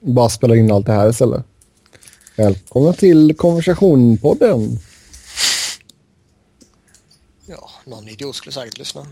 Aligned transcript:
bara 0.00 0.28
spelar 0.28 0.54
in 0.54 0.70
allt 0.72 0.86
det 0.86 0.92
här 0.92 1.10
istället. 1.10 1.44
Välkomna 2.36 2.92
till 2.92 3.34
konversationpodden. 3.36 4.78
Ja, 7.46 7.70
någon 7.84 8.08
idiot 8.08 8.34
skulle 8.34 8.52
säkert 8.52 8.78
lyssna. 8.78 9.06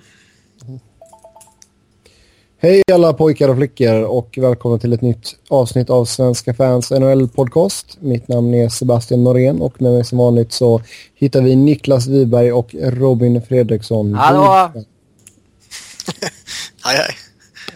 Hej 2.60 2.82
alla 2.92 3.12
pojkar 3.12 3.48
och 3.48 3.56
flickor 3.56 4.02
och 4.02 4.38
välkomna 4.38 4.78
till 4.78 4.92
ett 4.92 5.00
nytt 5.00 5.36
avsnitt 5.48 5.90
av 5.90 6.04
Svenska 6.04 6.54
fans 6.54 6.90
NHL-podcast. 6.90 7.96
Mitt 8.00 8.28
namn 8.28 8.54
är 8.54 8.68
Sebastian 8.68 9.24
Norén 9.24 9.60
och 9.60 9.82
med 9.82 9.92
mig 9.92 10.04
som 10.04 10.18
vanligt 10.18 10.52
så 10.52 10.82
hittar 11.14 11.42
vi 11.42 11.56
Niklas 11.56 12.06
Wiberg 12.06 12.52
och 12.52 12.74
Robin 12.74 13.42
Fredriksson. 13.42 14.14
Hallå! 14.14 14.70
hej 14.74 14.84
hej. 16.96 17.14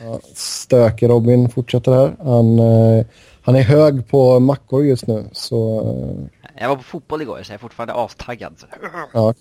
Ja, 0.05 0.21
stök 0.34 1.03
Robin 1.03 1.48
fortsätter 1.48 1.93
här. 1.93 2.16
Han, 2.18 2.59
eh, 2.59 3.07
han 3.43 3.57
är 3.57 3.63
hög 3.63 4.09
på 4.09 4.40
mackor 4.40 4.85
just 4.85 5.07
nu 5.07 5.25
så... 5.32 5.81
Eh, 5.81 6.50
jag 6.63 6.68
var 6.68 6.76
på 6.76 6.82
fotboll 6.82 7.22
igår 7.22 7.43
så 7.43 7.53
jag 7.53 7.54
är 7.54 7.59
fortfarande 7.59 7.95
astaggad. 7.95 8.54
Ja. 9.12 9.35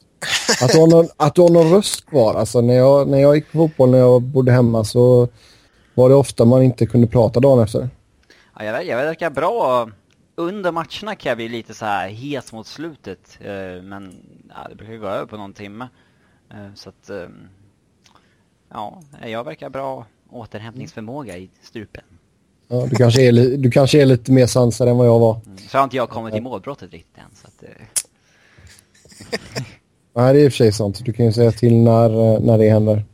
Att, 0.61 0.71
du 0.71 0.79
har 0.79 0.87
någon, 0.87 1.07
att 1.17 1.35
du 1.35 1.41
har 1.41 1.49
någon 1.49 1.71
röst 1.71 2.05
kvar. 2.05 2.35
Alltså, 2.35 2.61
när, 2.61 2.73
jag, 2.73 3.07
när 3.07 3.17
jag 3.17 3.35
gick 3.35 3.51
på 3.51 3.57
fotboll 3.57 3.89
när 3.89 3.97
jag 3.97 4.21
bodde 4.21 4.51
hemma 4.51 4.83
så 4.83 5.27
var 5.93 6.09
det 6.09 6.15
ofta 6.15 6.45
man 6.45 6.61
inte 6.61 6.85
kunde 6.85 7.07
prata 7.07 7.39
dagen 7.39 7.63
efter. 7.63 7.89
Ja, 8.57 8.63
jag, 8.63 8.85
jag 8.85 8.97
verkar 8.97 9.29
bra. 9.29 9.89
Under 10.35 10.71
matcherna 10.71 11.15
kan 11.15 11.29
jag 11.29 11.37
bli 11.37 11.49
lite 11.49 11.73
så 11.73 11.85
här 11.85 12.09
hes 12.09 12.53
mot 12.53 12.67
slutet. 12.67 13.37
Eh, 13.39 13.83
men 13.83 14.15
ja, 14.49 14.67
det 14.69 14.75
brukar 14.75 14.97
gå 14.97 15.07
över 15.07 15.25
på 15.25 15.37
någon 15.37 15.53
timme. 15.53 15.87
Så 16.75 16.89
att... 16.89 17.09
Ja, 18.73 19.01
jag 19.25 19.43
verkar 19.43 19.69
bra 19.69 20.05
återhämtningsförmåga 20.31 21.37
i 21.37 21.49
strupen. 21.61 22.03
Ja, 22.71 22.87
du, 22.89 22.95
kanske 22.95 23.21
är, 23.21 23.57
du 23.57 23.71
kanske 23.71 24.01
är 24.01 24.05
lite 24.05 24.31
mer 24.31 24.47
sansad 24.47 24.87
än 24.87 24.97
vad 24.97 25.07
jag 25.07 25.19
var. 25.19 25.39
Mm, 25.45 25.57
så 25.57 25.77
har 25.77 25.83
inte 25.83 25.95
jag 25.95 26.09
kommit 26.09 26.33
till 26.33 26.43
målbrottet 26.43 26.91
riktigt 26.91 27.17
än. 27.17 27.35
Så 27.41 27.47
att, 27.47 27.63
eh. 27.63 27.69
Nej, 30.15 30.33
det 30.33 30.39
är 30.39 30.43
i 30.43 30.47
och 30.47 30.51
för 30.51 30.57
sig 30.57 30.71
sant. 30.71 31.05
Du 31.05 31.13
kan 31.13 31.25
ju 31.25 31.31
säga 31.31 31.51
till 31.51 31.75
när, 31.75 32.39
när 32.39 32.57
det 32.57 32.69
händer. 32.69 32.93
Mm. 32.93 33.05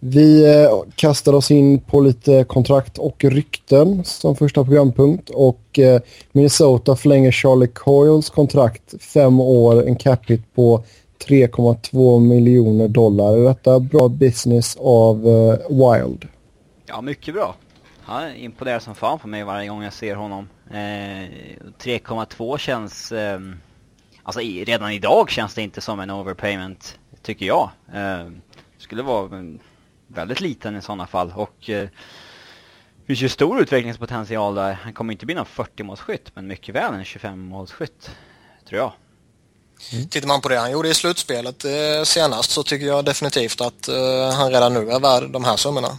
Vi 0.00 0.56
eh, 0.62 0.70
kastar 0.94 1.32
oss 1.32 1.50
in 1.50 1.78
på 1.80 2.00
lite 2.00 2.44
kontrakt 2.44 2.98
och 2.98 3.24
rykten 3.24 4.04
som 4.04 4.36
första 4.36 4.64
programpunkt. 4.64 5.30
Och 5.30 5.78
eh, 5.78 6.00
Minnesota 6.32 6.96
förlänger 6.96 7.30
Charlie 7.30 7.66
Coyles 7.66 8.30
kontrakt 8.30 9.02
fem 9.02 9.40
år, 9.40 9.86
en 9.86 9.96
cap 9.96 10.30
hit 10.30 10.54
på 10.54 10.84
3,2 11.28 12.20
miljoner 12.20 12.88
dollar. 12.88 13.36
Är 13.36 13.44
detta 13.44 13.80
bra 13.80 14.08
business 14.08 14.76
av 14.80 15.22
Wild? 15.68 16.28
Ja, 16.90 17.00
mycket 17.00 17.34
bra. 17.34 17.56
Han 18.02 18.34
imponerar 18.34 18.78
som 18.78 18.94
fan 18.94 19.18
på 19.18 19.28
mig 19.28 19.44
varje 19.44 19.68
gång 19.68 19.82
jag 19.82 19.92
ser 19.92 20.14
honom. 20.14 20.48
Eh, 20.70 20.74
3,2 20.74 22.58
känns... 22.58 23.12
Eh, 23.12 23.40
alltså 24.22 24.40
i, 24.40 24.64
redan 24.64 24.92
idag 24.92 25.30
känns 25.30 25.54
det 25.54 25.62
inte 25.62 25.80
som 25.80 26.00
en 26.00 26.10
overpayment, 26.10 26.98
tycker 27.22 27.46
jag. 27.46 27.70
Eh, 27.94 28.30
skulle 28.78 29.02
vara 29.02 29.26
mm, 29.26 29.58
väldigt 30.06 30.40
liten 30.40 30.76
i 30.76 30.82
sådana 30.82 31.06
fall. 31.06 31.32
Och 31.36 31.70
eh, 31.70 31.88
det 32.96 33.06
finns 33.06 33.20
ju 33.20 33.28
stor 33.28 33.60
utvecklingspotential 33.60 34.54
där. 34.54 34.72
Han 34.72 34.92
kommer 34.92 35.12
inte 35.12 35.26
bli 35.26 35.34
någon 35.34 35.46
40-målsskytt, 35.46 36.30
men 36.34 36.46
mycket 36.46 36.74
väl 36.74 36.94
en 36.94 37.04
25-målsskytt, 37.04 38.10
tror 38.68 38.80
jag. 38.80 38.92
Mm. 39.92 40.08
Tittar 40.08 40.28
man 40.28 40.40
på 40.40 40.48
det 40.48 40.58
han 40.58 40.72
gjorde 40.72 40.88
i 40.88 40.94
slutspelet 40.94 41.64
eh, 41.64 42.04
senast 42.04 42.50
så 42.50 42.62
tycker 42.62 42.86
jag 42.86 43.04
definitivt 43.04 43.60
att 43.60 43.88
eh, 43.88 44.30
han 44.32 44.50
redan 44.50 44.74
nu 44.74 44.90
är 44.90 45.00
värd 45.00 45.30
de 45.30 45.44
här 45.44 45.56
summorna. 45.56 45.98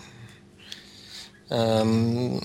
Um, 1.51 2.41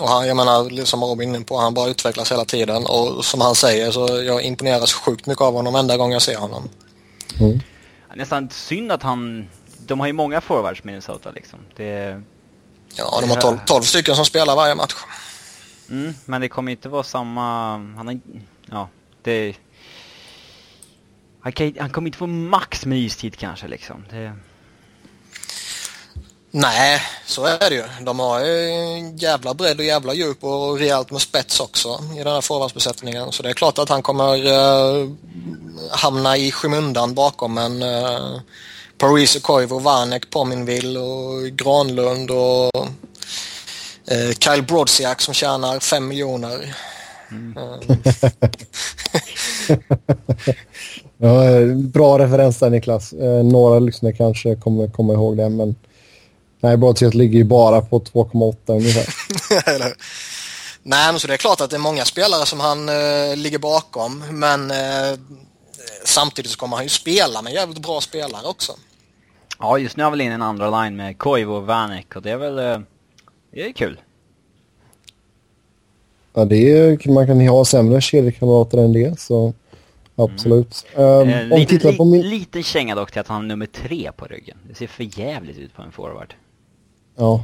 och 0.00 0.08
han, 0.08 0.28
jag 0.28 0.36
menar, 0.36 0.84
som 0.84 1.04
Robin 1.04 1.34
inne 1.34 1.44
på, 1.44 1.58
han 1.58 1.74
bara 1.74 1.88
utvecklas 1.88 2.32
hela 2.32 2.44
tiden 2.44 2.86
och 2.86 3.24
som 3.24 3.40
han 3.40 3.54
säger 3.54 3.90
så 3.90 4.22
jag 4.22 4.42
imponeras 4.42 4.92
sjukt 4.92 5.26
mycket 5.26 5.42
av 5.42 5.54
honom 5.54 5.72
varenda 5.72 5.96
gång 5.96 6.12
jag 6.12 6.22
ser 6.22 6.36
honom. 6.36 6.68
Mm. 7.40 7.60
Nästan 8.14 8.50
synd 8.50 8.92
att 8.92 9.02
han... 9.02 9.48
De 9.86 10.00
har 10.00 10.06
ju 10.06 10.12
många 10.12 10.40
forwards 10.40 10.84
Minnesota 10.84 11.30
liksom. 11.30 11.58
Det, 11.76 12.22
ja, 12.94 13.18
de 13.20 13.30
har 13.30 13.40
12, 13.40 13.58
12 13.66 13.82
stycken 13.82 14.16
som 14.16 14.24
spelar 14.24 14.56
varje 14.56 14.74
match. 14.74 14.94
Mm, 15.90 16.14
men 16.24 16.40
det 16.40 16.48
kommer 16.48 16.72
inte 16.72 16.88
vara 16.88 17.02
samma... 17.02 17.72
Han 17.72 18.06
har, 18.06 18.20
ja, 18.70 18.88
det... 19.22 19.56
Han, 21.40 21.52
kan, 21.52 21.74
han 21.80 21.90
kommer 21.90 22.08
inte 22.08 22.18
få 22.18 22.26
max 22.26 22.86
med 22.86 22.98
istid 22.98 23.36
kanske 23.36 23.68
liksom. 23.68 24.04
Det... 24.10 24.32
Nej, 26.60 27.00
så 27.26 27.44
är 27.44 27.70
det 27.70 27.74
ju. 27.74 27.84
De 28.00 28.18
har 28.18 28.40
ju 28.40 29.12
jävla 29.16 29.54
bredd 29.54 29.78
och 29.78 29.84
jävla 29.84 30.14
djup 30.14 30.44
och 30.44 30.78
rejält 30.78 31.10
med 31.10 31.20
spets 31.20 31.60
också 31.60 31.88
i 32.14 32.18
den 32.18 32.32
här 32.32 32.40
forwardsbesättningen. 32.40 33.32
Så 33.32 33.42
det 33.42 33.48
är 33.48 33.54
klart 33.54 33.78
att 33.78 33.88
han 33.88 34.02
kommer 34.02 34.46
uh, 34.46 35.10
hamna 35.90 36.36
i 36.36 36.52
skymundan 36.52 37.14
bakom 37.14 37.58
en 37.58 37.82
uh, 37.82 37.88
eh, 37.88 38.40
Paris 38.98 39.42
Koivu, 39.42 39.80
Vanek, 39.80 40.30
Pominville 40.30 40.98
och 40.98 41.42
Granlund 41.42 42.30
och 42.30 42.76
uh, 44.12 44.32
Kyle 44.38 44.62
Brodziak 44.62 45.20
som 45.20 45.34
tjänar 45.34 45.80
5 45.80 46.08
miljoner. 46.08 46.76
Mm. 47.30 47.54
ja, 51.18 51.30
bra 51.74 52.18
referens 52.18 52.58
där 52.58 52.70
Niklas. 52.70 53.12
Några 53.44 53.78
lyssnare 53.78 54.12
kanske 54.12 54.56
kommer 54.56 54.88
komma 54.88 55.12
ihåg 55.12 55.36
det 55.36 55.48
men 55.48 55.74
Nej, 56.60 56.76
Broadset 56.76 57.14
ligger 57.14 57.38
ju 57.38 57.44
bara 57.44 57.80
på 57.80 58.00
2,8 58.00 58.54
ungefär. 58.66 59.06
Nej, 60.82 61.12
men 61.12 61.20
så 61.20 61.26
det 61.26 61.32
är 61.32 61.38
klart 61.38 61.60
att 61.60 61.70
det 61.70 61.76
är 61.76 61.80
många 61.80 62.04
spelare 62.04 62.46
som 62.46 62.60
han 62.60 62.88
eh, 62.88 63.36
ligger 63.36 63.58
bakom, 63.58 64.24
men 64.30 64.70
eh, 64.70 65.18
samtidigt 66.04 66.50
så 66.50 66.58
kommer 66.58 66.76
han 66.76 66.84
ju 66.84 66.88
spela 66.88 67.42
med 67.42 67.52
jävligt 67.52 67.82
bra 67.82 68.00
spelare 68.00 68.46
också. 68.46 68.72
Ja, 69.58 69.78
just 69.78 69.96
nu 69.96 70.02
har 70.02 70.10
väl 70.10 70.20
in 70.20 70.32
en 70.32 70.42
andra 70.42 70.82
line 70.82 70.96
med 70.96 71.18
Koivu 71.18 71.52
och 71.52 71.66
Vanek 71.66 72.16
och 72.16 72.22
det 72.22 72.30
är 72.30 72.36
väl, 72.36 72.58
eh, 72.58 72.78
det 73.52 73.66
är 73.66 73.72
kul. 73.72 74.00
Ja, 76.34 76.44
det 76.44 76.72
är, 76.72 77.10
man 77.10 77.26
kan 77.26 77.40
ju 77.40 77.48
ha 77.48 77.64
sämre 77.64 78.00
kedjekamrater 78.00 78.78
än 78.78 78.92
det, 78.92 79.20
så 79.20 79.52
absolut. 80.16 80.86
Mm. 80.94 81.44
Um, 81.44 81.52
om 81.52 81.58
liten, 81.58 81.96
på 81.96 82.04
min... 82.04 82.28
liten 82.28 82.62
känga 82.62 82.94
dock 82.94 83.12
till 83.12 83.20
att 83.20 83.28
han 83.28 83.36
har 83.36 83.48
nummer 83.48 83.66
tre 83.66 84.10
på 84.16 84.24
ryggen. 84.24 84.58
Det 84.68 84.74
ser 84.74 84.86
för 84.86 85.18
jävligt 85.18 85.58
ut 85.58 85.74
på 85.74 85.82
en 85.82 85.92
forward. 85.92 86.34
Ja, 87.20 87.42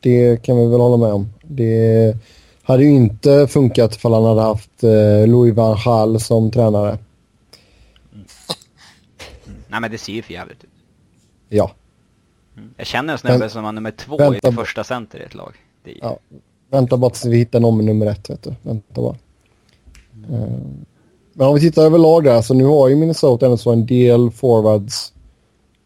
det 0.00 0.42
kan 0.42 0.56
vi 0.56 0.66
väl 0.66 0.80
hålla 0.80 0.96
med 0.96 1.12
om. 1.12 1.28
Det 1.42 2.16
hade 2.62 2.84
ju 2.84 2.90
inte 2.90 3.46
funkat 3.46 3.96
ifall 3.96 4.12
han 4.12 4.24
hade 4.24 4.40
haft 4.40 4.84
eh, 4.84 5.26
Louis 5.26 5.54
van 5.54 5.78
Gaal 5.84 6.20
som 6.20 6.50
tränare. 6.50 6.98
Mm. 8.12 8.26
Nej, 9.68 9.80
men 9.80 9.90
det 9.90 9.98
ser 9.98 10.12
ju 10.12 10.22
för 10.22 10.32
jävligt 10.32 10.64
ut. 10.64 10.70
Ja. 11.48 11.70
Mm. 12.56 12.74
Jag 12.76 12.86
känner 12.86 13.12
en 13.12 13.18
snubbe 13.18 13.48
som 13.48 13.64
har 13.64 13.72
nummer 13.72 13.90
två 13.90 14.16
vänta, 14.16 14.48
i 14.48 14.52
första 14.52 14.84
center 14.84 15.18
i 15.18 15.22
ett 15.22 15.34
lag. 15.34 15.54
Är... 15.84 15.98
Ja, 16.02 16.18
vänta 16.70 16.96
bara 16.96 17.10
tills 17.10 17.24
vi 17.24 17.36
hittar 17.36 17.60
någon 17.60 17.76
med 17.76 17.84
nummer 17.84 18.06
ett, 18.06 18.30
vet 18.30 18.42
du. 18.42 18.54
Vänta 18.62 19.00
bara. 19.00 19.16
Mm. 20.28 20.42
Uh, 20.42 20.58
men 21.32 21.46
om 21.46 21.54
vi 21.54 21.60
tittar 21.60 21.82
överlag 21.82 22.24
där, 22.24 22.42
så 22.42 22.54
nu 22.54 22.64
har 22.64 22.88
ju 22.88 22.96
Minnesota 22.96 23.46
ändå 23.46 23.56
så 23.56 23.72
en 23.72 23.86
del 23.86 24.30
forwards 24.30 25.12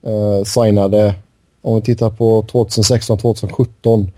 uh, 0.07 0.45
signade 0.45 1.15
om 1.63 1.75
vi 1.75 1.83
tittar 1.83 2.11
på 2.11 2.43
2016-2017 2.43 4.11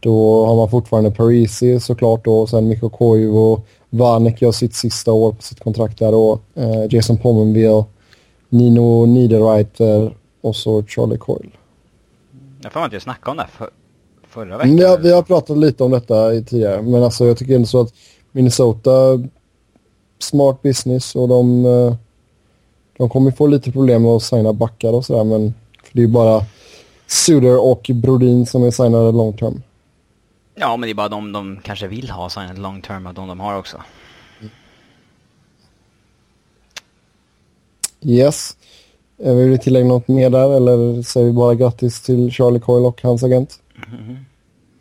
då 0.00 0.46
har 0.46 0.56
man 0.56 0.70
fortfarande 0.70 1.10
Parisi 1.10 1.80
såklart 1.80 2.24
då 2.24 2.38
och 2.38 2.48
sen 2.48 2.68
Mikko 2.68 2.88
Koivu 2.88 3.56
Vanek 3.90 4.42
gör 4.42 4.52
sitt 4.52 4.74
sista 4.74 5.12
år 5.12 5.32
på 5.32 5.42
sitt 5.42 5.60
kontrakt 5.60 5.98
där 5.98 6.12
då. 6.12 6.40
Eh, 6.54 6.94
Jason 6.94 7.18
Pominville, 7.18 7.84
Nino 8.48 9.06
Niederreiter 9.06 10.16
och 10.40 10.56
så 10.56 10.82
Charlie 10.82 11.18
Coyle. 11.18 11.50
Jag 12.62 12.72
får 12.72 12.80
att 12.80 12.92
jag 12.92 13.02
snackade 13.02 13.30
om 13.30 13.36
det 13.36 13.46
för, 13.52 13.70
förra 14.28 14.58
veckan. 14.58 14.78
Ja, 14.78 14.96
vi 14.96 15.12
har 15.12 15.22
pratat 15.22 15.58
lite 15.58 15.84
om 15.84 15.90
detta 15.90 16.30
tidigare 16.30 16.82
men 16.82 17.02
alltså 17.02 17.26
jag 17.26 17.38
tycker 17.38 17.54
ändå 17.54 17.66
så 17.66 17.80
att 17.80 17.94
Minnesota 18.32 18.90
smart 20.18 20.62
business 20.62 21.16
och 21.16 21.28
de, 21.28 21.64
eh, 21.64 21.94
de 22.96 23.08
kommer 23.08 23.30
få 23.30 23.46
lite 23.46 23.72
problem 23.72 24.02
med 24.02 24.10
att 24.10 24.22
signa 24.22 24.52
backar 24.52 24.92
och 24.92 25.04
sådär 25.04 25.24
men 25.24 25.54
för 25.82 25.90
det 25.92 26.00
är 26.00 26.06
ju 26.06 26.12
bara 26.12 26.44
Suter 27.06 27.58
och 27.58 27.90
Brodin 27.94 28.46
som 28.46 28.64
är 28.64 28.70
signade 28.70 29.12
long 29.12 29.36
term. 29.36 29.62
Ja, 30.54 30.76
men 30.76 30.86
det 30.86 30.92
är 30.92 30.94
bara 30.94 31.08
de 31.08 31.32
de 31.32 31.60
kanske 31.62 31.86
vill 31.86 32.10
ha 32.10 32.30
signade 32.30 32.60
long 32.60 32.82
term, 32.82 33.06
och 33.06 33.14
de 33.14 33.28
de 33.28 33.40
har 33.40 33.58
också. 33.58 33.82
Yes. 38.02 38.56
Eh, 39.22 39.34
vill 39.34 39.50
du 39.50 39.58
tillägga 39.58 39.86
något 39.86 40.08
mer 40.08 40.30
där 40.30 40.56
eller 40.56 41.02
säger 41.02 41.26
vi 41.26 41.32
bara 41.32 41.54
grattis 41.54 42.02
till 42.02 42.32
Charlie 42.32 42.60
Coyle 42.60 42.86
och 42.86 43.02
hans 43.02 43.22
agent? 43.22 43.60
Mm 43.88 43.98
-hmm. 43.98 44.24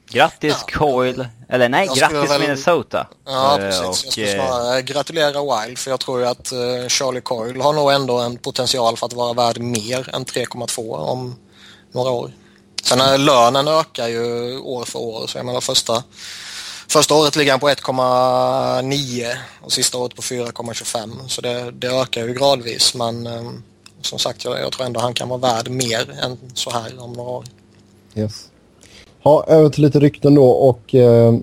Grattis 0.10 0.66
ja. 0.68 0.80
Coyle, 0.80 1.27
eller 1.50 1.69
nej, 1.69 1.88
jag 1.88 1.98
grattis 1.98 2.31
väl... 2.31 2.42
Minnesota. 2.42 3.07
Ja, 3.25 3.56
precis. 3.60 3.81
Och, 3.81 3.88
jag 3.88 3.95
skulle 3.95 4.27
snarare 4.27 4.81
gratulera 4.81 5.66
Wild 5.66 5.77
för 5.77 5.92
jag 5.92 6.00
tror 6.00 6.19
ju 6.19 6.25
att 6.25 6.54
uh, 6.54 6.88
Charlie 6.88 7.22
Coyle 7.22 7.62
har 7.62 7.74
nog 7.74 7.92
ändå 7.92 8.19
en 8.19 8.38
potential 8.38 8.98
för 8.98 9.06
att 9.06 9.13
vara 9.13 9.33
värd 9.33 9.60
mer 9.60 10.16
än 10.16 10.25
3,2 10.25 10.95
om 10.95 11.36
några 11.95 12.12
år. 12.12 12.31
Sen 12.83 13.25
lönen 13.25 13.68
ökar 13.68 14.07
ju 14.07 14.57
år 14.59 14.86
för 14.86 15.00
år 15.00 15.27
så 15.27 15.38
jag 15.38 15.45
menar 15.45 15.62
första, 15.62 16.03
Första 16.88 17.15
året 17.15 17.36
ligger 17.36 17.51
han 17.51 17.59
på 17.59 17.69
1,9 17.69 19.25
och 19.62 19.71
sista 19.71 19.97
året 19.97 20.15
på 20.15 20.21
4,25 20.21 21.27
så 21.27 21.42
det, 21.42 21.71
det, 21.71 21.88
ökar 21.88 22.27
ju 22.27 22.33
gradvis 22.33 22.95
men 22.95 23.27
ehm, 23.27 23.63
som 24.01 24.19
sagt 24.19 24.45
jag, 24.45 24.59
jag, 24.59 24.71
tror 24.71 24.86
ändå 24.86 25.00
han 25.00 25.13
kan 25.13 25.30
vara 25.30 25.39
värd 25.39 25.69
mer 25.69 26.09
än 26.24 26.38
så 26.53 26.69
här 26.69 26.92
om 27.00 27.13
några 27.13 27.30
år. 27.30 27.45
Yes. 28.15 28.50
Ja, 29.24 29.45
över 29.48 29.69
till 29.69 29.83
lite 29.83 30.00
rykten 30.00 30.36
då 30.36 30.50
och 30.50 30.95
eh, 30.95 31.36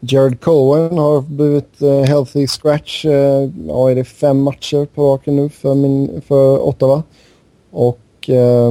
Jared 0.00 0.40
Cohen 0.40 0.98
har 0.98 1.20
blivit 1.20 1.82
eh, 1.82 2.00
healthy 2.00 2.46
scratch. 2.46 3.04
Eh, 3.04 3.50
ja, 3.68 3.90
är 3.90 3.94
det 3.94 4.04
fem 4.04 4.42
matcher 4.42 4.86
på 4.94 5.12
raken 5.12 5.36
nu 5.36 5.48
för, 5.48 5.74
min, 5.74 6.22
för 6.28 6.58
Ottawa. 6.58 7.02
Och 7.70 8.30
eh, 8.30 8.70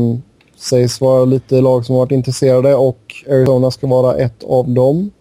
sägs 0.59 1.01
vara 1.01 1.25
lite 1.25 1.61
lag 1.61 1.85
som 1.85 1.95
varit 1.95 2.11
intresserade 2.11 2.75
och 2.75 3.15
Arizona 3.29 3.71
ska 3.71 3.87
vara 3.87 4.15
ett 4.15 4.43
av 4.43 4.69
dem. 4.69 5.11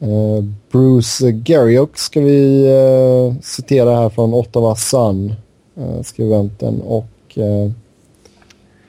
Eh, 0.00 0.44
Bruce 0.70 1.30
Garriock 1.30 1.98
ska 1.98 2.20
vi 2.20 2.66
eh, 2.66 3.40
citera 3.42 3.96
här 3.96 4.08
från 4.08 4.34
Ottawa 4.34 4.76
Sun, 4.76 5.34
eh, 5.76 6.02
skribenten. 6.02 6.80
Och 6.80 7.38
eh, 7.38 7.70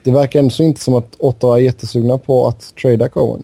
det 0.04 0.10
verkar 0.10 0.38
ändå 0.38 0.50
så 0.50 0.62
inte 0.62 0.80
som 0.80 0.94
att 0.94 1.16
Ottawa 1.18 1.56
är 1.56 1.62
jättesugna 1.62 2.18
på 2.18 2.46
att 2.46 2.74
trada 2.82 3.08
Cohen. 3.08 3.42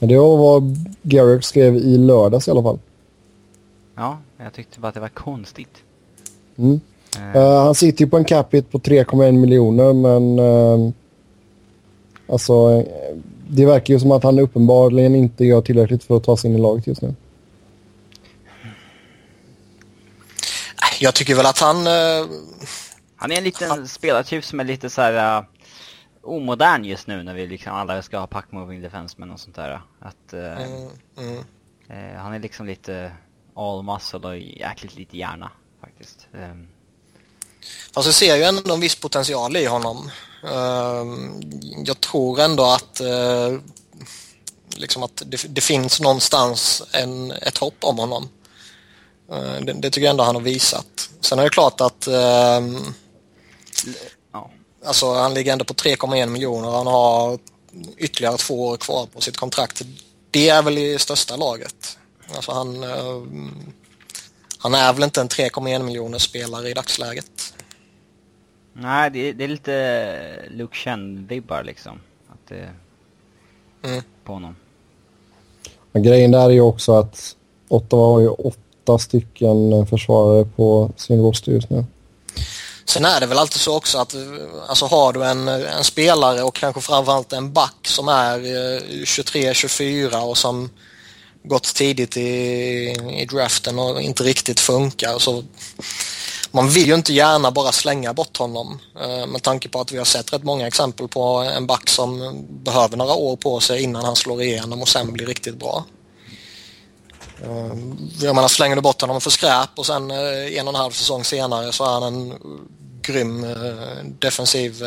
Det 0.00 0.18
var 0.18 0.36
vad 0.36 0.76
Garrick 1.02 1.44
skrev 1.44 1.76
i 1.76 1.98
lördags 1.98 2.48
i 2.48 2.50
alla 2.50 2.62
fall. 2.62 2.78
Ja, 3.94 4.18
jag 4.36 4.52
tyckte 4.52 4.80
bara 4.80 4.88
att 4.88 4.94
det 4.94 5.00
var 5.00 5.08
konstigt. 5.08 5.82
Mm. 6.58 6.80
Uh, 7.34 7.64
han 7.64 7.74
sitter 7.74 8.04
ju 8.04 8.10
på 8.10 8.16
en 8.16 8.24
capita 8.24 8.68
på 8.70 8.78
3,1 8.78 9.32
miljoner 9.32 9.92
men 9.92 10.38
uh, 10.38 10.92
alltså 12.28 12.84
det 13.48 13.66
verkar 13.66 13.94
ju 13.94 14.00
som 14.00 14.12
att 14.12 14.22
han 14.22 14.38
uppenbarligen 14.38 15.14
inte 15.14 15.44
gör 15.44 15.60
tillräckligt 15.60 16.04
för 16.04 16.16
att 16.16 16.24
ta 16.24 16.36
sig 16.36 16.50
in 16.50 16.56
i 16.56 16.60
laget 16.60 16.86
just 16.86 17.02
nu. 17.02 17.14
Jag 21.00 21.14
tycker 21.14 21.34
väl 21.34 21.46
att 21.46 21.58
han... 21.58 21.76
Uh, 21.76 22.26
han 23.16 23.32
är 23.32 23.36
en 23.38 23.44
liten 23.44 23.70
han... 23.70 23.88
spelartyp 23.88 24.44
som 24.44 24.60
är 24.60 24.64
lite 24.64 24.90
så 24.90 25.00
här 25.00 25.44
omodern 26.22 26.84
just 26.84 27.06
nu 27.06 27.22
när 27.22 27.34
vi 27.34 27.46
liksom 27.46 27.72
alla 27.72 28.02
ska 28.02 28.18
ha 28.18 28.26
pack 28.26 28.52
moving 28.52 28.80
defensemen 28.80 29.30
och 29.30 29.40
sånt 29.40 29.56
där. 29.56 29.80
Att 30.00 30.34
uh, 30.34 30.40
mm, 30.40 30.88
mm. 31.18 31.38
Uh, 31.90 32.18
han 32.18 32.34
är 32.34 32.38
liksom 32.38 32.66
lite 32.66 33.12
all 33.54 33.82
muscle 33.82 34.28
och 34.28 34.38
jäkligt 34.38 34.96
lite 34.96 35.16
hjärna 35.16 35.50
faktiskt. 35.98 36.26
Um. 36.32 36.68
Fast 37.92 38.06
jag 38.06 38.14
ser 38.14 38.36
ju 38.36 38.42
ändå 38.42 38.74
en 38.74 38.80
viss 38.80 38.94
potential 38.94 39.56
i 39.56 39.66
honom. 39.66 40.10
Uh, 40.44 41.06
jag 41.84 42.00
tror 42.00 42.40
ändå 42.40 42.64
att 42.64 43.00
uh, 43.00 43.60
liksom 44.76 45.02
att 45.02 45.22
det, 45.26 45.44
det, 45.48 45.60
finns 45.60 46.00
någonstans 46.00 46.82
en, 46.92 47.30
ett 47.30 47.58
hopp 47.58 47.84
om 47.84 47.98
honom. 47.98 48.28
Uh, 49.32 49.60
det, 49.60 49.72
det, 49.72 49.90
tycker 49.90 50.04
jag 50.04 50.10
ändå 50.10 50.24
han 50.24 50.34
har 50.34 50.42
visat. 50.42 51.10
Sen 51.20 51.38
är 51.38 51.44
det 51.44 51.50
klart 51.50 51.80
att 51.80 52.06
ehm, 52.06 52.94
Alltså 54.84 55.14
han 55.14 55.34
ligger 55.34 55.52
ändå 55.52 55.64
på 55.64 55.74
3,1 55.74 56.26
miljoner. 56.26 56.70
Han 56.70 56.86
har 56.86 57.38
ytterligare 57.96 58.36
två 58.36 58.66
år 58.66 58.76
kvar 58.76 59.06
på 59.06 59.20
sitt 59.20 59.36
kontrakt. 59.36 59.82
Det 60.30 60.48
är 60.48 60.62
väl 60.62 60.78
i 60.78 60.98
största 60.98 61.36
laget. 61.36 61.98
Alltså 62.34 62.52
han, 62.52 62.84
uh, 62.84 63.22
han 64.66 64.74
är 64.74 64.92
väl 64.92 65.02
inte 65.02 65.20
en 65.20 65.28
3,1 65.28 65.82
miljoner 65.82 66.18
spelare 66.18 66.70
i 66.70 66.74
dagsläget. 66.74 67.54
Nej, 68.72 69.10
det, 69.10 69.32
det 69.32 69.44
är 69.44 69.48
lite 69.48 70.48
Luke 70.50 70.76
Chen-vibbar 70.76 71.64
liksom. 71.64 72.00
Att 72.28 72.48
det, 72.48 72.68
mm. 73.88 74.02
På 74.24 74.32
honom. 74.32 74.56
Men 75.92 76.02
grejen 76.02 76.30
där 76.30 76.44
är 76.44 76.50
ju 76.50 76.60
också 76.60 76.92
att 76.92 77.36
Ottawa 77.68 78.06
har 78.06 78.20
ju 78.20 78.28
åtta 78.28 78.98
stycken 78.98 79.86
försvarare 79.86 80.44
på 80.44 80.90
sin 80.96 81.20
roster 81.20 81.52
just 81.52 81.70
nu. 81.70 81.84
Sen 82.84 83.04
är 83.04 83.20
det 83.20 83.26
väl 83.26 83.38
alltid 83.38 83.60
så 83.60 83.76
också 83.76 83.98
att 83.98 84.14
alltså 84.68 84.86
har 84.86 85.12
du 85.12 85.24
en, 85.24 85.48
en 85.48 85.84
spelare 85.84 86.42
och 86.42 86.54
kanske 86.54 86.80
framförallt 86.80 87.32
en 87.32 87.52
back 87.52 87.76
som 87.82 88.08
är 88.08 88.38
23-24 88.38 90.12
eh, 90.12 90.28
och 90.28 90.38
som 90.38 90.70
gått 91.46 91.74
tidigt 91.74 92.16
i, 92.16 92.22
i 93.20 93.26
draften 93.30 93.78
och 93.78 94.02
inte 94.02 94.22
riktigt 94.22 94.60
funkar 94.60 95.18
så 95.18 95.44
man 96.50 96.68
vill 96.68 96.86
ju 96.86 96.94
inte 96.94 97.12
gärna 97.12 97.50
bara 97.50 97.72
slänga 97.72 98.14
bort 98.14 98.36
honom 98.36 98.78
eh, 99.00 99.26
med 99.26 99.42
tanke 99.42 99.68
på 99.68 99.80
att 99.80 99.92
vi 99.92 99.98
har 99.98 100.04
sett 100.04 100.32
rätt 100.32 100.44
många 100.44 100.66
exempel 100.66 101.08
på 101.08 101.22
en 101.56 101.66
back 101.66 101.90
som 101.90 102.44
behöver 102.48 102.96
några 102.96 103.14
år 103.14 103.36
på 103.36 103.60
sig 103.60 103.82
innan 103.82 104.04
han 104.04 104.16
slår 104.16 104.42
igenom 104.42 104.82
och 104.82 104.88
sen 104.88 105.12
blir 105.12 105.26
riktigt 105.26 105.56
bra. 105.56 105.84
Eh, 107.42 107.76
jag 108.20 108.34
menar, 108.34 108.48
slänger 108.48 108.76
du 108.76 108.82
bort 108.82 109.00
honom 109.00 109.20
för 109.20 109.30
skräp 109.30 109.70
och 109.74 109.86
sen 109.86 110.10
eh, 110.10 110.58
en 110.58 110.68
och 110.68 110.74
en 110.74 110.80
halv 110.80 110.92
säsong 110.92 111.24
senare 111.24 111.72
så 111.72 111.84
är 111.84 111.90
han 111.90 112.02
en 112.02 112.34
grym 113.02 113.46
defensiv 114.18 114.82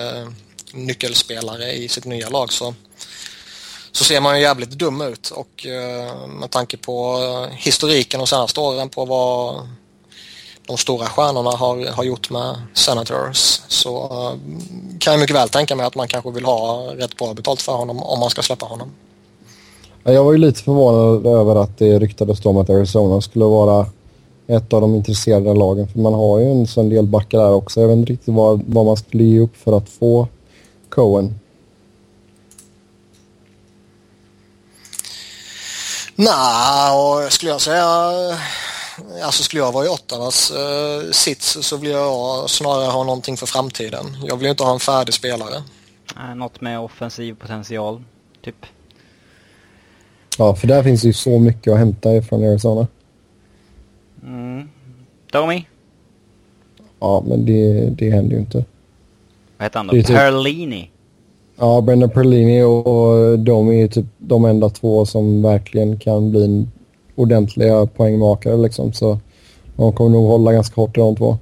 nyckelspelare 0.73 1.71
i 1.71 1.87
sitt 1.87 2.05
nya 2.05 2.29
lag 2.29 2.53
så, 2.53 2.75
så 3.91 4.03
ser 4.03 4.21
man 4.21 4.35
ju 4.35 4.41
jävligt 4.41 4.69
dum 4.69 5.01
ut 5.01 5.31
och 5.31 5.65
eh, 5.65 6.27
med 6.27 6.51
tanke 6.51 6.77
på 6.77 7.17
eh, 7.23 7.55
historiken 7.55 8.19
de 8.19 8.27
senaste 8.27 8.59
åren 8.59 8.89
på 8.89 9.05
vad 9.05 9.67
de 10.67 10.77
stora 10.77 11.05
stjärnorna 11.05 11.49
har, 11.49 11.85
har 11.85 12.03
gjort 12.03 12.29
med 12.29 12.55
Senators 12.73 13.61
så 13.67 14.03
eh, 14.03 14.39
kan 14.99 15.13
jag 15.13 15.19
mycket 15.19 15.35
väl 15.35 15.49
tänka 15.49 15.75
mig 15.75 15.85
att 15.85 15.95
man 15.95 16.07
kanske 16.07 16.31
vill 16.31 16.45
ha 16.45 16.91
rätt 16.97 17.17
bra 17.17 17.33
betalt 17.33 17.61
för 17.61 17.73
honom 17.73 18.03
om 18.03 18.19
man 18.19 18.29
ska 18.29 18.41
släppa 18.41 18.65
honom. 18.65 18.91
Jag 20.03 20.23
var 20.23 20.31
ju 20.31 20.37
lite 20.37 20.63
förvånad 20.63 21.25
över 21.25 21.55
att 21.55 21.77
det 21.77 21.99
ryktades 21.99 22.45
om 22.45 22.57
att 22.57 22.69
Arizona 22.69 23.21
skulle 23.21 23.45
vara 23.45 23.85
ett 24.47 24.73
av 24.73 24.81
de 24.81 24.95
intresserade 24.95 25.53
lagen. 25.53 25.87
För 25.87 25.99
man 25.99 26.13
har 26.13 26.39
ju 26.39 26.51
en 26.51 26.67
sån 26.67 26.89
del 26.89 27.07
backar 27.07 27.37
där 27.39 27.53
också. 27.53 27.81
Jag 27.81 27.87
vet 27.87 27.97
inte 27.97 28.11
riktigt 28.11 28.33
vad, 28.33 28.61
vad 28.67 28.85
man 28.85 28.97
skulle 28.97 29.23
ge 29.23 29.39
upp 29.39 29.57
för 29.57 29.77
att 29.77 29.89
få 29.89 30.27
Cohen. 30.89 31.38
Nej, 36.21 36.91
och 36.91 37.33
skulle 37.33 37.51
jag 37.51 37.61
säga 37.61 37.85
Alltså 39.23 39.43
skulle 39.43 39.61
jag 39.61 39.71
vara 39.71 39.85
i 39.85 39.89
Ottawas 39.89 40.51
uh, 40.51 41.11
sits 41.11 41.57
så 41.61 41.77
vill 41.77 41.89
jag 41.89 42.49
snarare 42.49 42.91
ha 42.91 43.03
någonting 43.03 43.37
för 43.37 43.45
framtiden. 43.45 44.05
Jag 44.23 44.37
vill 44.37 44.47
inte 44.47 44.63
ha 44.63 44.73
en 44.73 44.79
färdig 44.79 45.13
spelare. 45.13 45.63
något 46.35 46.61
med 46.61 46.79
offensiv 46.79 47.33
potential, 47.33 48.03
typ. 48.41 48.65
Ja, 50.37 50.55
för 50.55 50.67
där 50.67 50.83
finns 50.83 51.03
ju 51.03 51.13
så 51.13 51.39
mycket 51.39 51.73
att 51.73 51.79
hämta 51.79 52.15
ifrån 52.15 52.43
Arizona. 52.43 52.87
Mm. 54.23 54.69
Domi? 55.31 55.67
Ja, 56.99 57.23
men 57.27 57.45
det, 57.45 57.89
det 57.89 58.11
händer 58.11 58.35
ju 58.35 58.39
inte. 58.39 58.65
Vad 59.57 59.65
heter 59.65 59.79
han 59.79 59.87
då? 59.87 59.93
Typ... 59.93 60.07
Perlini? 60.07 60.91
Ja, 61.59 61.81
Brendan 61.81 62.09
Perlini 62.09 62.63
och 62.63 63.39
Domi 63.39 63.83
är 63.83 63.87
typ 63.87 64.05
de 64.17 64.45
enda 64.45 64.69
två 64.69 65.05
som 65.05 65.41
verkligen 65.41 65.99
kan 65.99 66.31
bli 66.31 66.45
en 66.45 66.71
ordentliga 67.15 67.85
poängmakare 67.85 68.57
liksom. 68.57 68.93
Så 68.93 69.19
de 69.75 69.93
kommer 69.93 70.09
nog 70.09 70.27
hålla 70.27 70.53
ganska 70.53 70.81
hårt 70.81 70.97
i 70.97 70.99
de 70.99 71.15
två. 71.15 71.37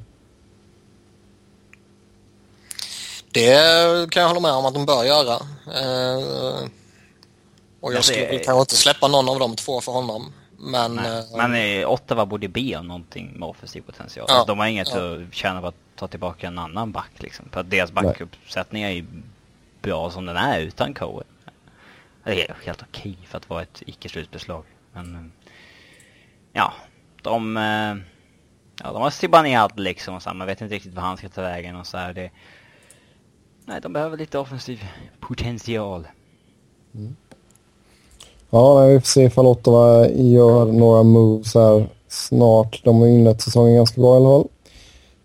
Det 3.31 4.11
kan 4.11 4.21
jag 4.21 4.29
hålla 4.29 4.41
med 4.41 4.51
om 4.51 4.65
att 4.65 4.73
de 4.73 4.85
bör 4.85 5.03
göra. 5.03 5.33
Eh, 5.65 6.67
och 7.81 7.93
jag 7.93 8.03
skulle 8.03 8.39
kanske 8.39 8.59
inte 8.59 8.75
släppa 8.75 9.07
någon 9.07 9.29
av 9.29 9.39
de 9.39 9.55
två 9.55 9.81
för 9.81 9.91
honom. 9.91 10.33
Men, 10.59 10.95
Nej, 10.95 11.19
äh, 11.19 11.37
men 11.47 11.81
eh, 11.81 11.91
Ottawa 11.91 12.25
borde 12.25 12.47
be 12.47 12.75
om 12.75 12.87
någonting 12.87 13.33
med 13.35 13.49
offensiv 13.49 13.81
potential. 13.81 14.25
Ja, 14.29 14.33
alltså, 14.33 14.47
de 14.47 14.59
har 14.59 14.67
inget 14.67 14.89
ja. 14.95 15.15
att 15.15 15.33
tjäna 15.33 15.61
på 15.61 15.67
att 15.67 15.75
ta 15.95 16.07
tillbaka 16.07 16.47
en 16.47 16.59
annan 16.59 16.91
back 16.91 17.11
liksom. 17.17 17.45
För 17.51 17.59
att 17.59 17.69
deras 17.69 17.91
backuppsättning 17.91 18.83
är 18.83 18.89
ju 18.89 19.05
bra 19.87 20.11
som 20.11 20.25
den 20.25 20.37
är 20.37 20.59
utan 20.59 20.93
Cohen. 20.93 21.27
Det 22.23 22.49
är 22.49 22.55
helt 22.65 22.81
okej 22.81 23.17
för 23.25 23.37
att 23.37 23.49
vara 23.49 23.61
ett 23.61 23.83
icke-slutbeslag. 23.85 24.63
Men 24.93 25.15
eh, 25.15 25.21
ja, 26.53 26.73
de, 27.21 27.57
eh, 27.57 27.95
ja, 28.83 28.93
de 28.93 29.01
har 29.01 29.09
Zibanejad 29.09 29.79
liksom 29.79 30.15
och 30.15 30.21
så 30.21 30.29
här, 30.29 30.35
man 30.35 30.47
vet 30.47 30.61
inte 30.61 30.75
riktigt 30.75 30.93
vad 30.93 31.03
han 31.03 31.17
ska 31.17 31.29
ta 31.29 31.41
vägen 31.41 31.75
och 31.75 31.87
så 31.87 31.97
här. 31.97 32.13
Det, 32.13 32.31
nej, 33.65 33.81
de 33.81 33.93
behöver 33.93 34.17
lite 34.17 34.39
offensiv 34.39 34.85
potential. 35.19 36.07
Mm. 36.95 37.15
Ja, 38.49 38.85
vi 38.85 38.99
får 38.99 39.07
se 39.07 39.23
ifall 39.23 39.45
Ottawa 39.45 40.07
gör 40.07 40.65
några 40.65 41.03
moves 41.03 41.55
här 41.55 41.87
snart. 42.07 42.83
De 42.83 42.99
har 42.99 43.07
inlett 43.07 43.41
säsongen 43.41 43.75
ganska 43.75 44.01
bra 44.01 44.13
i 44.13 44.17
alla 44.17 44.29
fall. 44.29 44.47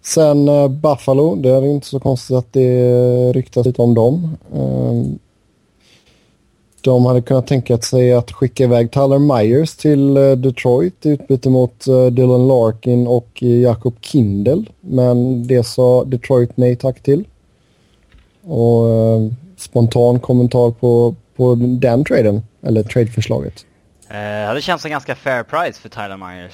Sen 0.02 0.48
uh, 0.48 0.68
Buffalo, 0.68 1.34
det 1.34 1.48
är 1.48 1.66
inte 1.66 1.86
så 1.86 2.00
konstigt 2.00 2.36
att 2.36 2.52
det 2.52 3.32
ryktas 3.32 3.66
lite 3.66 3.82
om 3.82 3.94
dem. 3.94 4.36
Ehm, 4.54 5.18
de 6.80 7.06
hade 7.06 7.22
kunnat 7.22 7.46
tänka 7.46 7.78
sig 7.78 8.12
att 8.12 8.32
skicka 8.32 8.64
iväg 8.64 8.90
Tyler 8.90 9.18
Myers 9.18 9.76
till 9.76 10.18
uh, 10.18 10.36
Detroit 10.36 11.06
i 11.06 11.08
utbyte 11.08 11.48
mot 11.48 11.88
uh, 11.88 12.06
Dylan 12.06 12.48
Larkin 12.48 13.06
och 13.06 13.42
Jakob 13.42 13.94
Kindel. 14.00 14.70
Men 14.80 15.46
det 15.46 15.64
sa 15.64 16.04
Detroit 16.04 16.56
nej 16.56 16.76
tack 16.76 17.02
till. 17.02 17.24
Och 18.44 18.88
ehm, 18.88 19.36
spontan 19.56 20.20
kommentar 20.20 20.70
på, 20.70 21.14
på 21.36 21.54
den 21.54 22.04
traden? 22.04 22.42
Eller 22.62 22.82
tradeförslaget? 22.82 23.64
Eh, 24.08 24.54
det 24.54 24.60
känns 24.60 24.82
som 24.82 24.90
ganska 24.90 25.14
fair 25.14 25.42
price 25.42 25.80
för 25.80 25.88
Tyler 25.88 26.16
Myers 26.16 26.52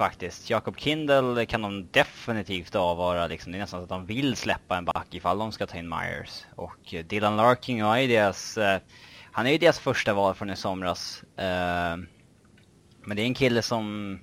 faktiskt. 0.00 0.50
Jacob 0.50 0.78
Kindle 0.78 1.46
kan 1.46 1.62
de 1.62 1.88
definitivt 1.90 2.74
avvara 2.74 3.26
liksom. 3.26 3.52
Det 3.52 3.58
är 3.58 3.60
nästan 3.60 3.80
så 3.80 3.84
att 3.84 3.88
de 3.88 4.06
vill 4.06 4.36
släppa 4.36 4.76
en 4.76 4.84
back 4.84 5.14
ifall 5.14 5.38
de 5.38 5.52
ska 5.52 5.66
ta 5.66 5.78
in 5.78 5.88
Myers. 5.88 6.46
Och 6.56 6.94
eh, 6.94 7.04
Dylan 7.04 7.36
Larkin 7.36 7.80
är 7.80 8.08
deras, 8.08 8.58
eh, 8.58 8.80
han 9.32 9.46
är 9.46 9.50
ju 9.50 9.58
deras 9.58 9.78
första 9.78 10.14
val 10.14 10.34
från 10.34 10.50
i 10.50 10.56
somras. 10.56 11.22
Eh, 11.36 11.96
men 13.04 13.16
det 13.16 13.22
är 13.22 13.26
en 13.26 13.34
kille 13.34 13.62
som 13.62 14.18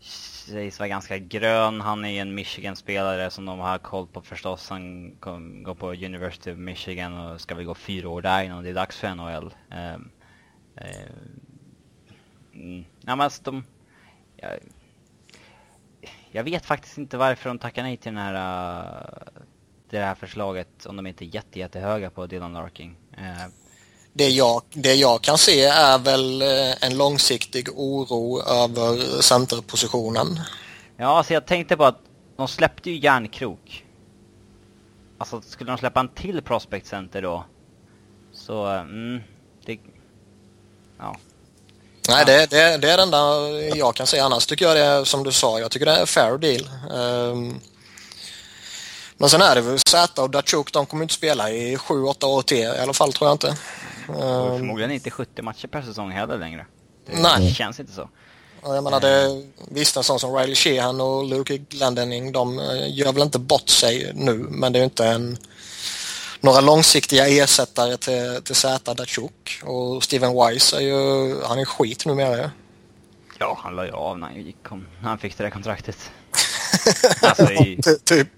sägs 0.00 0.78
vara 0.78 0.88
ganska 0.88 1.18
grön. 1.18 1.80
Han 1.80 2.04
är 2.04 2.22
en 2.22 2.34
Michigan-spelare 2.34 3.30
som 3.30 3.44
de 3.44 3.58
har 3.58 3.78
koll 3.78 4.06
på 4.06 4.20
förstås. 4.22 4.70
Han 4.70 5.16
kom, 5.20 5.62
går 5.62 5.74
på 5.74 5.92
University 5.92 6.52
of 6.52 6.58
Michigan 6.58 7.18
och 7.18 7.40
ska 7.40 7.54
väl 7.54 7.64
gå 7.64 7.74
fyra 7.74 8.08
år 8.08 8.22
där 8.22 8.44
innan 8.44 8.64
det 8.64 8.70
är 8.70 8.74
dags 8.74 8.96
för 8.96 9.14
NHL. 9.14 9.54
Eh, 9.70 9.94
eh, 10.76 11.10
mm. 12.54 12.84
Ja, 13.00 13.16
men 13.16 13.20
alltså 13.20 13.42
de, 13.42 13.64
jag, 14.36 14.58
jag 16.30 16.44
vet 16.44 16.66
faktiskt 16.66 16.98
inte 16.98 17.16
varför 17.16 17.48
de 17.48 17.58
tackar 17.58 17.82
nej 17.82 17.96
till 17.96 18.14
den 18.14 18.22
här, 18.22 18.34
uh, 18.34 19.18
det 19.90 19.98
här 19.98 20.14
förslaget 20.14 20.86
om 20.86 20.96
de 20.96 21.06
inte 21.06 21.24
är 21.24 21.34
jätte, 21.34 21.58
jättehöga 21.58 22.10
på 22.10 22.26
Dylan 22.26 22.52
Larkin. 22.52 22.96
Uh, 23.18 23.48
det 24.12 24.28
jag, 24.28 24.62
det 24.70 24.94
jag 24.94 25.22
kan 25.22 25.38
se 25.38 25.64
är 25.64 25.98
väl 25.98 26.42
eh, 26.42 26.84
en 26.86 26.98
långsiktig 26.98 27.68
oro 27.74 28.42
över 28.42 29.22
centerpositionen. 29.22 30.26
Ja, 30.96 31.06
alltså 31.06 31.34
jag 31.34 31.46
tänkte 31.46 31.76
på 31.76 31.84
att 31.84 32.00
de 32.36 32.48
släppte 32.48 32.90
ju 32.90 32.98
järnkrok. 32.98 33.84
Alltså 35.18 35.40
skulle 35.40 35.70
de 35.70 35.78
släppa 35.78 36.00
en 36.00 36.08
till 36.08 36.42
prospect 36.42 36.86
center 36.86 37.22
då? 37.22 37.44
Så, 38.32 38.66
mm, 38.66 39.20
det... 39.64 39.78
Ja. 40.98 41.16
Nej, 42.08 42.24
det, 42.26 42.50
det, 42.50 42.76
det 42.76 42.90
är 42.90 42.96
det 42.96 43.02
enda 43.02 43.48
jag 43.76 43.94
kan 43.94 44.06
säga. 44.06 44.24
Annars 44.24 44.46
tycker 44.46 44.64
jag 44.64 44.76
det 44.76 44.82
är 44.82 45.04
som 45.04 45.24
du 45.24 45.32
sa, 45.32 45.60
jag 45.60 45.70
tycker 45.70 45.86
det 45.86 45.92
är 45.92 46.06
fair 46.06 46.38
deal. 46.38 46.68
Um, 46.90 47.60
men 49.16 49.28
sen 49.28 49.42
är 49.42 49.54
det 49.54 49.60
väl 49.60 49.78
Zäta 49.78 50.22
och 50.22 50.30
Datsjuk, 50.30 50.72
de 50.72 50.86
kommer 50.86 51.02
inte 51.02 51.14
spela 51.14 51.50
i 51.50 51.76
7-8 51.76 52.24
år 52.24 52.42
till 52.42 52.58
i 52.58 52.66
alla 52.66 52.92
fall 52.92 53.12
tror 53.12 53.28
jag 53.28 53.34
inte. 53.34 53.48
Um, 54.08 54.58
förmodligen 54.58 54.90
inte 54.90 55.10
70 55.10 55.42
matcher 55.42 55.66
per 55.66 55.82
säsong 55.82 56.10
heller 56.10 56.38
längre. 56.38 56.66
Det 57.06 57.22
nej. 57.22 57.54
känns 57.54 57.80
inte 57.80 57.92
så. 57.92 58.08
Jag 58.62 58.84
menar, 58.84 59.00
det, 59.00 59.46
visst 59.70 59.96
en 59.96 60.02
sån 60.02 60.20
som 60.20 60.36
Riley 60.36 60.54
Sheehan 60.54 61.00
och 61.00 61.24
Luke 61.24 61.58
Glendening, 61.58 62.32
de 62.32 62.58
eh, 62.58 62.96
gör 62.96 63.12
väl 63.12 63.22
inte 63.22 63.38
bort 63.38 63.68
sig 63.68 64.12
nu, 64.14 64.34
men 64.34 64.72
det 64.72 64.78
är 64.78 64.80
ju 64.80 64.84
inte 64.84 65.06
en 65.06 65.38
några 66.40 66.60
långsiktiga 66.60 67.28
ersättare 67.28 67.96
till, 67.96 68.42
till 68.44 68.54
Zäta 68.54 68.94
Datsjuk. 68.94 69.60
Och 69.62 70.04
Steven 70.04 70.32
Wise 70.32 70.76
är 70.76 70.80
ju, 70.80 71.42
han 71.42 71.58
är 71.58 71.64
skit 71.64 72.06
numera 72.06 72.50
Ja, 73.38 73.58
han 73.62 73.76
la 73.76 73.86
ju 73.86 73.92
av 73.92 74.18
när 74.18 74.26
han, 74.26 74.36
gick, 74.36 74.56
när 74.70 75.08
han 75.08 75.18
fick 75.18 75.38
det 75.38 75.44
där 75.44 75.50
kontraktet. 75.50 76.10
alltså, 77.22 77.52
i... 77.52 77.78
typ. 78.04 78.28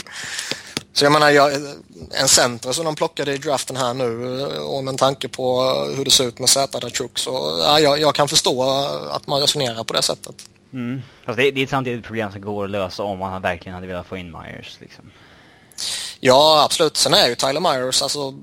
Så 0.92 1.04
jag 1.04 1.12
menar, 1.12 1.30
jag, 1.30 1.52
en 2.11 2.28
center 2.28 2.73
som 2.73 2.85
de 2.85 2.95
plockade 2.95 3.35
i 3.35 3.38
draften 3.38 3.76
här 3.76 3.95
nu 3.95 4.42
och 4.57 4.85
med 4.85 4.99
tanke 4.99 5.28
på 5.28 5.62
hur 5.97 6.04
det 6.04 6.11
ser 6.11 6.25
ut 6.25 6.38
med 6.38 6.49
Zäta 6.49 6.80
Datsjuk 6.80 7.19
så 7.19 7.61
ja, 7.62 7.80
jag, 7.80 8.00
jag, 8.00 8.14
kan 8.14 8.28
förstå 8.28 8.62
att 9.11 9.26
man 9.26 9.40
resonerar 9.40 9.85
på 9.85 9.92
det 9.92 10.02
sättet. 10.02 10.35
Mm. 10.73 11.02
Alltså 11.25 11.42
det, 11.42 11.50
det 11.50 11.62
är 11.62 11.66
samtidigt 11.66 11.99
ett 11.99 12.07
problem 12.07 12.33
som 12.33 12.40
går 12.40 12.64
att 12.64 12.71
lösa 12.71 13.02
om 13.02 13.19
man 13.19 13.42
verkligen 13.42 13.75
hade 13.75 13.87
velat 13.87 14.07
få 14.07 14.16
in 14.16 14.30
Myers. 14.30 14.78
Liksom. 14.80 15.11
Ja, 16.20 16.62
absolut. 16.64 16.96
Sen 16.96 17.14
är 17.14 17.28
ju 17.28 17.34
Tyler 17.34 17.60
Myers, 17.60 18.02
alltså 18.02 18.34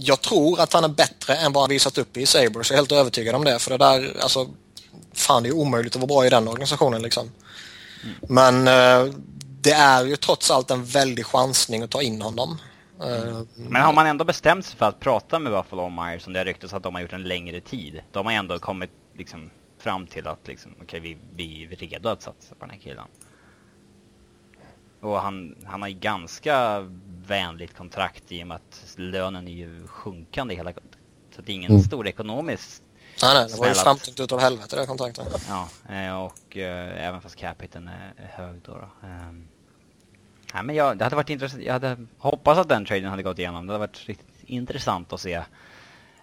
jag 0.00 0.20
tror 0.20 0.60
att 0.60 0.72
han 0.72 0.84
är 0.84 0.88
bättre 0.88 1.34
än 1.34 1.52
vad 1.52 1.62
han 1.62 1.70
visat 1.70 1.98
upp 1.98 2.16
i 2.16 2.26
Sabres. 2.26 2.70
Jag 2.70 2.76
är 2.76 2.78
helt 2.78 2.92
övertygad 2.92 3.34
om 3.34 3.44
det. 3.44 3.58
För 3.58 3.70
det 3.70 3.76
där, 3.76 4.16
alltså, 4.20 4.48
fan 5.12 5.42
det 5.42 5.48
är 5.48 5.52
omöjligt 5.56 5.96
att 5.96 6.00
vara 6.00 6.06
bra 6.06 6.26
i 6.26 6.30
den 6.30 6.48
organisationen 6.48 7.02
liksom. 7.02 7.30
Mm. 8.02 8.16
Men 8.28 8.68
eh, 8.68 9.14
det 9.60 9.72
är 9.72 10.04
ju 10.04 10.16
trots 10.16 10.50
allt 10.50 10.70
en 10.70 10.84
väldig 10.84 11.26
chansning 11.26 11.82
att 11.82 11.90
ta 11.90 12.02
in 12.02 12.22
honom. 12.22 12.58
Mm. 13.02 13.48
Men 13.56 13.82
har 13.82 13.92
man 13.92 14.06
ändå 14.06 14.24
bestämt 14.24 14.66
sig 14.66 14.76
för 14.78 14.86
att 14.86 15.00
prata 15.00 15.38
med 15.38 15.52
Buffalo 15.52 15.82
och 15.82 15.92
Myers, 15.92 16.22
som 16.22 16.32
det 16.32 16.40
har 16.40 16.44
ryktats 16.44 16.74
att 16.74 16.82
de 16.82 16.94
har 16.94 17.02
gjort 17.02 17.12
en 17.12 17.22
längre 17.22 17.60
tid, 17.60 18.00
De 18.12 18.26
har 18.26 18.32
ändå 18.32 18.58
kommit 18.58 18.90
liksom 19.18 19.50
fram 19.78 20.06
till 20.06 20.26
att 20.26 20.48
liksom, 20.48 20.72
okej, 20.82 21.00
okay, 21.00 21.00
vi, 21.00 21.18
vi 21.36 21.64
är 21.64 21.76
redo 21.76 22.08
att 22.08 22.22
satsa 22.22 22.54
på 22.54 22.66
den 22.66 22.70
här 22.70 22.80
killen. 22.80 23.04
Och 25.04 25.20
han, 25.20 25.56
han 25.64 25.82
har 25.82 25.88
ju 25.88 25.94
ganska 25.94 26.80
vänligt 27.26 27.76
kontrakt 27.76 28.32
i 28.32 28.42
och 28.42 28.46
med 28.46 28.54
att 28.54 28.94
lönen 28.96 29.48
är 29.48 29.52
ju 29.52 29.86
sjunkande 29.86 30.54
hela 30.54 30.72
Så 31.36 31.42
det 31.42 31.52
är 31.52 31.54
ingen 31.54 31.70
mm. 31.70 31.82
stor 31.82 32.06
ekonomisk 32.06 32.82
Nej, 33.22 33.34
nej, 33.34 33.48
det 33.52 33.60
var 33.60 33.68
ju 33.68 33.74
framtänkt 33.74 34.20
utav 34.20 34.40
helvete 34.40 34.76
det 34.76 34.86
kontraktet. 34.86 35.46
Ja, 35.48 35.68
eh, 35.94 36.24
och 36.24 36.56
eh, 36.56 37.06
även 37.06 37.20
fast 37.20 37.36
capiten 37.36 37.88
är 37.88 38.30
hög 38.36 38.60
då. 38.64 38.72
då. 38.72 39.08
Um, 39.08 39.48
nej, 40.54 40.62
men 40.64 40.76
jag, 40.76 40.98
det 40.98 41.04
hade 41.04 41.16
varit 41.16 41.30
intressant. 41.30 41.62
Jag 41.62 41.72
hade 41.72 41.96
hoppats 42.18 42.60
att 42.60 42.68
den 42.68 42.84
traden 42.84 43.10
hade 43.10 43.22
gått 43.22 43.38
igenom. 43.38 43.66
Det 43.66 43.72
hade 43.72 43.86
varit 43.86 44.06
riktigt 44.06 44.44
intressant 44.46 45.12
att 45.12 45.20
se 45.20 45.42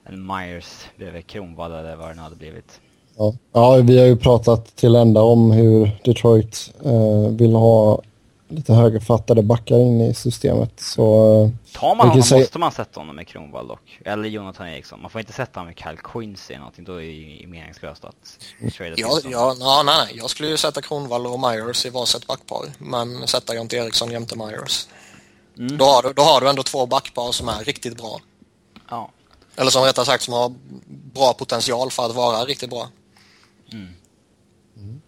en 0.03 0.25
Myers 0.25 0.85
bredvid 0.97 1.27
Kronwall 1.27 1.71
eller 1.71 1.95
vad 1.95 2.09
det 2.09 2.13
nu 2.13 2.21
hade 2.21 2.35
blivit. 2.35 2.81
Ja. 3.17 3.33
ja, 3.51 3.75
vi 3.75 3.99
har 3.99 4.05
ju 4.05 4.15
pratat 4.15 4.75
till 4.75 4.95
ända 4.95 5.21
om 5.21 5.51
hur 5.51 5.99
Detroit 6.03 6.73
eh, 6.85 7.29
vill 7.29 7.53
ha 7.53 8.01
lite 8.51 8.73
högerfattade 8.73 9.43
backar 9.43 9.75
in 9.75 10.01
i 10.01 10.13
systemet. 10.13 10.79
Så, 10.79 11.33
eh, 11.43 11.79
Tar 11.79 11.95
man 11.95 12.07
honom 12.07 12.23
säga... 12.23 12.39
måste 12.39 12.59
man 12.59 12.71
sätta 12.71 12.99
honom 12.99 13.15
med 13.15 13.27
Kronwall 13.27 13.67
dock. 13.67 13.99
Eller 14.05 14.29
Jonathan 14.29 14.67
Eriksson. 14.67 15.01
Man 15.01 15.09
får 15.09 15.21
inte 15.21 15.33
sätta 15.33 15.59
honom 15.59 15.73
med 15.77 15.83
Kyle 15.83 15.97
Quincy 16.03 16.53
eller 16.53 16.59
någonting. 16.59 16.85
Då 16.85 17.01
är 17.01 17.41
det 17.41 17.47
meningslöst 17.47 18.05
att 18.05 18.39
trada 18.77 18.95
ja, 18.97 19.19
ja, 19.23 19.55
nej, 19.59 19.83
nej, 19.85 20.17
Jag 20.17 20.29
skulle 20.29 20.49
ju 20.49 20.57
sätta 20.57 20.81
Kronwall 20.81 21.27
och 21.27 21.39
Myers 21.39 21.85
i 21.85 21.89
varsitt 21.89 22.27
backpar. 22.27 22.65
Men 22.77 23.27
sätta 23.27 23.55
Jonte 23.55 23.75
Eriksson 23.77 24.11
jämte 24.11 24.37
Myers. 24.37 24.87
Mm. 25.57 25.77
Då, 25.77 25.85
har 25.85 26.03
du, 26.03 26.13
då 26.13 26.21
har 26.21 26.41
du 26.41 26.49
ändå 26.49 26.63
två 26.63 26.85
backpar 26.85 27.31
som 27.31 27.49
är 27.49 27.63
riktigt 27.63 27.97
bra. 27.97 28.19
Ja. 28.89 29.11
Eller 29.55 29.71
som 29.71 29.83
rättare 29.83 30.05
sagt 30.05 30.23
som 30.23 30.33
har 30.33 30.53
bra 31.13 31.33
potential 31.33 31.91
för 31.91 32.05
att 32.05 32.15
vara 32.15 32.45
riktigt 32.45 32.69
bra. 32.69 32.87
Mm. 33.71 33.87
Mm. 34.77 35.01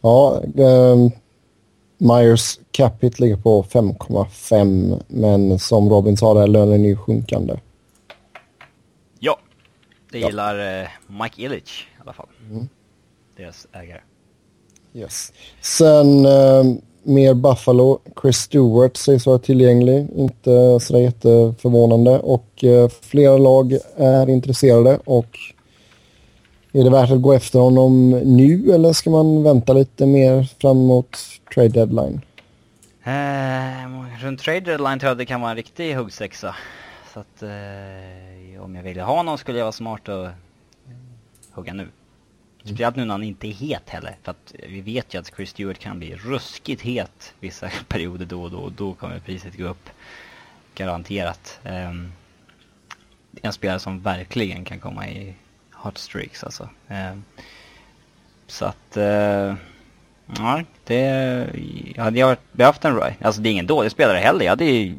Ja, 0.00 0.42
um 0.56 1.12
Myers 1.98 2.60
capita 2.70 3.16
ligger 3.18 3.36
på 3.36 3.62
5,5 3.62 5.02
men 5.08 5.58
som 5.58 5.88
Robin 5.88 6.16
sa 6.16 6.34
där, 6.34 6.46
lönen 6.46 6.84
är 6.84 6.88
ju 6.88 6.96
sjunkande. 6.96 7.56
Ja, 9.18 9.38
det 10.12 10.18
gillar 10.18 10.82
eh, 10.82 10.88
Mike 11.06 11.42
Illich 11.42 11.88
i 11.98 12.02
alla 12.02 12.12
fall. 12.12 12.28
Mm. 12.50 12.68
Deras 13.36 13.66
ägare. 13.72 14.00
Yes. 14.94 15.32
Sen 15.60 16.26
eh, 16.26 16.64
mer 17.02 17.34
Buffalo. 17.34 17.98
Chris 18.22 18.36
Stewart 18.36 18.96
sägs 18.96 19.26
vara 19.26 19.38
tillgänglig. 19.38 20.06
Inte 20.16 20.80
sådär 20.80 21.00
jätteförvånande. 21.00 22.18
Och 22.18 22.64
eh, 22.64 22.88
flera 22.88 23.36
lag 23.36 23.78
är 23.96 24.28
intresserade 24.28 24.98
och 25.04 25.38
är 26.72 26.84
det 26.84 26.90
värt 26.90 27.10
att 27.10 27.22
gå 27.22 27.32
efter 27.32 27.58
honom 27.58 28.10
nu 28.10 28.72
eller 28.72 28.92
ska 28.92 29.10
man 29.10 29.42
vänta 29.42 29.72
lite 29.72 30.06
mer 30.06 30.42
framåt 30.60 31.18
trade 31.54 31.68
deadline? 31.68 32.20
Eh, 33.04 34.22
runt 34.22 34.40
trade 34.40 34.60
deadline 34.60 34.98
tror 34.98 35.08
jag 35.08 35.18
det 35.18 35.26
kan 35.26 35.40
vara 35.40 35.50
en 35.50 35.56
riktig 35.56 35.94
huggsexa. 35.94 36.56
Så 37.14 37.20
att 37.20 37.42
eh, 37.42 38.62
om 38.62 38.74
jag 38.74 38.82
ville 38.82 39.02
ha 39.02 39.22
någon 39.22 39.38
skulle 39.38 39.58
jag 39.58 39.64
vara 39.64 39.72
smart 39.72 40.08
och 40.08 40.28
hugga 41.52 41.72
nu. 41.72 41.88
Speciellt 42.64 42.96
nu 42.96 43.04
när 43.04 43.14
han 43.14 43.22
inte 43.22 43.48
är 43.48 43.52
het 43.52 43.82
heller. 43.86 44.16
För 44.22 44.30
att 44.30 44.54
vi 44.68 44.80
vet 44.80 45.14
ju 45.14 45.18
att 45.18 45.32
Chris 45.36 45.50
Stewart 45.50 45.78
kan 45.78 45.98
bli 45.98 46.16
ruskigt 46.16 46.82
het 46.82 47.34
vissa 47.40 47.70
perioder 47.88 48.26
då 48.26 48.42
och 48.42 48.50
då. 48.50 48.58
Och 48.58 48.72
då 48.72 48.94
kommer 48.94 49.18
priset 49.18 49.56
gå 49.56 49.64
upp. 49.64 49.90
Garanterat. 50.74 51.60
Eh, 51.64 51.94
en 53.42 53.52
spelare 53.52 53.78
som 53.78 54.00
verkligen 54.00 54.64
kan 54.64 54.80
komma 54.80 55.08
i 55.08 55.34
hot 55.82 55.98
streaks 55.98 56.44
alltså. 56.44 56.68
Eh, 56.88 57.14
så 58.46 58.64
att... 58.64 58.96
nej, 58.96 59.56
Ja, 60.26 60.64
det... 60.84 61.98
Hade 61.98 62.18
jag 62.18 62.36
haft 62.58 62.84
en 62.84 62.94
Roy, 62.94 63.16
alltså 63.22 63.40
det 63.40 63.48
är 63.48 63.50
ingen 63.50 63.66
dålig 63.66 63.90
spelare 63.92 64.18
heller. 64.18 64.44
Jag 64.44 64.52
hade 64.52 64.64
ju 64.64 64.98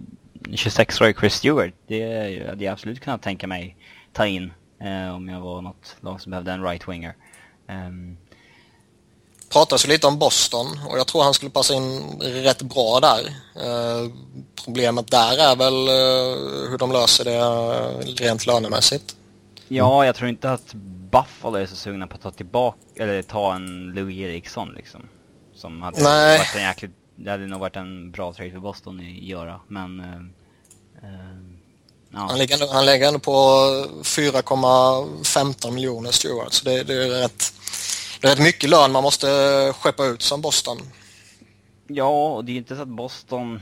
26 0.56 1.02
Roy 1.02 1.14
Chris 1.20 1.34
Stewart. 1.34 1.74
Det 1.88 2.02
hade 2.50 2.64
jag 2.64 2.72
absolut 2.72 3.00
kunnat 3.00 3.22
tänka 3.22 3.48
mig 3.48 3.76
ta 4.14 4.28
in 4.28 4.54
eh, 4.82 5.16
om 5.16 5.30
jag 5.30 5.42
var 5.42 5.62
något 5.62 5.96
lag 6.02 6.22
som 6.22 6.30
behövde 6.30 6.52
en 6.52 6.66
right-winger. 6.66 7.14
Um, 7.68 7.76
ehm, 7.76 8.18
pratas 9.50 9.86
ju 9.86 9.90
lite 9.90 10.08
om 10.08 10.20
Boston 10.20 10.80
och 10.88 10.98
jag 10.98 11.08
tror 11.08 11.24
han 11.24 11.34
skulle 11.34 11.52
passa 11.52 11.74
in 11.74 12.20
rätt 12.22 12.62
bra 12.62 13.00
där. 13.00 13.28
Eh, 13.56 14.12
problemet 14.66 15.12
där 15.12 15.38
är 15.38 15.56
väl 15.56 15.88
eh, 15.88 16.70
hur 16.70 16.78
de 16.78 16.92
löser 16.92 17.26
det 17.26 17.36
eh, 17.36 18.26
rent 18.26 18.46
lönemässigt. 18.46 19.16
Ja, 19.70 20.06
jag 20.06 20.16
tror 20.16 20.30
inte 20.30 20.52
att 20.52 20.74
Buffalo 21.12 21.56
är 21.56 21.66
så 21.66 21.76
sugna 21.76 22.08
på 22.08 22.16
att 22.16 22.22
ta 22.22 22.32
tillbaka, 22.32 22.78
eller 22.96 23.22
ta 23.22 23.56
en 23.56 23.92
Louis 23.96 24.18
Eriksson 24.18 24.74
liksom. 24.74 25.02
Som 25.54 25.82
hade 25.82 26.04
Nej. 26.04 26.38
varit 26.38 26.56
en 26.56 26.62
jäkligt, 26.62 26.92
det 27.16 27.32
hade 27.32 27.48
nog 27.48 27.60
varit 27.60 27.76
en 27.76 28.12
bra 28.12 28.34
trade 28.34 28.52
för 28.52 28.60
Boston 28.60 29.00
att 29.00 29.24
göra, 29.24 29.60
men... 29.68 30.00
Uh, 30.00 31.10
uh, 31.10 31.60
Ja. 32.14 32.20
Han, 32.20 32.38
ligger 32.38 32.54
ändå, 32.54 32.68
han 32.74 32.86
ligger 32.86 33.08
ändå 33.08 33.20
på 33.20 33.32
4,15 33.32 35.72
miljoner 35.72 36.12
Stewart. 36.12 36.54
Så 36.54 36.66
det, 36.66 36.84
det, 36.84 36.94
är 36.94 37.22
rätt, 37.22 37.54
det 38.22 38.28
är 38.28 38.32
rätt 38.32 38.44
mycket 38.44 38.70
lön 38.70 38.92
man 38.92 39.04
måste 39.04 39.28
skeppa 39.74 40.06
ut 40.06 40.22
som 40.22 40.42
Boston. 40.42 40.78
Ja, 41.88 42.30
och 42.30 42.46
det 42.46 42.52
är 42.52 42.54
ju 42.54 42.60
inte 42.60 42.76
så 42.76 42.82
att 42.82 42.88
Boston... 42.88 43.62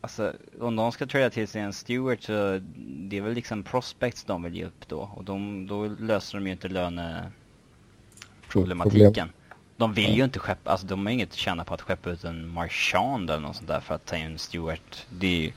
Alltså, 0.00 0.32
om 0.60 0.76
de 0.76 0.92
ska 0.92 1.06
trada 1.06 1.30
till 1.30 1.48
sig 1.48 1.62
en 1.62 1.72
Stewart 1.72 2.22
så 2.22 2.60
det 2.76 3.16
är 3.16 3.20
väl 3.20 3.34
liksom 3.34 3.62
prospects 3.62 4.24
de 4.24 4.42
vill 4.42 4.56
ge 4.56 4.64
upp 4.64 4.88
då. 4.88 5.10
Och 5.14 5.24
de, 5.24 5.66
då 5.66 5.86
löser 5.86 6.38
de 6.38 6.46
ju 6.46 6.52
inte 6.52 6.68
löneproblematiken. 6.68 9.32
De 9.76 9.92
vill 9.92 10.16
ju 10.16 10.24
inte 10.24 10.38
skeppa, 10.38 10.70
alltså 10.70 10.86
de 10.86 11.06
har 11.06 11.12
inget 11.12 11.28
att 11.28 11.34
tjäna 11.34 11.64
på 11.64 11.74
att 11.74 11.80
skeppa 11.80 12.10
ut 12.10 12.24
en 12.24 12.48
Marchand 12.48 13.30
eller 13.30 13.40
något 13.40 13.56
sånt 13.56 13.68
där 13.68 13.80
för 13.80 13.94
att 13.94 14.06
ta 14.06 14.16
in 14.16 14.38
Stewart. 14.38 15.06
Det 15.10 15.26
är 15.26 15.40
ju, 15.40 15.52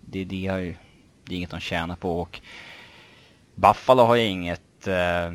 det, 0.00 0.24
det, 0.24 0.46
har 0.46 0.58
ju, 0.58 0.74
det 1.24 1.34
är 1.34 1.36
inget 1.36 1.50
de 1.50 1.60
tjänar 1.60 1.96
på 1.96 2.20
och 2.20 2.40
Buffalo 3.54 4.02
har 4.02 4.14
ju 4.14 4.24
inget, 4.24 4.88
uh, 4.88 5.34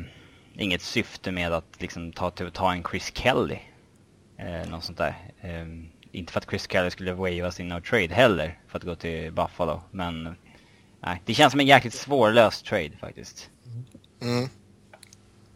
inget 0.54 0.82
syfte 0.82 1.30
med 1.30 1.52
att 1.52 1.80
liksom 1.80 2.12
ta, 2.12 2.30
ta 2.30 2.72
en 2.72 2.84
Chris 2.90 3.12
Kelly. 3.14 3.58
Uh, 4.40 4.70
något 4.70 4.84
sånt 4.84 4.98
där. 4.98 5.14
Um, 5.42 5.88
inte 6.16 6.32
för 6.32 6.40
att 6.40 6.48
Chris 6.50 6.66
Kelly 6.70 6.90
skulle 6.90 7.12
wava 7.12 7.50
sin 7.52 7.68
no 7.68 7.80
trade 7.80 8.14
heller 8.14 8.58
för 8.68 8.78
att 8.78 8.84
gå 8.84 8.94
till 8.94 9.32
Buffalo. 9.32 9.82
Men 9.90 10.36
nej, 11.00 11.22
det 11.24 11.34
känns 11.34 11.50
som 11.50 11.60
en 11.60 11.66
jäkligt 11.66 11.94
svårlöst 11.94 12.66
trade 12.66 12.92
faktiskt. 13.00 13.50
Mm. 14.22 14.48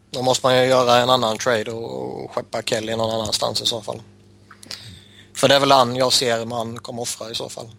Då 0.09 0.21
måste 0.21 0.45
man 0.45 0.57
ju 0.57 0.63
göra 0.63 0.97
en 0.97 1.09
annan 1.09 1.37
trade 1.37 1.71
och 1.71 2.31
skeppa 2.31 2.61
Kelly 2.61 2.95
någon 2.95 3.11
annanstans 3.11 3.61
i 3.61 3.65
så 3.65 3.81
fall. 3.81 4.01
För 5.33 5.47
det 5.47 5.55
är 5.55 5.59
väl 5.59 5.71
han 5.71 5.95
jag 5.95 6.13
ser 6.13 6.45
man 6.45 6.77
kommer 6.77 7.01
offra 7.01 7.29
i 7.29 7.35
så 7.35 7.49
fall. 7.49 7.69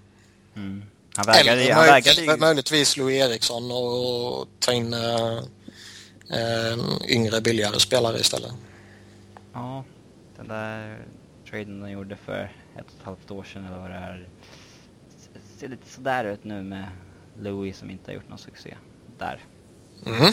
Mm. 0.57 0.83
Han 1.17 1.35
Eller 1.35 1.73
han 1.73 1.87
vägade 1.87 2.37
möjligtvis 2.37 2.97
Louis 2.97 3.23
Eriksson 3.23 3.71
och 3.73 4.49
ta 4.59 4.73
in 4.73 4.95
äh, 4.95 5.39
en 6.29 7.03
yngre 7.09 7.41
billigare 7.41 7.81
spelare 7.81 8.19
istället. 8.19 8.53
Ja, 9.53 9.85
den 10.37 10.49
där 10.49 10.99
traden 11.51 11.81
de 11.81 11.91
gjorde 11.91 12.17
för 12.17 12.62
ett 12.77 12.87
och 12.87 13.01
ett 13.01 13.05
halvt 13.05 13.31
år 13.31 13.45
sedan 13.45 13.67
eller 13.67 13.79
vad 13.79 13.91
det 13.91 13.97
är. 13.97 14.29
Ser 15.59 15.69
lite 15.69 15.89
sådär 15.89 16.25
ut 16.25 16.45
nu 16.45 16.63
med 16.63 16.87
Louis 17.41 17.79
som 17.79 17.91
inte 17.91 18.11
har 18.11 18.15
gjort 18.15 18.29
någon 18.29 18.39
succé 18.39 18.75
där. 19.19 19.45
Mm. 20.07 20.33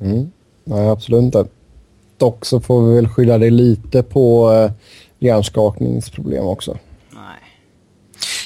Mm. 0.00 0.32
Nej, 0.64 0.88
absolut 0.88 1.22
inte. 1.22 1.46
Dock 2.16 2.44
så 2.44 2.60
får 2.60 2.88
vi 2.88 2.94
väl 2.94 3.08
skylla 3.08 3.38
det 3.38 3.50
lite 3.50 4.02
på 4.02 4.52
eh, 4.52 4.72
hjärnskakningsproblem 5.18 6.46
också. 6.46 6.78
Nej. 7.10 7.40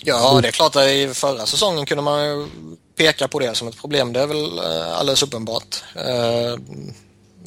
Ja, 0.03 0.41
det 0.43 0.49
är 0.49 0.53
klart 0.53 0.77
att 0.77 0.89
i 0.89 1.09
förra 1.15 1.47
säsongen 1.47 1.87
kunde 1.87 2.03
man 2.03 2.51
peka 2.97 3.29
på 3.29 3.39
det 3.39 3.55
som 3.55 3.69
ett 3.69 3.81
problem. 3.81 4.13
Det 4.13 4.21
är 4.21 4.27
väl 4.27 4.59
eh, 4.59 4.99
alldeles 4.99 5.23
uppenbart. 5.23 5.85
Eh, 5.95 6.61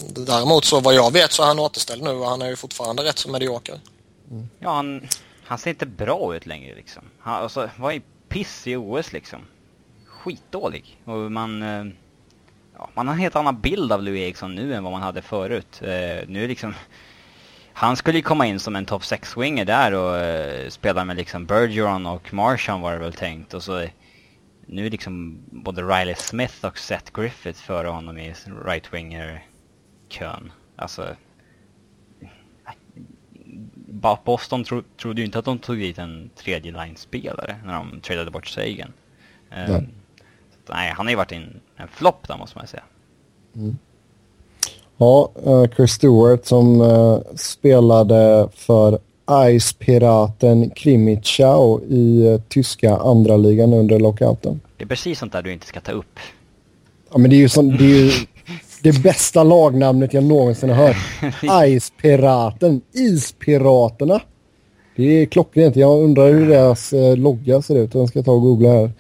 däremot 0.08 0.66
så 0.66 0.80
vad 0.80 0.94
jag 0.94 1.14
vet 1.14 1.32
så 1.32 1.44
är 1.44 1.48
han 1.48 1.60
återställd 1.60 2.04
nu 2.04 2.10
och 2.10 2.26
han 2.26 2.42
är 2.42 2.50
ju 2.50 2.56
fortfarande 2.56 3.04
rätt 3.04 3.18
så 3.18 3.30
medioker. 3.30 3.80
Mm. 4.32 4.50
Ja, 4.60 4.74
han, 4.74 5.08
han 5.52 5.58
ser 5.58 5.70
inte 5.70 5.86
bra 5.86 6.36
ut 6.36 6.46
längre 6.46 6.76
liksom. 6.76 7.04
Han 7.20 7.44
alltså, 7.44 7.70
var 7.78 7.92
är 7.92 8.02
piss 8.30 8.68
i 8.68 8.76
OS 8.76 9.14
liksom. 9.14 9.40
Skitdålig. 10.08 11.02
Och 11.06 11.32
man... 11.32 11.62
Eh, 11.62 11.86
ja, 12.78 12.90
man 12.94 13.08
har 13.08 13.14
en 13.14 13.20
helt 13.20 13.36
annan 13.36 13.62
bild 13.62 13.92
av 13.92 14.04
Louis 14.04 14.20
Eriksson 14.20 14.56
nu 14.56 14.74
än 14.74 14.84
vad 14.84 14.92
man 14.92 15.02
hade 15.02 15.22
förut. 15.22 15.82
Eh, 15.82 16.28
nu 16.28 16.48
liksom... 16.48 16.74
Han 17.74 17.98
skulle 17.98 18.18
ju 18.18 18.24
komma 18.24 18.46
in 18.46 18.60
som 18.60 18.76
en 18.76 18.86
topp 18.86 19.02
6-winger 19.02 19.66
där 19.66 19.94
och 19.94 20.18
eh, 20.18 20.70
spela 20.70 21.06
med 21.06 21.18
liksom 21.18 21.46
Bergeron 21.46 22.06
och 22.06 22.34
Marchand 22.34 22.84
var 22.84 22.94
det 22.94 23.00
väl 23.00 23.14
tänkt. 23.14 23.54
Och 23.54 23.64
så 23.64 23.88
nu 24.66 24.86
är 24.86 24.90
liksom 24.90 25.44
både 25.52 25.82
Riley 25.82 26.16
Smith 26.16 26.66
och 26.66 26.78
Seth 26.78 27.12
Griffith 27.14 27.60
före 27.60 27.88
honom 27.88 28.18
i 28.18 28.34
right-winger-kön. 28.66 30.52
Alltså... 30.76 31.16
Boston 34.26 34.64
tro, 34.64 34.82
trodde 35.02 35.22
ju 35.22 35.26
inte 35.26 35.40
att 35.40 35.46
de 35.46 35.60
tog 35.60 35.78
dit 35.78 35.98
en 35.98 36.30
tredje 36.36 36.72
line-spelare 36.72 37.56
när 37.66 37.74
de 37.74 38.00
tradade 38.02 38.32
bort 38.32 38.48
Sagan. 38.48 38.94
Um, 39.70 39.88
nej, 40.70 40.94
han 40.98 41.06
har 41.06 41.12
ju 41.12 41.18
varit 41.18 41.32
en, 41.32 41.60
en 41.76 41.88
flopp 41.88 42.28
där 42.28 42.38
måste 42.38 42.58
man 42.58 42.68
säga. 42.68 42.84
Mm. 43.56 43.78
Ja, 44.98 45.32
uh, 45.48 45.68
Chris 45.76 45.92
Stewart 45.92 46.46
som 46.46 46.82
uh, 46.82 47.20
spelade 47.36 48.50
för 48.54 49.00
Ice-piraten 49.32 50.70
Krimitschau 50.70 51.82
i 51.90 52.28
uh, 52.28 52.42
tyska 52.50 52.98
andra 52.98 53.38
ligan 53.38 53.74
under 53.74 54.00
lockouten. 54.00 54.62
Det 54.78 54.84
är 54.84 54.88
precis 54.88 55.20
sånt 55.20 55.34
där 55.34 55.42
du 55.42 55.54
inte 55.54 55.68
ska 55.68 55.82
ta 55.82 55.92
upp. 55.92 56.20
Ja, 57.12 57.18
men 57.18 57.30
det 57.30 57.36
är 57.36 57.38
ju, 57.38 57.50
sån, 57.50 57.78
det, 57.78 57.84
är 57.84 58.06
ju 58.06 58.12
det 58.84 59.04
bästa 59.04 59.44
lagnamnet 59.44 60.14
jag 60.14 60.24
någonsin 60.24 60.70
har 60.70 60.88
hört. 60.88 60.98
Ice-piraten, 61.66 62.82
Ispiraterna. 62.94 64.22
Det 64.96 65.22
är 65.22 65.26
klockrent. 65.26 65.76
Jag 65.76 66.04
undrar 66.04 66.30
hur 66.30 66.50
deras 66.50 66.94
eh, 66.94 67.18
logga 67.18 67.62
ser 67.62 67.76
ut. 67.76 67.94
Jag 67.94 68.10
ska 68.10 68.24
ta 68.24 68.32
och 68.32 68.42
googla 68.42 68.70
här. 68.70 68.92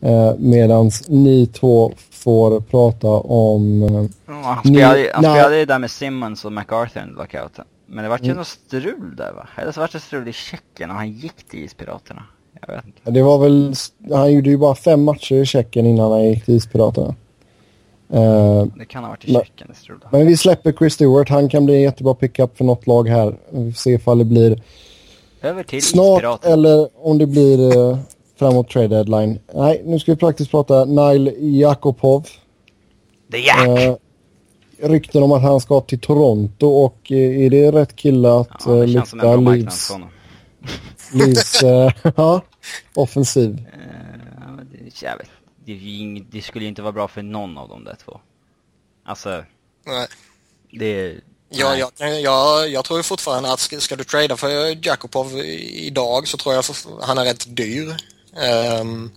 Eh, 0.00 0.34
Medan 0.38 0.90
ni 1.08 1.46
två 1.46 1.92
får 2.10 2.60
prata 2.60 3.08
om... 3.08 3.82
Eh, 3.82 4.04
ja, 4.26 4.42
han 4.42 4.74
spelade, 4.74 5.10
han 5.14 5.24
spelade 5.24 5.58
ju 5.58 5.64
där 5.64 5.78
med 5.78 5.90
Simmons 5.90 6.44
och 6.44 6.52
MacArthur 6.52 7.02
under 7.02 7.16
lockouten. 7.16 7.64
Men 7.86 8.04
det 8.04 8.10
vart 8.10 8.22
ju 8.22 8.24
mm. 8.24 8.36
något 8.36 8.46
strul 8.46 9.16
där 9.16 9.32
va? 9.32 9.48
Eller 9.56 9.72
så 9.72 9.80
vart 9.80 9.92
det 9.92 10.00
strul 10.00 10.28
i 10.28 10.32
Tjeckien 10.32 10.90
och 10.90 10.96
han 10.96 11.10
gick 11.10 11.48
till 11.50 11.64
Ispiraterna. 11.64 12.24
Jag 12.66 12.74
vet 12.74 12.84
inte. 12.86 13.10
Det 13.10 13.22
var 13.22 13.38
väl... 13.38 13.74
Han 14.10 14.32
gjorde 14.32 14.50
ju 14.50 14.56
bara 14.56 14.74
fem 14.74 15.04
matcher 15.04 15.34
i 15.34 15.46
Tjeckien 15.46 15.86
innan 15.86 16.10
han 16.10 16.24
gick 16.24 16.44
till 16.44 16.54
Ispiraterna. 16.54 17.14
Uh, 18.14 18.66
det 18.76 18.84
kan 18.84 19.04
ha 19.04 19.10
varit 19.10 19.24
i 19.24 19.32
Tjeckien. 19.32 19.74
Men 20.10 20.26
vi 20.26 20.36
släpper 20.36 20.72
Chris 20.72 20.94
Stewart. 20.94 21.28
Han 21.28 21.48
kan 21.48 21.66
bli 21.66 21.74
en 21.74 21.82
jättebra 21.82 22.14
pickup 22.14 22.56
för 22.56 22.64
något 22.64 22.86
lag 22.86 23.08
här. 23.08 23.38
Vi 23.50 23.72
får 23.72 23.78
se 23.78 23.90
ifall 23.90 24.18
det 24.18 24.24
blir 24.24 24.62
Över 25.42 25.62
till 25.62 25.82
snart 25.82 26.18
Ispiraten. 26.18 26.52
eller 26.52 26.88
om 26.94 27.18
det 27.18 27.26
blir 27.26 27.78
uh, 27.78 27.98
framåt 28.38 28.70
trade 28.70 28.88
deadline. 28.88 29.38
Nej, 29.54 29.82
nu 29.84 29.98
ska 29.98 30.12
vi 30.12 30.16
praktiskt 30.16 30.50
prata 30.50 30.84
Nile 30.84 31.32
Jakobov. 31.38 32.28
The 33.32 33.38
Jack! 33.38 33.68
Uh, 33.68 33.96
rykten 34.88 35.22
om 35.22 35.32
att 35.32 35.42
han 35.42 35.60
ska 35.60 35.80
till 35.80 36.00
Toronto 36.00 36.66
och 36.66 37.10
uh, 37.10 37.44
är 37.44 37.50
det 37.50 37.72
rätt 37.72 37.96
kille 37.96 38.28
att 38.32 38.62
ja, 38.66 38.72
det 38.72 38.86
lyfta 38.86 39.32
en 39.32 39.44
Livs, 39.44 39.92
Livs 41.12 41.62
ja, 42.16 42.40
offensiv? 42.94 43.50
Uh, 43.50 43.58
det, 44.72 45.02
jag 45.02 45.16
vet. 45.16 45.28
Det, 45.68 46.24
det, 46.30 46.42
skulle 46.42 46.64
inte 46.64 46.82
vara 46.82 46.92
bra 46.92 47.08
för 47.08 47.22
någon 47.22 47.58
av 47.58 47.68
de 47.68 47.84
där 47.84 47.96
två. 48.04 48.20
Alltså, 49.04 49.44
nej. 49.84 50.06
det... 50.70 51.20
Ja, 51.50 51.76
jag, 51.76 52.20
jag, 52.20 52.68
jag 52.68 52.84
tror 52.84 53.02
fortfarande 53.02 53.52
att 53.52 53.60
ska, 53.60 53.80
ska 53.80 53.96
du 53.96 54.04
trada 54.04 54.36
för 54.36 54.86
Jakobov 54.86 55.38
idag 55.38 56.28
så 56.28 56.36
tror 56.36 56.54
jag 56.54 56.64
han 57.02 57.18
är 57.18 57.24
rätt 57.24 57.56
dyr. 57.56 57.96
Um, 58.80 59.12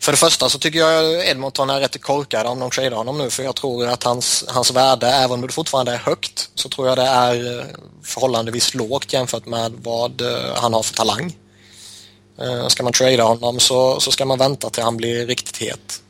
för 0.00 0.12
det 0.12 0.18
första 0.18 0.48
så 0.48 0.58
tycker 0.58 0.78
jag 0.78 1.28
Edmonton 1.28 1.70
är 1.70 1.80
rätt 1.80 2.02
korkade 2.02 2.48
om 2.48 2.58
de 2.58 2.70
tradar 2.70 2.96
honom 2.96 3.18
nu 3.18 3.30
för 3.30 3.42
jag 3.42 3.56
tror 3.56 3.86
att 3.86 4.02
hans, 4.02 4.44
hans 4.48 4.70
värde, 4.70 5.06
även 5.06 5.30
om 5.30 5.40
det 5.40 5.52
fortfarande 5.52 5.92
är 5.92 5.98
högt, 5.98 6.50
så 6.54 6.68
tror 6.68 6.88
jag 6.88 6.98
det 6.98 7.06
är 7.06 7.58
eh, 7.58 7.64
förhållandevis 8.02 8.74
lågt 8.74 9.12
jämfört 9.12 9.46
med 9.46 9.72
vad 9.72 10.20
eh, 10.20 10.54
han 10.54 10.74
har 10.74 10.82
för 10.82 10.94
talang. 10.94 11.36
Eh, 12.38 12.68
ska 12.68 12.82
man 12.82 12.92
trada 12.92 13.22
honom 13.22 13.60
så, 13.60 14.00
så 14.00 14.12
ska 14.12 14.24
man 14.24 14.38
vänta 14.38 14.70
till 14.70 14.82
han 14.82 14.96
blir 14.96 15.26
riktigt 15.26 15.56
het. 15.56 16.02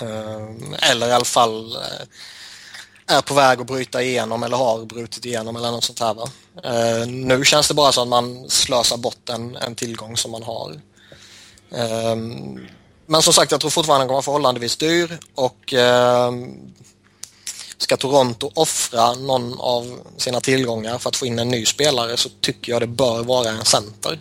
Eh, 0.00 0.90
eller 0.90 1.08
i 1.08 1.12
alla 1.12 1.24
fall 1.24 1.76
eh, 1.76 3.16
är 3.16 3.22
på 3.22 3.34
väg 3.34 3.60
att 3.60 3.66
bryta 3.66 4.02
igenom 4.02 4.42
eller 4.42 4.56
har 4.56 4.84
brutit 4.84 5.24
igenom 5.24 5.56
eller 5.56 5.70
något 5.70 5.84
sånt 5.84 6.00
här. 6.00 6.14
Va? 6.14 6.28
Nu 7.06 7.44
känns 7.44 7.68
det 7.68 7.74
bara 7.74 7.92
som 7.92 8.02
att 8.02 8.08
man 8.08 8.50
slösar 8.50 8.96
bort 8.96 9.28
en, 9.28 9.56
en 9.56 9.74
tillgång 9.74 10.16
som 10.16 10.30
man 10.30 10.42
har. 10.42 10.80
Men 13.06 13.22
som 13.22 13.32
sagt, 13.32 13.50
jag 13.50 13.60
tror 13.60 13.70
fortfarande 13.70 14.02
den 14.02 14.08
kommer 14.08 14.14
vara 14.14 14.22
förhållandevis 14.22 14.76
dyr 14.76 15.18
och 15.34 15.74
ska 17.78 17.96
Toronto 17.96 18.50
offra 18.54 19.12
någon 19.12 19.60
av 19.60 20.00
sina 20.16 20.40
tillgångar 20.40 20.98
för 20.98 21.08
att 21.08 21.16
få 21.16 21.26
in 21.26 21.38
en 21.38 21.48
ny 21.48 21.64
spelare 21.64 22.16
så 22.16 22.28
tycker 22.40 22.72
jag 22.72 22.82
det 22.82 22.86
bör 22.86 23.22
vara 23.22 23.48
en 23.48 23.64
center. 23.64 24.18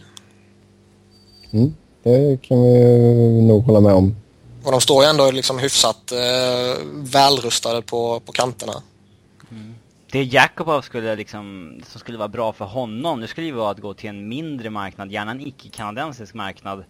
Mm, 1.52 1.74
det 2.04 2.42
kan 2.42 2.64
vi 2.64 3.42
nog 3.42 3.64
hålla 3.64 3.80
med 3.80 3.94
om. 3.94 4.16
Och 4.64 4.72
de 4.72 4.82
står 4.82 5.04
ju 5.04 5.10
ändå 5.10 5.32
liksom 5.32 5.60
hyfsat 5.60 6.12
eh, 6.12 6.86
välrustade 6.94 7.82
på, 7.82 8.20
på 8.20 8.32
kanterna. 8.32 8.74
Mm. 9.52 9.76
Det 10.12 10.24
Jakobov 10.24 10.82
skulle 10.82 11.16
liksom, 11.16 11.76
som 11.88 12.00
skulle 12.00 12.18
vara 12.18 12.28
bra 12.28 12.54
för 12.54 12.66
honom, 12.66 13.22
det 13.22 13.28
skulle 13.28 13.48
ju 13.48 13.54
vara 13.54 13.72
att 13.72 13.80
gå 13.80 13.94
till 13.94 14.10
en 14.10 14.28
mindre 14.28 14.70
marknad, 14.70 15.12
gärna 15.12 15.32
en 15.32 15.48
icke-kanadensisk 15.48 16.34
marknad. 16.34 16.84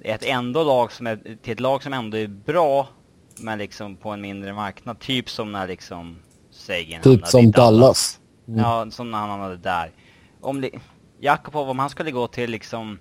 Ett 0.00 0.24
ändå 0.24 0.64
lag 0.64 0.92
som 0.92 1.06
är, 1.06 1.38
till 1.42 1.52
ett 1.52 1.60
lag 1.60 1.82
som 1.82 1.92
ändå 1.92 2.16
är 2.16 2.26
bra, 2.26 2.88
men 3.40 3.58
liksom 3.58 3.96
på 3.96 4.10
en 4.10 4.20
mindre 4.20 4.52
marknad. 4.52 4.98
Typ 4.98 5.30
som 5.30 5.52
när 5.52 5.68
liksom 5.68 6.16
Sagan 6.50 7.02
Typ 7.02 7.26
som 7.26 7.50
Dallas. 7.50 8.20
Mm. 8.48 8.60
Ja, 8.60 8.90
som 8.90 9.10
när 9.10 9.18
han 9.18 9.30
hamnade 9.30 9.56
där. 9.56 9.90
Om 10.40 10.60
det, 10.60 10.70
Jakobov, 11.20 11.70
om 11.70 11.78
han 11.78 11.90
skulle 11.90 12.10
gå 12.10 12.26
till 12.26 12.50
liksom 12.50 12.98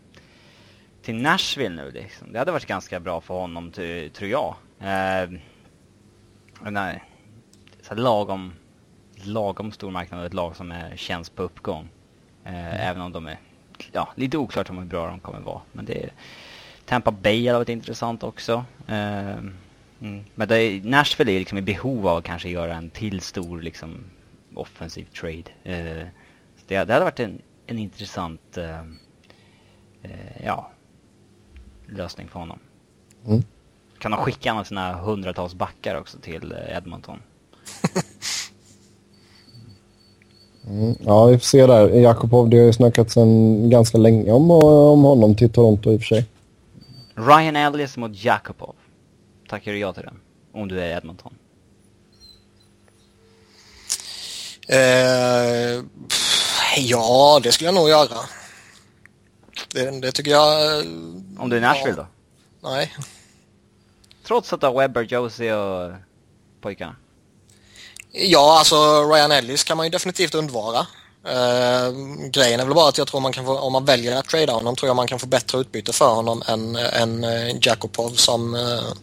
till 1.02 1.16
Nashville 1.16 1.76
nu 1.76 1.92
liksom. 1.92 2.32
Det 2.34 2.40
hade 2.40 2.52
varit 2.52 2.66
ganska 2.66 3.00
bra 3.00 3.22
för 3.22 3.34
honom, 3.34 3.72
tror 3.72 4.30
jag. 4.30 4.56
Eh, 4.80 5.30
nej, 6.72 7.04
så 7.82 7.96
lagom, 7.96 8.54
lagom 9.16 9.72
stor 9.72 9.92
marknad 9.92 10.20
och 10.20 10.26
ett 10.26 10.34
lag 10.34 10.56
som 10.56 10.72
är, 10.72 10.96
känns 10.96 11.30
på 11.30 11.44
uppgång. 11.44 11.90
Eh, 12.46 12.68
mm. 12.68 12.80
Även 12.80 13.02
om 13.02 13.12
de 13.12 13.28
är, 13.28 13.40
ja, 13.92 14.10
lite 14.16 14.38
oklart 14.38 14.70
om 14.70 14.78
hur 14.78 14.86
bra 14.86 15.08
de 15.08 15.20
kommer 15.20 15.40
vara. 15.40 15.62
Men 15.72 15.86
det 15.86 16.04
är, 16.04 16.12
Tampa 16.86 17.12
Bay 17.12 17.48
hade 17.48 17.58
varit 17.58 17.70
intressant 17.70 18.24
också. 18.24 18.66
Eh, 18.88 19.36
mm. 20.02 20.24
Men 20.36 20.48
det, 20.48 20.84
Nashville 20.84 21.32
är 21.32 21.40
liksom 21.40 21.58
i 21.58 21.62
behov 21.62 22.08
av 22.08 22.18
att 22.18 22.24
kanske 22.24 22.50
göra 22.50 22.76
en 22.76 22.90
till 22.90 23.22
stor 23.22 23.62
liksom 23.62 24.04
offensiv 24.56 25.06
trade. 25.06 25.44
Eh, 25.64 26.08
det, 26.68 26.84
det 26.84 26.94
hade 26.94 27.00
varit 27.00 27.20
en, 27.20 27.42
en 27.68 27.80
intressant 27.80 28.58
eh, 28.58 28.80
eh, 30.02 30.46
ja, 30.46 30.72
lösning 31.88 32.28
för 32.28 32.40
honom. 32.40 32.60
Mm. 33.28 33.44
Kan 34.00 34.12
de 34.12 34.22
skicka 34.22 34.50
en 34.50 34.58
av 34.58 34.64
sina 34.64 34.94
hundratals 34.94 35.54
backar 35.54 35.96
också 35.96 36.18
till 36.20 36.52
eh, 36.52 36.78
Edmonton? 36.78 37.20
mm, 40.68 40.96
ja, 41.00 41.26
vi 41.26 41.38
får 41.38 41.46
se 41.46 41.68
där. 41.68 41.90
Jakobov, 41.90 42.50
det 42.50 42.58
har 42.58 42.66
ju 42.66 42.74
snackats 42.74 43.18
en 43.18 43.70
ganska 43.70 43.98
länge 43.98 44.32
om, 44.32 44.52
om 44.52 45.04
honom 45.04 45.36
till 45.36 45.50
Toronto 45.50 45.92
i 45.92 45.98
och 45.98 46.02
för 46.02 46.08
sig. 46.08 46.26
Ryan 47.16 47.56
Ellis 47.56 47.98
mot 47.98 48.24
Jakobov. 48.24 48.76
Tackar 49.48 49.72
du 49.72 49.80
ja 49.80 49.94
till 49.94 50.04
den? 50.04 50.20
Om 50.54 50.68
du 50.68 50.82
är 50.82 50.98
Edmonton. 50.98 51.34
Eh, 54.68 55.84
ja, 56.78 57.40
det 57.44 57.52
skulle 57.52 57.68
jag 57.68 57.76
nog 57.76 57.90
göra. 57.90 58.18
Det, 59.68 60.02
det 60.02 60.12
tycker 60.12 60.32
jag... 60.32 60.86
Om 61.38 61.50
du 61.50 61.58
är 61.58 61.62
Nashville 61.62 61.98
ja. 61.98 62.08
då? 62.62 62.70
Nej. 62.70 62.96
Trots 64.28 64.54
att 64.54 64.62
du 64.62 64.68
har 64.68 64.74
Webber, 64.74 65.02
Josie 65.02 65.56
och 65.56 65.92
pojkarna? 66.62 66.96
Ja, 68.12 68.60
alltså 68.60 69.04
Ryan 69.04 69.32
Ellis 69.32 69.64
kan 69.64 69.78
man 69.78 69.86
ju 69.86 69.90
definitivt 69.90 70.36
undvara. 70.36 70.88
Uh, 71.28 72.30
grejen 72.30 72.60
är 72.60 72.66
väl 72.66 72.74
bara 72.76 72.90
att 72.90 72.98
jag 72.98 73.08
tror 73.08 73.22
man 73.22 73.34
kan 73.34 73.46
få, 73.46 73.60
om 73.60 73.74
man 73.74 73.86
väljer 73.86 74.18
att 74.18 74.30
trada 74.30 74.54
honom 74.54 74.76
tror 74.76 74.88
jag 74.90 74.96
man 74.96 75.08
kan 75.08 75.20
få 75.20 75.28
bättre 75.28 75.58
utbyte 75.58 75.94
för 75.94 76.16
honom 76.16 76.44
än, 76.48 76.76
än 76.76 77.24
uh, 77.24 77.56
Jakopov 77.62 78.10
som 78.10 78.56
uh, 78.56 78.94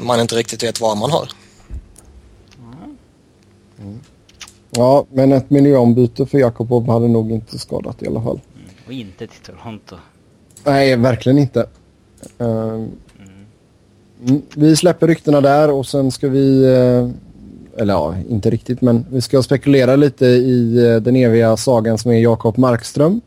man 0.00 0.20
inte 0.20 0.34
riktigt 0.36 0.62
vet 0.62 0.80
vad 0.80 0.98
man 0.98 1.10
har. 1.10 1.28
Mm. 3.78 4.00
Ja, 4.70 5.06
men 5.12 5.32
ett 5.32 5.50
miljöombyte 5.50 6.26
för 6.26 6.38
Jakobov 6.38 6.88
hade 6.88 7.08
nog 7.08 7.32
inte 7.32 7.58
skadat 7.58 8.02
i 8.02 8.06
alla 8.06 8.22
fall. 8.22 8.40
Mm. 8.54 8.68
Och 8.86 8.92
inte 8.92 9.26
till 9.26 9.40
Toronto. 9.54 9.96
Nej, 10.64 10.96
verkligen 10.96 11.38
inte. 11.38 11.66
Uh, 12.40 12.84
mm. 14.20 14.42
Vi 14.54 14.76
släpper 14.76 15.06
ryktena 15.06 15.40
där 15.40 15.70
och 15.70 15.86
sen 15.86 16.10
ska 16.10 16.28
vi... 16.28 16.64
Uh, 16.64 17.10
eller 17.78 17.94
ja, 17.94 18.14
inte 18.28 18.50
riktigt, 18.50 18.80
men 18.80 19.06
vi 19.10 19.20
ska 19.20 19.42
spekulera 19.42 19.96
lite 19.96 20.26
i 20.26 20.78
uh, 20.86 21.02
den 21.02 21.16
eviga 21.16 21.56
sagan 21.56 21.98
som 21.98 22.10
är 22.10 22.20
Jakob 22.20 22.58
Markström. 22.58 23.20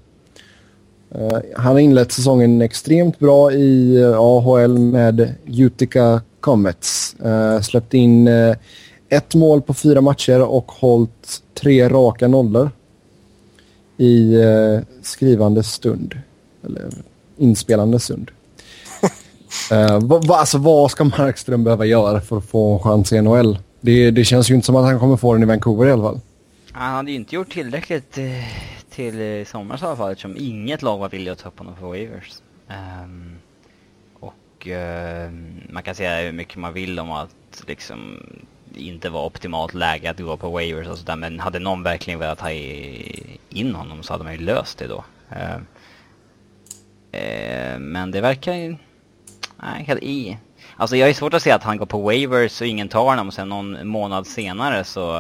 han 1.56 1.72
har 1.74 1.80
inlett 1.80 2.12
säsongen 2.12 2.62
extremt 2.62 3.20
bra 3.20 3.52
i 3.52 4.04
AHL 4.18 4.80
med 4.80 5.36
Utica 5.46 6.22
Comets. 6.39 7.15
släppt 7.62 7.93
in 7.93 8.30
ett 9.10 9.36
mål 9.36 9.62
på 9.62 9.73
fyra 9.73 10.02
matcher 10.02 10.41
och 10.41 10.71
hållit 10.71 11.41
tre 11.54 11.89
raka 11.89 12.28
nollor 12.28 12.71
i 13.97 14.36
eh, 14.36 14.80
skrivande 15.02 15.63
stund. 15.63 16.17
Eller 16.65 16.89
inspelande 17.38 17.99
stund. 17.99 18.32
uh, 19.71 19.99
va, 19.99 20.21
va, 20.28 20.36
alltså, 20.36 20.58
vad 20.58 20.91
ska 20.91 21.04
Markström 21.04 21.63
behöva 21.63 21.86
göra 21.86 22.21
för 22.21 22.38
att 22.38 22.45
få 22.45 22.73
en 22.73 22.80
chans 22.80 23.13
i 23.13 23.21
NHL? 23.21 23.58
Det, 23.82 24.12
det 24.12 24.25
känns 24.25 24.52
ju 24.52 24.56
inte 24.56 24.65
som 24.65 24.75
att 24.75 24.86
han 24.86 24.99
kommer 24.99 25.17
få 25.17 25.34
den 25.34 25.43
i 25.43 25.45
Vancouver 25.45 25.88
i 25.88 25.91
alla 25.91 26.04
fall. 26.04 26.19
Han 26.71 26.95
hade 26.95 27.12
ju 27.12 27.17
inte 27.17 27.36
gjort 27.36 27.54
tillräckligt 27.54 28.17
eh, 28.17 28.25
till 28.89 29.21
i 29.21 29.45
somras 29.47 29.82
i 29.82 29.86
alla 29.86 29.95
fall 29.95 30.12
eftersom 30.12 30.36
inget 30.38 30.82
lag 30.82 30.97
var 30.97 31.10
villiga 31.10 31.32
att 31.32 31.39
ta 31.39 31.49
upp 31.49 31.60
honom 31.60 31.75
för 31.80 31.88
waivers. 31.88 32.34
Um, 32.67 33.36
och 34.60 34.67
eh, 34.67 35.32
man 35.69 35.84
kan 35.84 35.95
säga 35.95 36.26
hur 36.26 36.32
mycket 36.32 36.58
man 36.58 36.74
vill 36.74 37.00
om 37.00 37.12
att 37.12 37.63
liksom 37.67 38.24
inte 38.76 39.10
var 39.10 39.26
optimalt 39.26 39.74
läge 39.74 40.10
att 40.10 40.19
gå 40.19 40.38
på 40.38 40.50
waivers 40.50 40.88
och 40.88 40.98
sådär. 40.98 41.15
Men 41.15 41.39
hade 41.39 41.60
någon 41.60 41.84
verkligen 41.84 42.19
velat 42.19 42.41
ha 42.41 42.52
in 43.50 43.76
honom 43.76 44.04
så 44.04 44.13
hade 44.13 44.24
man 44.24 44.34
ju 44.34 44.39
löst 44.39 44.78
det 44.78 44.88
då. 44.88 45.04
Eh, 45.30 45.56
eh, 47.22 47.80
men 47.80 48.12
det 48.12 48.22
verkar 48.22 48.54
ju... 48.54 48.76
Nej, 49.62 49.98
i. 50.02 50.38
Alltså 50.76 50.95
jag 50.95 51.10
är 51.10 51.13
svårt 51.13 51.34
att 51.34 51.43
se 51.43 51.52
att 51.52 51.63
han 51.63 51.78
går 51.78 51.86
på 51.86 52.02
waivers 52.02 52.62
och 52.62 52.67
ingen 52.67 52.89
tar 52.89 53.04
honom 53.04 53.28
och 53.28 53.34
sen 53.34 53.50
någon 53.50 53.88
månad 53.88 54.28
senare 54.28 54.84
så 54.84 55.17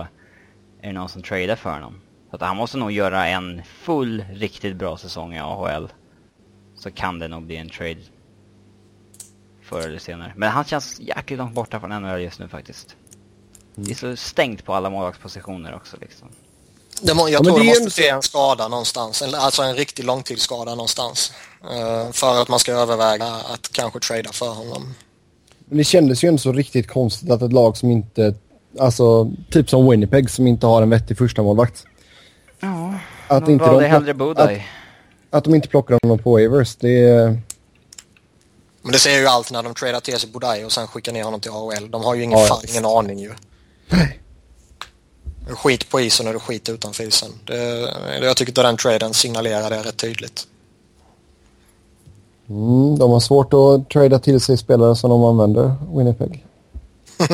är 0.81 0.87
det 0.87 0.91
någon 0.91 1.09
som 1.09 1.21
tradar 1.21 1.55
för 1.55 1.73
honom. 1.73 2.01
Så 2.29 2.35
att 2.35 2.41
han 2.41 2.57
måste 2.57 2.77
nog 2.77 2.91
göra 2.91 3.27
en 3.27 3.61
full, 3.63 4.25
riktigt 4.33 4.75
bra 4.75 4.97
säsong 4.97 5.33
i 5.33 5.39
AHL. 5.39 5.87
Så 6.75 6.91
kan 6.91 7.19
det 7.19 7.27
nog 7.27 7.43
bli 7.43 7.55
en 7.55 7.69
trade. 7.69 8.01
Förr 9.69 9.87
eller 9.87 9.99
senare. 9.99 10.33
Men 10.35 10.49
han 10.49 10.65
känns 10.65 10.99
jäkligt 10.99 11.39
långt 11.39 11.53
borta 11.53 11.79
från 11.79 11.89
NHL 11.89 12.21
just 12.21 12.39
nu 12.39 12.47
faktiskt. 12.47 12.95
Det 13.75 13.91
är 13.91 13.95
så 13.95 14.15
stängt 14.15 14.65
på 14.65 14.73
alla 14.73 14.89
målvaktspositioner 14.89 15.75
också 15.75 15.97
liksom. 16.01 16.27
Det 17.01 17.13
må, 17.13 17.29
jag 17.29 17.31
ja, 17.31 17.43
tror 17.43 17.59
det, 17.59 17.63
det 17.63 17.69
måste 17.69 17.89
se 17.89 18.09
en 18.09 18.21
skada 18.21 18.67
någonstans, 18.67 19.21
alltså 19.21 19.61
en 19.61 19.75
riktig 19.75 20.03
långtidsskada 20.03 20.71
någonstans. 20.71 21.31
Uh, 21.63 22.11
för 22.11 22.41
att 22.41 22.49
man 22.49 22.59
ska 22.59 22.71
överväga 22.71 23.25
att 23.25 23.71
kanske 23.71 23.99
trada 23.99 24.31
för 24.31 24.53
honom. 24.53 24.95
Men 25.65 25.77
det 25.77 25.83
kändes 25.83 26.23
ju 26.23 26.27
ändå 26.27 26.37
så 26.37 26.51
riktigt 26.51 26.87
konstigt 26.87 27.31
att 27.31 27.41
ett 27.41 27.53
lag 27.53 27.77
som 27.77 27.91
inte, 27.91 28.33
alltså 28.79 29.31
typ 29.51 29.69
som 29.69 29.89
Winnipeg 29.89 30.29
som 30.29 30.47
inte 30.47 30.67
har 30.67 30.81
en 30.81 30.89
vettig 30.89 31.17
första 31.17 31.43
målvakt. 31.43 31.85
Ja, 32.59 32.93
att 33.27 33.45
de 33.45 33.51
inte 33.51 33.65
de, 33.65 33.83
hellre 33.83 34.13
Budaj. 34.13 34.67
Att, 35.29 35.37
att 35.37 35.43
de 35.43 35.55
inte 35.55 35.67
plockar 35.67 35.99
honom 36.03 36.19
på 36.19 36.31
waivers, 36.31 36.75
det 36.75 37.03
är... 37.03 37.41
Men 38.89 38.93
det 38.93 38.99
säger 38.99 39.19
ju 39.19 39.27
allt 39.27 39.51
när 39.51 39.63
de 39.63 39.73
tradar 39.73 39.99
till 39.99 40.19
sig 40.19 40.29
Budaj 40.29 40.65
och 40.65 40.71
sen 40.71 40.87
skickar 40.87 41.11
ner 41.11 41.23
honom 41.23 41.39
till 41.39 41.51
AHL. 41.51 41.91
De 41.91 42.03
har 42.03 42.15
ju 42.15 42.23
ingen, 42.23 42.39
ja, 42.39 42.45
fan, 42.45 42.61
ingen 42.69 42.85
aning 42.85 43.19
ju. 43.19 43.31
Nej. 43.89 44.19
Skit 45.47 45.89
på 45.89 45.99
isen 45.99 46.27
och 46.27 46.33
du 46.33 46.39
skit 46.39 46.69
utanför 46.69 47.03
isen. 47.03 47.29
Det, 47.45 47.57
jag 48.21 48.37
tycker 48.37 48.51
att 48.51 48.55
den 48.55 48.77
traden 48.77 49.13
signalerar 49.13 49.69
det 49.69 49.83
rätt 49.83 49.97
tydligt. 49.97 50.47
Mm, 52.47 52.97
de 52.99 53.11
har 53.11 53.19
svårt 53.19 53.53
att 53.53 53.89
trada 53.89 54.19
till 54.19 54.39
sig 54.39 54.57
spelare 54.57 54.95
som 54.95 55.09
de 55.09 55.23
använder, 55.23 55.75
Winnipeg. 55.95 56.45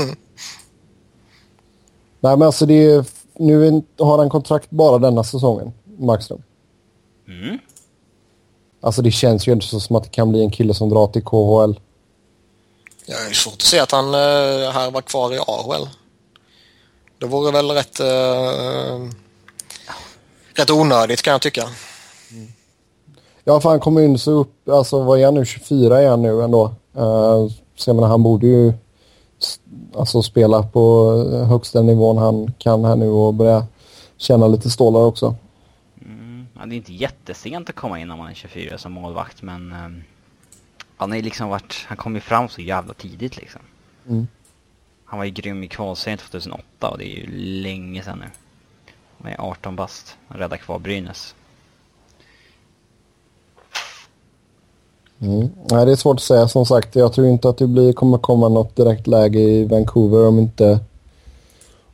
Nej 2.19 2.37
men 2.37 2.41
alltså 2.41 2.65
det 2.65 2.85
är, 2.85 3.05
nu 3.33 3.83
har 3.99 4.17
han 4.17 4.29
kontrakt 4.29 4.69
bara 4.69 4.97
denna 4.97 5.23
säsongen, 5.23 5.73
Markström. 5.97 6.43
Mm. 7.27 7.59
Alltså 8.85 9.01
det 9.01 9.11
känns 9.11 9.47
ju 9.47 9.51
inte 9.51 9.65
så 9.65 9.79
som 9.79 9.95
att 9.95 10.03
det 10.03 10.09
kan 10.09 10.29
bli 10.29 10.41
en 10.41 10.51
kille 10.51 10.73
som 10.73 10.89
drar 10.89 11.07
till 11.07 11.23
KHL. 11.23 11.79
Ja, 13.05 13.15
det 13.23 13.29
är 13.29 13.33
svårt 13.33 13.53
att 13.53 13.61
se 13.61 13.79
att 13.79 13.91
han 13.91 14.05
äh, 14.05 14.71
här 14.71 14.91
var 14.91 15.01
kvar 15.01 15.33
i 15.33 15.39
AHL. 15.39 15.89
Det 17.19 17.25
vore 17.25 17.51
väl 17.51 17.71
rätt, 17.71 17.99
uh, 17.99 19.09
rätt 20.53 20.69
onödigt 20.69 21.21
kan 21.21 21.31
jag 21.31 21.41
tycka. 21.41 21.63
Mm. 22.31 22.47
Ja, 23.43 23.59
för 23.59 23.69
han 23.69 23.79
kommer 23.79 24.01
in 24.01 24.19
så 24.19 24.31
upp, 24.31 24.69
alltså 24.69 25.03
vad 25.03 25.19
är 25.19 25.25
han 25.25 25.33
nu, 25.33 25.45
24 25.45 26.01
är 26.01 26.09
han 26.09 26.21
nu 26.21 26.43
ändå. 26.43 26.65
Uh, 26.97 27.47
så 27.75 27.89
jag 27.89 27.95
menar, 27.95 28.07
han 28.07 28.23
borde 28.23 28.47
ju 28.47 28.73
alltså 29.95 30.21
spela 30.21 30.63
på 30.63 31.11
högsta 31.49 31.81
nivån 31.81 32.17
han 32.17 32.53
kan 32.57 32.85
här 32.85 32.95
nu 32.95 33.09
och 33.09 33.33
börja 33.33 33.65
känna 34.17 34.47
lite 34.47 34.69
stålar 34.69 34.99
också. 34.99 35.35
Det 36.69 36.75
är 36.75 36.77
inte 36.77 36.93
jättesent 36.93 37.69
att 37.69 37.75
komma 37.75 37.99
in 37.99 38.11
om 38.11 38.17
man 38.17 38.29
är 38.29 38.33
24 38.33 38.77
som 38.77 38.91
målvakt 38.91 39.41
men 39.41 39.73
um, 39.73 40.03
han 40.97 41.13
är 41.13 41.21
liksom 41.21 41.49
varit, 41.49 41.85
han 41.87 41.97
kom 41.97 42.15
ju 42.15 42.21
fram 42.21 42.49
så 42.49 42.61
jävla 42.61 42.93
tidigt 42.93 43.37
liksom. 43.37 43.61
Mm. 44.07 44.27
Han 45.05 45.19
var 45.19 45.25
ju 45.25 45.31
grym 45.31 45.63
i 45.63 45.67
kvalserien 45.67 46.17
2008 46.17 46.89
och 46.89 46.97
det 46.97 47.05
är 47.05 47.15
ju 47.15 47.27
länge 47.61 48.03
sedan 48.03 48.19
nu. 48.19 48.25
Han 49.17 49.31
är 49.31 49.41
18 49.41 49.75
bast. 49.75 50.17
Han 50.27 50.37
räddade 50.37 50.57
kvar 50.57 50.79
Brynäs. 50.79 51.35
Mm. 55.19 55.49
Nej, 55.71 55.85
det 55.85 55.91
är 55.91 55.95
svårt 55.95 56.15
att 56.15 56.21
säga 56.21 56.47
som 56.47 56.65
sagt. 56.65 56.95
Jag 56.95 57.13
tror 57.13 57.27
inte 57.27 57.49
att 57.49 57.57
det 57.57 57.67
blir, 57.67 57.93
kommer 57.93 58.17
komma 58.17 58.49
något 58.49 58.75
direkt 58.75 59.07
läge 59.07 59.39
i 59.39 59.65
Vancouver 59.65 60.27
om 60.27 60.39
inte 60.39 60.79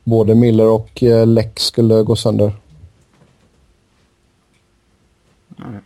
både 0.04 0.34
Miller 0.34 0.68
och 0.68 1.02
eh, 1.02 1.26
Lex 1.26 1.62
skulle 1.62 2.02
gå 2.02 2.16
sönder. 2.16 2.52
Mm. 5.68 5.82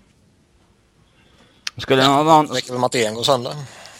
Skulle 1.76 2.08
någon... 2.08 2.46
Räcker 2.46 2.72
väl 2.72 2.80
med 2.80 2.86
att 2.86 2.94
en 2.94 3.14
går 3.14 3.22
sönder. 3.22 3.52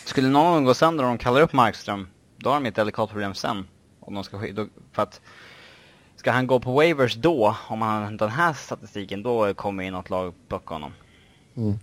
Skulle 0.04 0.28
någon 0.28 0.64
gå 0.64 0.74
sönder 0.74 1.04
om 1.04 1.10
de 1.10 1.18
kallar 1.18 1.40
upp 1.40 1.52
Markström 1.52 2.08
då 2.36 2.50
har 2.50 2.60
de 2.60 2.68
ett 2.68 2.74
delikat 2.74 3.10
problem 3.10 3.34
sen. 3.34 3.64
Om 4.00 4.14
de 4.14 4.24
ska, 4.24 4.38
då, 4.38 4.66
för 4.92 5.02
att 5.02 5.20
ska 6.16 6.30
han 6.30 6.46
gå 6.46 6.60
på 6.60 6.72
waivers 6.72 7.14
då, 7.14 7.56
om 7.68 7.82
han 7.82 8.02
har 8.02 8.10
den 8.10 8.28
här 8.28 8.52
statistiken, 8.52 9.22
då 9.22 9.54
kommer 9.54 9.84
ju 9.84 9.90
något 9.90 10.10
lag 10.10 10.34
plocka 10.48 10.74
honom. 10.74 10.92
Mm. 11.56 11.78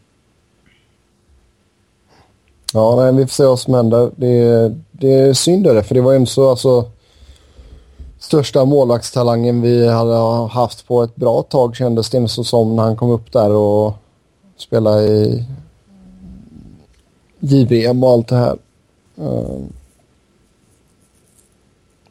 Ja, 2.73 2.95
nej, 2.95 3.13
vi 3.13 3.27
får 3.27 3.33
se 3.33 3.45
vad 3.45 3.59
som 3.59 3.73
händer. 3.73 4.11
Det, 4.15 4.75
det 4.91 5.13
är 5.13 5.33
synd 5.33 5.63
det, 5.63 5.83
för 5.83 5.95
det 5.95 6.01
var 6.01 6.13
ju 6.13 6.25
så 6.25 6.49
alltså 6.49 6.91
största 8.23 8.65
målvaktstalangen 8.65 9.61
vi 9.61 9.87
hade 9.87 10.47
haft 10.47 10.87
på 10.87 11.03
ett 11.03 11.15
bra 11.15 11.43
tag 11.43 11.75
kändes 11.75 12.09
det 12.09 12.27
så 12.27 12.43
som 12.43 12.75
när 12.75 12.83
han 12.83 12.97
kom 12.97 13.09
upp 13.09 13.31
där 13.31 13.49
och 13.49 13.93
spelade 14.57 15.03
i 15.03 15.45
JVM 17.39 18.03
och 18.03 18.09
allt 18.09 18.27
det 18.27 18.35
här. 18.35 18.57
Ehm, 19.17 19.73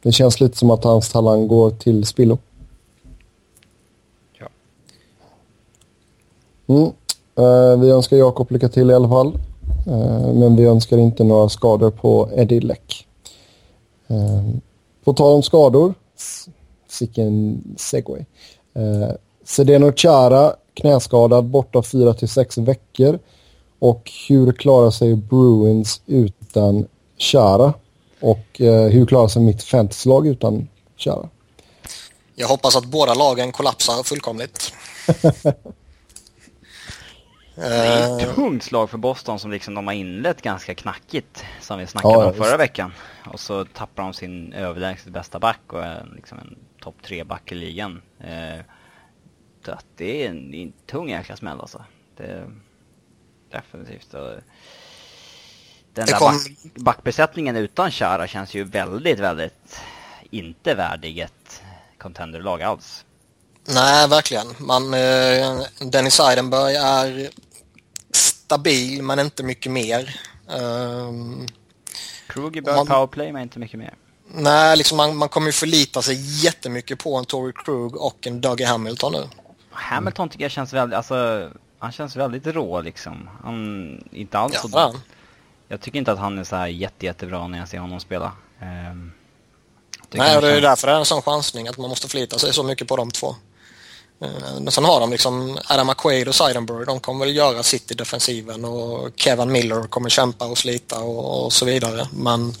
det 0.01 0.11
känns 0.11 0.39
lite 0.39 0.57
som 0.57 0.71
att 0.71 0.83
hans 0.83 1.09
talang 1.09 1.47
går 1.47 1.69
till 1.71 2.05
spillo. 2.05 2.37
Ja. 4.39 4.47
Mm. 6.67 6.91
Uh, 7.39 7.79
vi 7.79 7.89
önskar 7.89 8.17
Jakob 8.17 8.51
lycka 8.51 8.69
till 8.69 8.91
i 8.91 8.93
alla 8.93 9.09
fall. 9.09 9.27
Uh, 9.87 10.33
men 10.33 10.55
vi 10.55 10.65
önskar 10.65 10.97
inte 10.97 11.23
några 11.23 11.49
skador 11.49 11.91
på 11.91 12.29
Eddie 12.35 12.59
Läck. 12.59 13.07
På 15.03 15.13
tal 15.13 15.35
om 15.35 15.43
skador. 15.43 15.93
Sicken 16.87 17.63
segway. 17.77 18.25
Uh, 18.77 19.11
Sedeno 19.43 19.91
Chara 19.91 20.55
knäskadad 20.73 21.45
borta 21.45 21.83
4 21.83 22.13
till 22.13 22.29
6 22.29 22.57
veckor. 22.57 23.19
Och 23.79 24.11
hur 24.27 24.51
klarar 24.51 24.91
sig 24.91 25.15
Bruins 25.15 26.01
utan 26.05 26.87
Chara? 27.17 27.73
Och 28.19 28.61
eh, 28.61 28.89
hur 28.89 29.05
klarar 29.05 29.27
sig 29.27 29.41
mitt 29.41 29.63
fantasylag 29.63 30.27
utan 30.27 30.67
Chara? 30.97 31.29
Jag 32.35 32.47
hoppas 32.47 32.75
att 32.75 32.85
båda 32.85 33.13
lagen 33.13 33.51
kollapsar 33.51 34.03
fullkomligt. 34.03 34.73
Det 37.55 37.65
är 37.65 38.19
ett 38.19 38.35
tungt 38.35 38.63
slag 38.63 38.89
för 38.89 38.97
Boston 38.97 39.39
som 39.39 39.51
liksom 39.51 39.73
de 39.73 39.87
har 39.87 39.93
inlett 39.93 40.41
ganska 40.41 40.75
knackigt. 40.75 41.45
Som 41.61 41.79
vi 41.79 41.87
snackade 41.87 42.13
ja, 42.13 42.25
om 42.25 42.33
förra 42.33 42.57
veckan. 42.57 42.93
Och 43.33 43.39
så 43.39 43.65
tappar 43.65 44.03
de 44.03 44.13
sin 44.13 44.53
överlägset 44.53 45.13
bästa 45.13 45.39
back 45.39 45.59
och 45.67 45.83
är 45.83 46.11
liksom 46.15 46.39
en 46.39 46.57
topp 46.81 46.95
tre 47.03 47.23
back 47.23 47.51
i 47.51 47.55
ligan. 47.55 48.01
Eh, 48.19 48.65
det 49.95 50.25
är 50.25 50.29
en, 50.29 50.53
en 50.53 50.73
tung 50.85 51.09
jäkla 51.09 51.35
smäll 51.35 51.59
alltså. 51.59 51.83
Det, 52.17 52.43
definitivt. 53.51 54.13
Och 54.13 54.31
den 55.93 56.05
där 56.05 56.19
back, 56.19 56.73
backbesättningen 56.75 57.55
utan 57.55 57.91
Chara 57.91 58.27
känns 58.27 58.53
ju 58.53 58.63
väldigt, 58.63 59.19
väldigt 59.19 59.81
inte 60.29 60.75
värdig 60.75 61.19
ett 61.19 61.61
contenderlag 61.97 62.61
alls. 62.61 63.05
Nej, 63.65 64.07
verkligen. 64.07 64.47
Man, 64.59 64.93
eh, 64.93 65.61
Dennis 65.91 66.13
Seidenberg 66.13 66.75
är 66.75 67.29
stabil, 68.53 69.03
men 69.03 69.19
inte 69.19 69.43
mycket 69.43 69.71
mer. 69.71 70.19
Um, 70.47 71.47
Krug 72.27 72.57
är 72.57 72.61
bra 72.61 72.75
man, 72.75 72.87
powerplay, 72.87 73.31
men 73.31 73.41
inte 73.41 73.59
mycket 73.59 73.79
mer. 73.79 73.93
Nej, 74.27 74.77
liksom 74.77 74.97
man, 74.97 75.17
man 75.17 75.29
kommer 75.29 75.47
ju 75.47 75.53
förlita 75.53 76.01
sig 76.01 76.45
jättemycket 76.45 76.99
på 76.99 77.17
en 77.17 77.25
Tory 77.25 77.53
Krug 77.65 77.95
och 77.95 78.27
en 78.27 78.41
Dougie 78.41 78.67
Hamilton 78.67 79.11
nu. 79.11 79.23
Hamilton 79.71 80.29
tycker 80.29 80.45
jag 80.45 80.51
känns 80.51 80.73
väldigt, 80.73 80.97
alltså, 80.97 81.49
han 81.79 81.91
känns 81.91 82.15
väldigt 82.15 82.47
rå 82.47 82.81
liksom. 82.81 83.29
Han, 83.43 84.03
inte 84.11 84.37
alls 84.37 84.61
så... 84.61 84.95
Jag 85.67 85.81
tycker 85.81 85.99
inte 85.99 86.11
att 86.11 86.19
han 86.19 86.39
är 86.39 86.43
så 86.43 86.55
här 86.55 86.67
jätte, 86.67 87.05
jättebra 87.05 87.47
när 87.47 87.59
jag 87.59 87.67
ser 87.69 87.79
honom 87.79 87.99
spela. 87.99 88.31
Um, 88.61 89.11
Nej, 90.11 90.35
och 90.35 90.41
det 90.41 90.57
är 90.57 90.61
därför 90.61 90.87
det 90.87 90.93
är 90.93 90.97
en 90.97 91.05
sån 91.05 91.21
chansning 91.21 91.67
att 91.67 91.77
man 91.77 91.89
måste 91.89 92.07
förlita 92.07 92.39
sig 92.39 92.53
så 92.53 92.63
mycket 92.63 92.87
på 92.87 92.97
de 92.97 93.11
två. 93.11 93.35
Eh, 94.23 94.59
men 94.61 94.71
sen 94.71 94.85
har 94.85 94.99
de 94.99 95.11
liksom 95.11 95.57
Adam 95.65 95.87
McQuaid 95.87 96.27
och 96.27 96.35
Seidenberg. 96.35 96.85
De 96.85 96.99
kommer 96.99 97.25
väl 97.25 97.35
göra 97.35 97.63
sitt 97.63 97.91
i 97.91 97.93
defensiven 97.93 98.65
och 98.65 99.09
Kevin 99.15 99.51
Miller 99.51 99.83
kommer 99.83 100.09
kämpa 100.09 100.45
och 100.45 100.57
slita 100.57 100.99
och, 100.99 101.45
och 101.45 101.53
så 101.53 101.65
vidare. 101.65 102.07
Men 102.11 102.53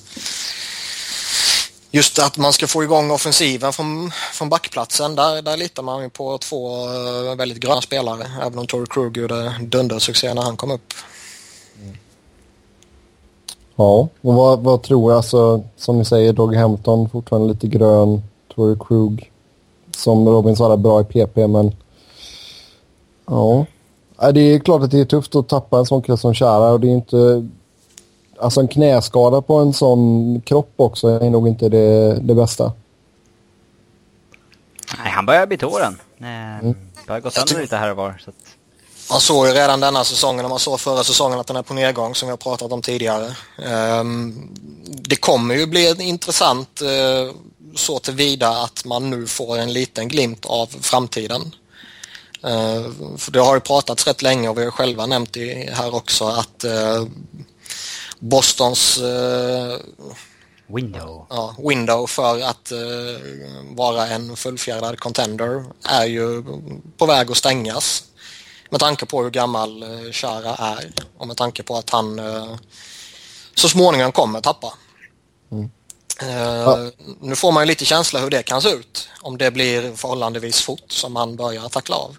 just 1.91 2.19
att 2.19 2.37
man 2.37 2.53
ska 2.53 2.67
få 2.67 2.83
igång 2.83 3.11
offensiven 3.11 3.73
från, 3.73 4.11
från 4.33 4.49
backplatsen, 4.49 5.15
där, 5.15 5.41
där 5.41 5.57
litar 5.57 5.83
man 5.83 6.03
ju 6.03 6.09
på 6.09 6.37
två 6.37 6.85
eh, 6.85 7.35
väldigt 7.35 7.59
gröna 7.59 7.81
spelare. 7.81 8.31
Även 8.41 8.59
om 8.59 8.67
Tory 8.67 8.85
Krug 8.85 9.17
gjorde 9.17 9.55
dundersuccé 9.61 10.33
när 10.33 10.41
han 10.41 10.57
kom 10.57 10.71
upp. 10.71 10.93
Mm. 11.81 11.97
Ja, 13.75 14.07
och 14.21 14.33
vad, 14.33 14.59
vad 14.59 14.83
tror 14.83 15.11
jag? 15.11 15.17
Alltså, 15.17 15.63
som 15.77 15.97
ni 15.97 16.05
säger, 16.05 16.33
Doug 16.33 16.55
Hampton 16.55 17.09
fortfarande 17.09 17.53
lite 17.53 17.67
grön. 17.67 18.21
Tory 18.55 18.75
Krug, 18.87 19.31
som 19.95 20.27
Robin 20.27 20.55
sa, 20.55 20.77
bra 20.77 21.01
i 21.01 21.03
PP, 21.03 21.47
men... 21.47 21.75
Ja. 23.25 23.65
Det 24.33 24.39
är 24.39 24.59
klart 24.59 24.81
att 24.81 24.91
det 24.91 24.99
är 24.99 25.05
tufft 25.05 25.35
att 25.35 25.49
tappa 25.49 25.79
en 25.79 25.85
sån 25.85 26.01
kille 26.01 26.17
som 26.17 26.33
Kära 26.33 26.71
och 26.71 26.79
det 26.79 26.87
är 26.87 26.91
inte 26.91 27.49
Alltså 28.39 28.59
en 28.59 28.67
knäskada 28.67 29.41
på 29.41 29.55
en 29.55 29.73
sån 29.73 30.41
kropp 30.45 30.73
också 30.75 31.07
är 31.07 31.29
nog 31.29 31.47
inte 31.47 31.69
det, 31.69 32.19
det 32.21 32.35
bästa. 32.35 32.71
Nej, 34.97 35.11
han 35.11 35.25
börjar 35.25 35.47
bli 35.47 35.57
tåren. 35.57 35.99
Mm. 36.19 36.75
Börjar 37.07 37.21
gå 37.21 37.31
sönder 37.31 37.61
lite 37.61 37.77
här 37.77 37.91
och 37.91 37.97
var. 37.97 38.21
Så 38.23 38.29
att... 38.29 38.35
Man 39.11 39.19
såg 39.19 39.47
ju 39.47 39.53
redan 39.53 39.79
denna 39.79 40.03
säsongen 40.03 40.45
och 40.45 40.49
man 40.49 40.59
såg 40.59 40.79
förra 40.79 41.03
säsongen 41.03 41.39
att 41.39 41.47
den 41.47 41.55
är 41.55 41.61
på 41.61 41.73
nedgång 41.73 42.15
som 42.15 42.27
vi 42.27 42.29
har 42.29 42.37
pratat 42.37 42.71
om 42.71 42.81
tidigare. 42.81 43.35
Um, 43.99 44.49
det 44.85 45.15
kommer 45.15 45.55
ju 45.55 45.65
bli 45.65 45.95
intressant 45.99 46.81
uh, 46.81 47.33
så 47.75 47.99
tillvida 47.99 48.49
att 48.49 48.85
man 48.85 49.09
nu 49.09 49.27
får 49.27 49.57
en 49.57 49.73
liten 49.73 50.07
glimt 50.07 50.45
av 50.45 50.67
framtiden. 50.81 51.55
Uh, 52.45 53.17
för 53.17 53.31
det 53.31 53.39
har 53.39 53.55
ju 53.55 53.61
pratats 53.61 54.07
rätt 54.07 54.21
länge 54.21 54.49
och 54.49 54.57
vi 54.57 54.63
har 54.63 54.71
själva 54.71 55.05
nämnt 55.05 55.33
det 55.33 55.73
här 55.73 55.95
också 55.95 56.25
att 56.25 56.65
uh, 56.65 57.07
Bostons 58.23 58.97
eh, 58.97 59.77
window. 60.67 61.25
Ja, 61.29 61.55
window 61.57 62.07
för 62.07 62.41
att 62.41 62.71
eh, 62.71 62.77
vara 63.75 64.07
en 64.07 64.35
fullfjädrad 64.35 64.99
contender 64.99 65.65
är 65.83 66.05
ju 66.05 66.43
på 66.97 67.05
väg 67.05 67.31
att 67.31 67.37
stängas. 67.37 68.03
Med 68.69 68.79
tanke 68.79 69.05
på 69.05 69.23
hur 69.23 69.29
gammal 69.29 69.83
eh, 69.83 70.11
Chara 70.11 70.55
är 70.55 70.93
och 71.17 71.27
med 71.27 71.37
tanke 71.37 71.63
på 71.63 71.75
att 71.75 71.89
han 71.89 72.19
eh, 72.19 72.55
så 73.55 73.69
småningom 73.69 74.11
kommer 74.11 74.41
tappa. 74.41 74.73
Mm. 75.51 75.71
Uh, 76.21 76.29
ja. 76.29 76.91
Nu 77.21 77.35
får 77.35 77.51
man 77.51 77.63
ju 77.63 77.67
lite 77.67 77.85
känsla 77.85 78.19
hur 78.19 78.29
det 78.29 78.43
kan 78.43 78.61
se 78.61 78.69
ut. 78.69 79.09
Om 79.21 79.37
det 79.37 79.51
blir 79.51 79.95
förhållandevis 79.95 80.61
fort 80.61 80.91
som 80.91 81.15
han 81.15 81.35
börjar 81.35 81.69
tackla 81.69 81.95
av. 81.95 82.17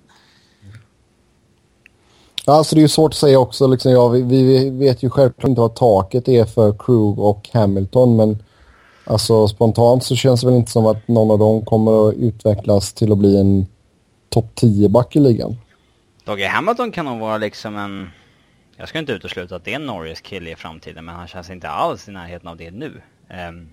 Alltså 2.46 2.74
det 2.74 2.78
är 2.78 2.82
ju 2.82 2.88
svårt 2.88 3.12
att 3.12 3.18
säga 3.18 3.38
också. 3.38 3.66
Liksom, 3.66 3.92
ja, 3.92 4.08
vi, 4.08 4.22
vi 4.22 4.70
vet 4.70 5.02
ju 5.02 5.10
självklart 5.10 5.48
inte 5.48 5.60
vad 5.60 5.74
taket 5.74 6.28
är 6.28 6.44
för 6.44 6.74
Krug 6.78 7.18
och 7.18 7.48
Hamilton. 7.52 8.16
Men 8.16 8.42
alltså, 9.04 9.48
spontant 9.48 10.04
så 10.04 10.16
känns 10.16 10.40
det 10.40 10.46
väl 10.46 10.56
inte 10.56 10.72
som 10.72 10.86
att 10.86 11.08
någon 11.08 11.30
av 11.30 11.38
dem 11.38 11.64
kommer 11.64 12.08
att 12.08 12.14
utvecklas 12.14 12.92
till 12.92 13.12
att 13.12 13.18
bli 13.18 13.40
en 13.40 13.66
topp 14.28 14.52
10-back 14.54 15.16
i 15.16 15.20
ligan. 15.20 15.56
Dogge 16.24 16.48
Hamilton 16.48 16.92
kan 16.92 17.04
nog 17.04 17.18
vara 17.18 17.38
liksom 17.38 17.76
en... 17.76 18.10
Jag 18.76 18.88
ska 18.88 18.98
inte 18.98 19.12
utesluta 19.12 19.56
att 19.56 19.64
det 19.64 19.70
är 19.70 19.76
en 19.76 19.86
Norris 19.86 20.20
kille 20.20 20.50
i 20.50 20.56
framtiden, 20.56 21.04
men 21.04 21.14
han 21.14 21.28
känns 21.28 21.50
inte 21.50 21.68
alls 21.68 22.08
i 22.08 22.10
närheten 22.10 22.48
av 22.48 22.56
det 22.56 22.70
nu. 22.70 23.02
Um, 23.48 23.68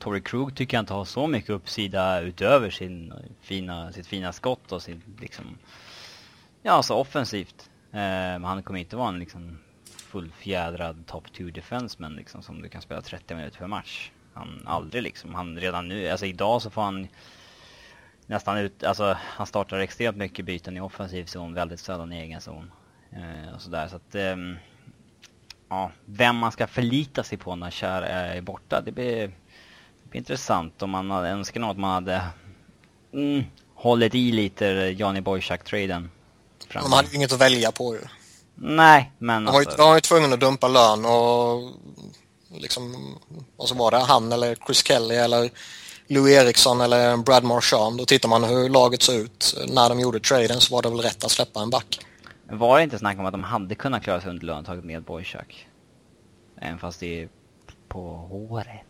Tory 0.00 0.20
Krug 0.20 0.56
tycker 0.56 0.76
jag 0.76 0.82
inte 0.82 0.94
har 0.94 1.04
så 1.04 1.26
mycket 1.26 1.50
uppsida 1.50 2.20
utöver 2.20 2.70
sin 2.70 3.12
fina, 3.40 3.92
sitt 3.92 4.06
fina 4.06 4.32
skott 4.32 4.72
och 4.72 4.82
sin 4.82 5.02
liksom... 5.20 5.58
Ja, 6.62 6.72
alltså 6.72 6.94
offensivt. 6.94 7.70
Eh, 7.92 7.98
men 8.00 8.44
han 8.44 8.62
kommer 8.62 8.80
inte 8.80 8.96
vara 8.96 9.08
en 9.08 9.18
liksom 9.18 9.58
fullfjädrad 9.84 11.06
top 11.06 11.32
2 11.32 11.44
defenseman 11.44 12.16
liksom 12.16 12.42
som 12.42 12.62
du 12.62 12.68
kan 12.68 12.82
spela 12.82 13.00
30 13.00 13.34
minuter 13.34 13.58
per 13.58 13.66
match. 13.66 14.10
Han 14.34 14.62
aldrig 14.66 15.02
liksom. 15.02 15.34
Han 15.34 15.60
redan 15.60 15.88
nu, 15.88 16.08
alltså 16.08 16.26
idag 16.26 16.62
så 16.62 16.70
får 16.70 16.82
han 16.82 17.08
nästan 18.26 18.58
ut, 18.58 18.84
alltså 18.84 19.16
han 19.20 19.46
startar 19.46 19.78
extremt 19.78 20.16
mycket 20.16 20.44
byten 20.44 20.76
i 20.76 20.80
offensiv 20.80 21.24
zon, 21.24 21.54
väldigt 21.54 21.80
sällan 21.80 22.12
i 22.12 22.20
egen 22.20 22.40
zon. 22.40 22.70
Eh, 23.12 23.54
och 23.54 23.62
sådär 23.62 23.88
så 23.88 23.96
att 23.96 24.14
eh, 24.14 24.36
ja, 25.68 25.92
vem 26.04 26.36
man 26.36 26.52
ska 26.52 26.66
förlita 26.66 27.22
sig 27.22 27.38
på 27.38 27.56
när 27.56 27.70
Kär 27.70 28.02
är 28.02 28.40
borta, 28.40 28.82
det 28.84 28.92
blir, 28.92 29.16
det 29.16 29.28
blir 29.28 29.36
intressant 30.14 30.82
om 30.82 30.90
man 30.90 31.10
hade 31.10 31.28
önskat 31.28 31.62
att 31.62 31.78
man 31.78 31.90
hade 31.90 32.22
mm, 33.14 33.44
hållit 33.74 34.14
i 34.14 34.32
lite 34.32 34.66
Johnny 34.66 35.20
Boychuk-traden. 35.20 36.10
De 36.72 36.92
hade 36.92 37.08
ju 37.08 37.16
inget 37.16 37.32
att 37.32 37.40
välja 37.40 37.72
på 37.72 37.94
ju. 37.94 38.00
Nej, 38.54 39.12
men 39.18 39.44
de 39.44 39.52
var, 39.52 39.58
alltså... 39.60 39.70
ju, 39.70 39.76
de 39.76 39.88
var 39.88 39.94
ju 39.94 40.00
tvungna 40.00 40.34
att 40.34 40.40
dumpa 40.40 40.68
lön 40.68 41.04
och 41.04 41.72
liksom, 42.60 43.14
och 43.56 43.68
så 43.68 43.74
var 43.74 43.90
det 43.90 43.98
han 43.98 44.32
eller 44.32 44.56
Chris 44.66 44.86
Kelly 44.86 45.14
eller 45.14 45.50
Louis 46.06 46.34
Eriksson 46.34 46.80
eller 46.80 47.16
Brad 47.16 47.44
Marchand. 47.44 47.98
Då 47.98 48.04
tittar 48.04 48.28
man 48.28 48.44
hur 48.44 48.68
laget 48.68 49.02
såg 49.02 49.16
ut 49.16 49.56
när 49.68 49.88
de 49.88 50.00
gjorde 50.00 50.20
traden 50.20 50.60
så 50.60 50.74
var 50.74 50.82
det 50.82 50.88
väl 50.88 51.00
rätt 51.00 51.24
att 51.24 51.30
släppa 51.30 51.60
en 51.60 51.70
back. 51.70 52.00
Var 52.50 52.78
det 52.78 52.84
inte 52.84 52.98
snack 52.98 53.18
om 53.18 53.26
att 53.26 53.32
de 53.32 53.44
hade 53.44 53.74
kunnat 53.74 54.02
klara 54.02 54.20
sig 54.20 54.30
under 54.30 54.46
löntaget 54.46 54.84
med 54.84 55.02
Boychuk? 55.02 55.66
Även 56.60 56.78
fast 56.78 57.00
det 57.00 57.22
är 57.22 57.28
på 57.88 58.16
håret. 58.16 58.89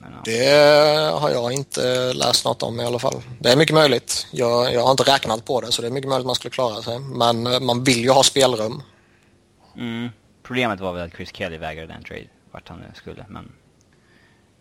Men, 0.00 0.12
ja. 0.12 0.18
Det 0.24 1.20
har 1.20 1.30
jag 1.30 1.52
inte 1.52 2.12
läst 2.12 2.44
något 2.44 2.62
om 2.62 2.80
i 2.80 2.84
alla 2.84 2.98
fall. 2.98 3.22
Det 3.38 3.48
är 3.52 3.56
mycket 3.56 3.74
möjligt. 3.74 4.26
Jag, 4.30 4.74
jag 4.74 4.82
har 4.82 4.90
inte 4.90 5.02
räknat 5.02 5.44
på 5.44 5.60
det 5.60 5.72
så 5.72 5.82
det 5.82 5.88
är 5.88 5.92
mycket 5.92 6.08
möjligt 6.08 6.26
man 6.26 6.34
skulle 6.34 6.50
klara 6.50 6.82
sig. 6.82 6.98
Men 6.98 7.46
eh, 7.46 7.60
man 7.60 7.84
vill 7.84 8.02
ju 8.02 8.10
ha 8.10 8.22
spelrum. 8.22 8.82
Mm. 9.76 10.08
Problemet 10.42 10.80
var 10.80 10.92
väl 10.92 11.06
att 11.06 11.12
Chris 11.12 11.30
Kelly 11.32 11.58
vägrade 11.58 11.92
en 11.92 12.04
trade, 12.04 12.26
vart 12.52 12.68
han 12.68 12.78
nu 12.78 12.84
skulle, 12.94 13.26
men... 13.28 13.52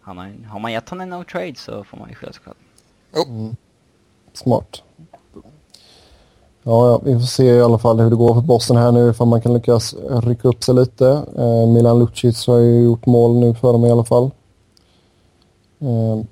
Har, 0.04 0.48
har 0.48 0.60
man 0.60 0.72
gett 0.72 0.90
honom 0.90 1.02
en 1.02 1.10
no 1.20 1.24
trade 1.24 1.56
så 1.58 1.84
får 1.84 1.98
man 1.98 2.10
ju 2.10 2.16
skylla 2.16 2.34
sig 2.34 2.42
själv. 2.44 3.28
Mm. 3.28 3.56
Smart. 4.34 4.84
Ja, 6.64 6.90
ja, 6.90 7.02
vi 7.04 7.14
får 7.14 7.26
se 7.26 7.44
i 7.44 7.62
alla 7.62 7.80
fall 7.80 8.00
hur 8.00 8.10
det 8.10 8.16
går 8.16 8.34
för 8.34 8.42
Boston 8.42 8.78
här 8.78 8.92
nu, 8.92 9.10
ifall 9.10 9.28
man 9.28 9.42
kan 9.42 9.54
lyckas 9.54 9.96
rycka 10.24 10.48
upp 10.48 10.64
sig 10.64 10.76
lite. 10.76 11.08
Eh, 11.38 11.68
Milan 11.68 12.00
Lucic 12.00 12.48
har 12.48 12.58
ju 12.58 12.84
gjort 12.84 13.06
mål 13.06 13.36
nu 13.36 13.56
för 13.56 13.74
dem 13.74 13.86
i 13.86 13.92
alla 13.92 14.04
fall. 14.04 14.32
Eh, 15.82 16.26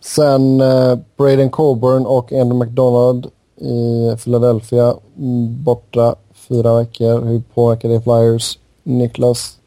sen 0.00 0.60
eh, 0.60 0.98
Braden 1.16 1.50
Coburn 1.50 2.06
och 2.06 2.32
Andrew 2.32 2.64
McDonald 2.64 3.30
i 3.56 4.16
Philadelphia 4.16 4.94
mm, 5.18 5.64
borta 5.64 6.16
fyra 6.34 6.78
veckor. 6.78 7.24
Hur 7.24 7.42
påverkar 7.54 7.88
det 7.88 8.02
Flyers? 8.02 8.58
Niklas? 8.82 9.58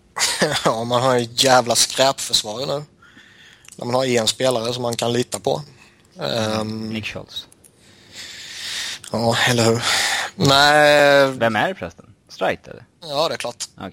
ja, 0.64 0.84
man 0.84 1.02
har 1.02 1.18
ju 1.18 1.28
jävla 1.36 1.74
skräpförsvar 1.74 2.66
nu. 2.66 2.82
När 3.76 3.86
man 3.86 3.94
har 3.94 4.04
en 4.04 4.26
spelare 4.26 4.72
som 4.72 4.82
man 4.82 4.96
kan 4.96 5.12
lita 5.12 5.38
på. 5.38 5.62
Um, 6.60 6.88
Nick 6.88 7.06
Schultz. 7.06 7.46
Ja, 9.12 9.36
eller 9.48 9.64
hur. 9.64 9.84
Nej. 10.36 11.30
Vem 11.30 11.56
är 11.56 11.68
det 11.68 11.74
förresten? 11.74 12.14
Strite 12.28 12.70
eller? 12.70 12.84
Ja, 13.00 13.28
det 13.28 13.34
är 13.34 13.38
klart. 13.38 13.64
Okay. 13.76 13.92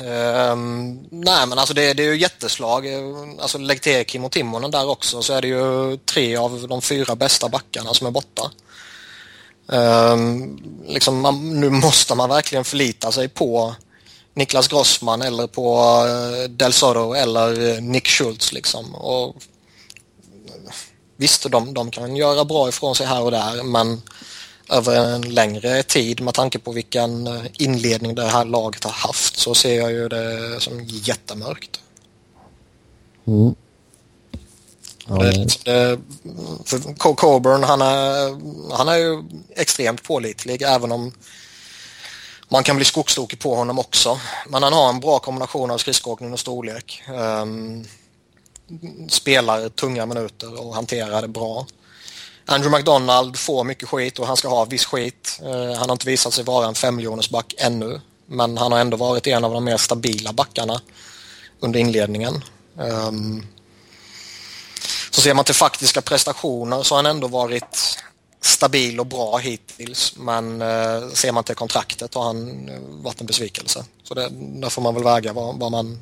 Um, 0.00 1.06
nej 1.10 1.46
men 1.46 1.58
alltså 1.58 1.74
det, 1.74 1.94
det, 1.94 2.02
är 2.02 2.12
ju 2.12 2.18
jätteslag. 2.18 2.86
Alltså 3.40 3.58
lägg 3.58 3.80
till 3.80 4.06
Kim 4.06 4.24
och 4.24 4.32
Timonen 4.32 4.70
där 4.70 4.88
också 4.88 5.22
så 5.22 5.32
är 5.32 5.42
det 5.42 5.48
ju 5.48 5.96
tre 5.96 6.36
av 6.36 6.68
de 6.68 6.82
fyra 6.82 7.16
bästa 7.16 7.48
backarna 7.48 7.94
som 7.94 8.06
är 8.06 8.10
borta. 8.10 8.50
Um, 9.66 10.60
liksom 10.86 11.20
man, 11.20 11.60
nu 11.60 11.70
måste 11.70 12.14
man 12.14 12.28
verkligen 12.28 12.64
förlita 12.64 13.12
sig 13.12 13.28
på 13.28 13.74
Niklas 14.34 14.68
Grossman 14.68 15.22
eller 15.22 15.46
på 15.46 15.80
uh, 16.06 16.50
Del 16.50 16.72
Soro 16.72 17.14
eller 17.14 17.74
eh, 17.74 17.82
Nick 17.82 18.08
Schultz 18.08 18.52
liksom. 18.52 18.94
Och, 18.94 19.36
visst, 21.16 21.50
de, 21.50 21.74
de 21.74 21.90
kan 21.90 22.16
göra 22.16 22.44
bra 22.44 22.68
ifrån 22.68 22.94
sig 22.94 23.06
här 23.06 23.22
och 23.22 23.30
där 23.30 23.62
men 23.62 24.02
över 24.70 25.14
en 25.14 25.20
längre 25.20 25.82
tid 25.82 26.20
med 26.20 26.34
tanke 26.34 26.58
på 26.58 26.72
vilken 26.72 27.26
eh, 27.26 27.42
inledning 27.58 28.14
det 28.14 28.26
här 28.26 28.44
laget 28.44 28.84
har 28.84 28.92
haft 28.92 29.36
så 29.36 29.54
ser 29.54 29.76
jag 29.76 29.92
ju 29.92 30.08
det 30.08 30.60
som 30.60 30.84
jättemörkt. 30.84 31.80
Mm. 33.26 33.54
Ja. 35.06 35.14
Det, 35.16 35.32
liksom 35.32 35.62
det, 35.64 35.98
för 36.64 36.94
Coburn 37.14 37.62
han 37.64 37.80
är, 37.80 38.28
han 38.76 38.88
är 38.88 38.96
ju 38.96 39.24
extremt 39.56 40.02
pålitlig 40.02 40.62
även 40.62 40.92
om 40.92 41.12
man 42.48 42.62
kan 42.62 42.76
bli 42.76 42.84
skogstokig 42.84 43.38
på 43.38 43.54
honom 43.54 43.78
också. 43.78 44.20
Men 44.48 44.62
han 44.62 44.72
har 44.72 44.88
en 44.88 45.00
bra 45.00 45.18
kombination 45.18 45.70
av 45.70 45.78
skridskoåkning 45.78 46.32
och 46.32 46.40
storlek. 46.40 47.02
Um, 47.08 47.84
spelar 49.08 49.68
tunga 49.68 50.06
minuter 50.06 50.66
och 50.66 50.74
hanterar 50.74 51.22
det 51.22 51.28
bra. 51.28 51.66
Andrew 52.50 52.78
McDonald 52.78 53.36
får 53.36 53.64
mycket 53.64 53.88
skit 53.88 54.18
och 54.18 54.26
han 54.26 54.36
ska 54.36 54.48
ha 54.48 54.64
viss 54.64 54.84
skit. 54.84 55.40
Eh, 55.42 55.78
han 55.78 55.88
har 55.88 55.92
inte 55.92 56.06
visat 56.06 56.34
sig 56.34 56.44
vara 56.44 56.66
en 56.66 56.74
femmiljonersback 56.74 57.54
ännu. 57.58 58.00
Men 58.26 58.56
han 58.56 58.72
har 58.72 58.78
ändå 58.78 58.96
varit 58.96 59.26
en 59.26 59.44
av 59.44 59.52
de 59.52 59.64
mer 59.64 59.76
stabila 59.76 60.32
backarna 60.32 60.80
under 61.60 61.80
inledningen. 61.80 62.44
Ehm, 62.80 63.46
så 65.10 65.20
ser 65.20 65.34
man 65.34 65.44
till 65.44 65.54
faktiska 65.54 66.02
prestationer 66.02 66.82
så 66.82 66.94
har 66.94 67.02
han 67.02 67.16
ändå 67.16 67.28
varit 67.28 67.98
stabil 68.40 69.00
och 69.00 69.06
bra 69.06 69.36
hittills. 69.36 70.14
Men 70.16 70.62
eh, 70.62 71.08
ser 71.12 71.32
man 71.32 71.44
till 71.44 71.54
kontraktet 71.54 72.14
har 72.14 72.24
han 72.24 72.68
eh, 72.68 72.80
varit 72.80 73.20
en 73.20 73.26
besvikelse. 73.26 73.84
Så 74.02 74.14
det, 74.14 74.28
där 74.30 74.68
får 74.68 74.82
man 74.82 74.94
väl 74.94 75.04
väga 75.04 75.32
vad, 75.32 75.58
vad 75.58 75.70
man 75.70 75.98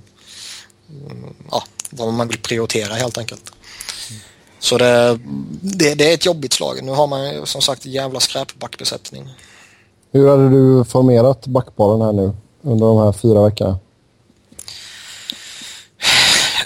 mm, 0.91 1.35
ja, 1.51 1.65
vad 1.91 2.13
man 2.13 2.29
vill 2.29 2.39
prioritera 2.39 2.95
helt 2.95 3.19
enkelt. 3.19 3.53
Så 4.59 4.79
det, 4.79 5.19
det, 5.61 5.95
det, 5.95 6.11
är 6.11 6.15
ett 6.15 6.27
jobbigt 6.27 6.53
slag. 6.53 6.83
Nu 6.83 6.93
har 6.93 7.07
man 7.07 7.47
som 7.47 7.61
sagt 7.61 7.87
jävla 7.87 8.21
skräpbackbesättning. 8.21 9.29
Hur 10.13 10.29
hade 10.29 10.51
du 10.51 10.85
formerat 10.85 11.47
backparen 11.47 12.01
här 12.01 12.13
nu 12.13 12.33
under 12.63 12.87
de 12.87 12.99
här 12.99 13.13
fyra 13.13 13.43
veckorna? 13.43 13.79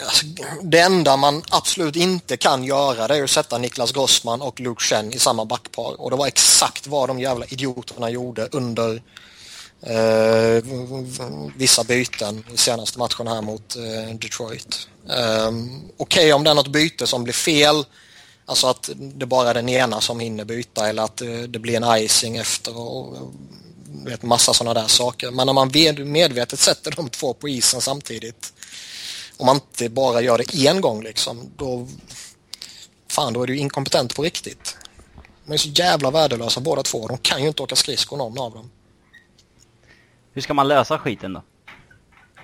Alltså, 0.05 0.26
det 0.62 0.79
enda 0.79 1.16
man 1.16 1.42
absolut 1.50 1.96
inte 1.96 2.37
kan 2.37 2.64
göra 2.64 3.09
det 3.09 3.16
är 3.16 3.24
att 3.24 3.31
sätta 3.31 3.59
Niklas 3.59 3.92
Grossman 3.92 4.42
och 4.42 4.61
Luke 4.61 4.85
Chen 4.85 5.12
i 5.12 5.18
samma 5.18 5.44
backpar. 5.44 6.00
Och 6.00 6.11
det 6.11 6.16
var 6.16 6.26
exakt 6.26 6.87
vad 6.87 7.09
de 7.09 7.20
jävla 7.20 7.46
idioterna 7.46 8.11
gjorde 8.11 8.48
under 8.53 9.03
eh, 9.82 10.64
vissa 11.56 11.84
byten 11.84 12.44
i 12.54 12.56
senaste 12.56 12.98
matchen 12.98 13.26
här 13.26 13.42
mot 13.42 13.76
eh, 13.76 14.14
Detroit. 14.14 14.88
Um, 15.06 15.90
Okej 15.96 16.20
okay, 16.20 16.32
om 16.32 16.44
det 16.44 16.50
är 16.50 16.54
något 16.54 16.68
byte 16.72 17.06
som 17.06 17.24
blir 17.24 17.34
fel, 17.34 17.84
alltså 18.44 18.66
att 18.66 18.90
det 18.96 19.26
bara 19.26 19.50
är 19.50 19.54
den 19.54 19.68
ena 19.68 20.00
som 20.00 20.20
hinner 20.20 20.44
byta 20.44 20.88
eller 20.88 21.02
att 21.02 21.16
det, 21.16 21.46
det 21.46 21.58
blir 21.58 21.76
en 21.76 22.04
icing 22.04 22.36
efter 22.36 22.76
och, 22.76 23.08
och 23.08 23.32
vet, 24.04 24.22
massa 24.22 24.54
sådana 24.54 24.80
där 24.80 24.88
saker. 24.88 25.30
Men 25.30 25.46
när 25.46 25.52
man 25.52 25.70
medvetet 26.12 26.58
sätter 26.58 26.90
de 26.90 27.08
två 27.08 27.34
på 27.34 27.48
isen 27.48 27.80
samtidigt 27.80 28.52
om 29.40 29.46
man 29.46 29.56
inte 29.56 29.88
bara 29.88 30.20
gör 30.20 30.38
det 30.38 30.66
en 30.66 30.80
gång 30.80 31.02
liksom, 31.02 31.50
då, 31.56 31.88
fan, 33.08 33.32
då 33.32 33.42
är 33.42 33.46
du 33.46 33.56
inkompetent 33.56 34.16
på 34.16 34.22
riktigt. 34.22 34.76
De 35.46 35.52
är 35.52 35.56
så 35.56 35.68
jävla 35.68 36.10
värdelösa 36.10 36.60
båda 36.60 36.82
två. 36.82 37.08
De 37.08 37.18
kan 37.18 37.42
ju 37.42 37.48
inte 37.48 37.62
åka 37.62 37.76
skridskor 37.76 38.16
någon 38.16 38.38
av 38.38 38.52
dem. 38.52 38.70
Hur 40.40 40.42
ska 40.42 40.55
man 40.55 40.68
lösa 40.68 40.98
skiten 40.98 41.33
då? 41.33 41.42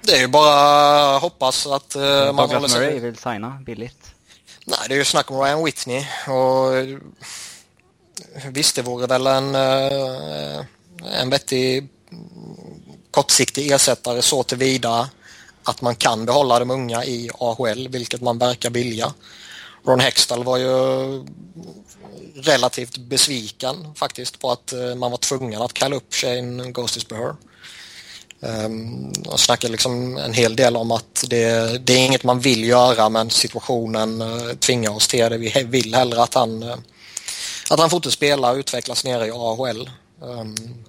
Det 0.03 0.13
är 0.13 0.21
ju 0.21 0.27
bara 0.27 1.19
hoppas 1.19 1.67
att 1.67 1.97
uh, 1.97 2.33
man 2.33 2.51
håller 2.51 2.69
sig... 2.69 2.81
Murray 2.81 3.01
vill 3.01 3.17
signa 3.17 3.63
billigt. 3.67 4.15
Nej, 4.67 4.79
det 4.89 4.95
är 4.95 4.99
ju 4.99 5.05
snack 5.05 5.31
om 5.31 5.41
Ryan 5.41 5.65
Whitney 5.65 6.05
och 6.29 6.73
visst, 8.53 8.77
det 8.77 8.83
vore 8.83 9.07
väl 9.07 9.27
en, 9.27 9.55
uh, 9.55 10.65
en 11.21 11.31
vettig 11.31 11.89
kortsiktig 13.11 13.71
ersättare 13.71 14.23
så 14.23 14.43
tillvida 14.43 15.11
att 15.63 15.83
man 15.83 15.97
kan 15.97 16.27
behålla 16.27 16.59
de 16.59 16.71
unga 16.71 17.05
i 17.05 17.31
AHL, 17.41 17.89
vilket 17.89 18.21
man 18.21 18.39
verkar 18.39 18.71
vilja. 18.71 19.15
Ron 19.87 20.01
Hextall 20.01 20.45
var 20.45 20.57
ju 20.57 21.25
relativt 22.35 22.99
besviken 22.99 23.95
faktiskt 23.95 24.39
på 24.39 24.51
att 24.51 24.73
eh, 24.73 24.95
man 24.95 25.11
var 25.11 25.19
tvungen 25.19 25.63
att 25.63 25.73
kalla 25.73 25.97
upp 25.97 26.15
Shane 26.15 26.71
Ghostisbeher. 26.71 27.37
Um, 28.47 29.13
och 29.27 29.41
snackar 29.41 29.69
liksom 29.69 30.17
en 30.17 30.33
hel 30.33 30.57
del 30.57 30.77
om 30.77 30.91
att 30.91 31.25
det, 31.29 31.79
det, 31.87 31.93
är 31.93 32.07
inget 32.07 32.25
man 32.25 32.41
vill 32.41 32.65
göra 32.65 33.09
men 33.09 33.31
situationen 33.31 34.23
uh, 34.23 34.53
tvingar 34.53 34.91
oss 34.91 35.09
till 35.09 35.31
det. 35.31 35.39
Vi 35.39 35.65
vill 35.65 35.95
hellre 35.95 36.23
att 36.23 36.35
han, 36.35 36.63
uh, 36.63 36.75
att 37.71 37.81
han 37.81 37.91
fortsätter 37.91 38.17
spela 38.17 38.51
och 38.51 38.57
utvecklas 38.57 39.05
nere 39.05 39.27
i 39.27 39.31
AHL. 39.31 39.91
Um, 40.21 40.39
ehm, 40.39 40.85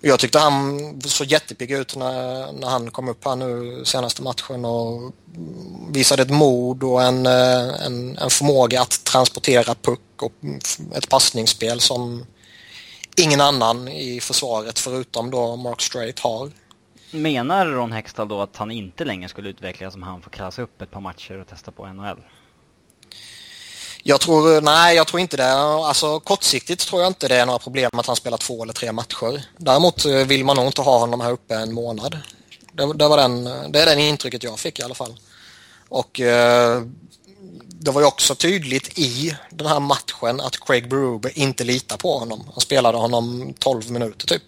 jag 0.00 0.18
tyckte 0.20 0.38
han 0.38 1.00
såg 1.04 1.26
jättepigg 1.26 1.70
ut 1.70 1.96
när, 1.96 2.52
när 2.52 2.68
han 2.68 2.90
kom 2.90 3.08
upp 3.08 3.24
här 3.24 3.36
nu 3.36 3.82
senaste 3.84 4.22
matchen 4.22 4.64
och 4.64 5.12
visade 5.90 6.22
ett 6.22 6.30
mod 6.30 6.82
och 6.82 7.02
en, 7.02 7.26
eh, 7.26 7.84
en, 7.86 8.18
en 8.18 8.30
förmåga 8.30 8.82
att 8.82 9.04
transportera 9.04 9.74
puck 9.74 10.22
och 10.22 10.32
ett 10.94 11.08
passningsspel 11.08 11.80
som 11.80 12.26
ingen 13.16 13.40
annan 13.40 13.88
i 13.88 14.20
försvaret 14.20 14.78
förutom 14.78 15.30
då 15.30 15.56
Mark 15.56 15.80
Strait 15.80 16.18
har. 16.18 16.50
Menar 17.10 17.66
Ron 17.66 17.92
Hextall 17.92 18.28
då 18.28 18.40
att 18.40 18.56
han 18.56 18.70
inte 18.70 19.04
längre 19.04 19.28
skulle 19.28 19.48
utvecklas 19.48 19.92
som 19.92 20.02
han 20.02 20.22
får 20.22 20.30
klassa 20.30 20.62
upp 20.62 20.82
ett 20.82 20.90
par 20.90 21.00
matcher 21.00 21.40
och 21.40 21.48
testa 21.48 21.70
på 21.70 21.86
NHL? 21.86 22.20
Jag 24.02 24.20
tror, 24.20 24.60
nej 24.60 24.96
jag 24.96 25.06
tror 25.06 25.20
inte 25.20 25.36
det. 25.36 25.52
Alltså 25.52 26.20
kortsiktigt 26.20 26.86
tror 26.88 27.02
jag 27.02 27.10
inte 27.10 27.28
det 27.28 27.36
är 27.36 27.46
några 27.46 27.58
problem 27.58 27.90
att 27.92 28.06
han 28.06 28.16
spelar 28.16 28.38
två 28.38 28.62
eller 28.62 28.72
tre 28.72 28.92
matcher. 28.92 29.44
Däremot 29.56 30.04
eh, 30.04 30.12
vill 30.12 30.44
man 30.44 30.56
nog 30.56 30.66
inte 30.66 30.82
ha 30.82 30.98
honom 30.98 31.20
här 31.20 31.32
uppe 31.32 31.54
en 31.54 31.74
månad. 31.74 32.18
Det, 32.72 32.92
det 32.94 33.08
var 33.08 33.16
den, 33.16 33.44
det 33.72 33.80
är 33.82 33.86
den 33.86 33.98
intrycket 33.98 34.42
jag 34.42 34.58
fick 34.58 34.78
i 34.78 34.82
alla 34.82 34.94
fall. 34.94 35.16
Och 35.88 36.20
eh, 36.20 36.82
det 37.84 37.90
var 37.90 38.00
ju 38.00 38.06
också 38.06 38.34
tydligt 38.34 38.98
i 38.98 39.36
den 39.50 39.66
här 39.66 39.80
matchen 39.80 40.40
att 40.40 40.60
Craig 40.60 40.88
Berube 40.88 41.30
inte 41.34 41.64
litar 41.64 41.96
på 41.96 42.18
honom. 42.18 42.44
Han 42.52 42.60
spelade 42.60 42.98
honom 42.98 43.54
12 43.58 43.90
minuter 43.90 44.26
typ. 44.26 44.42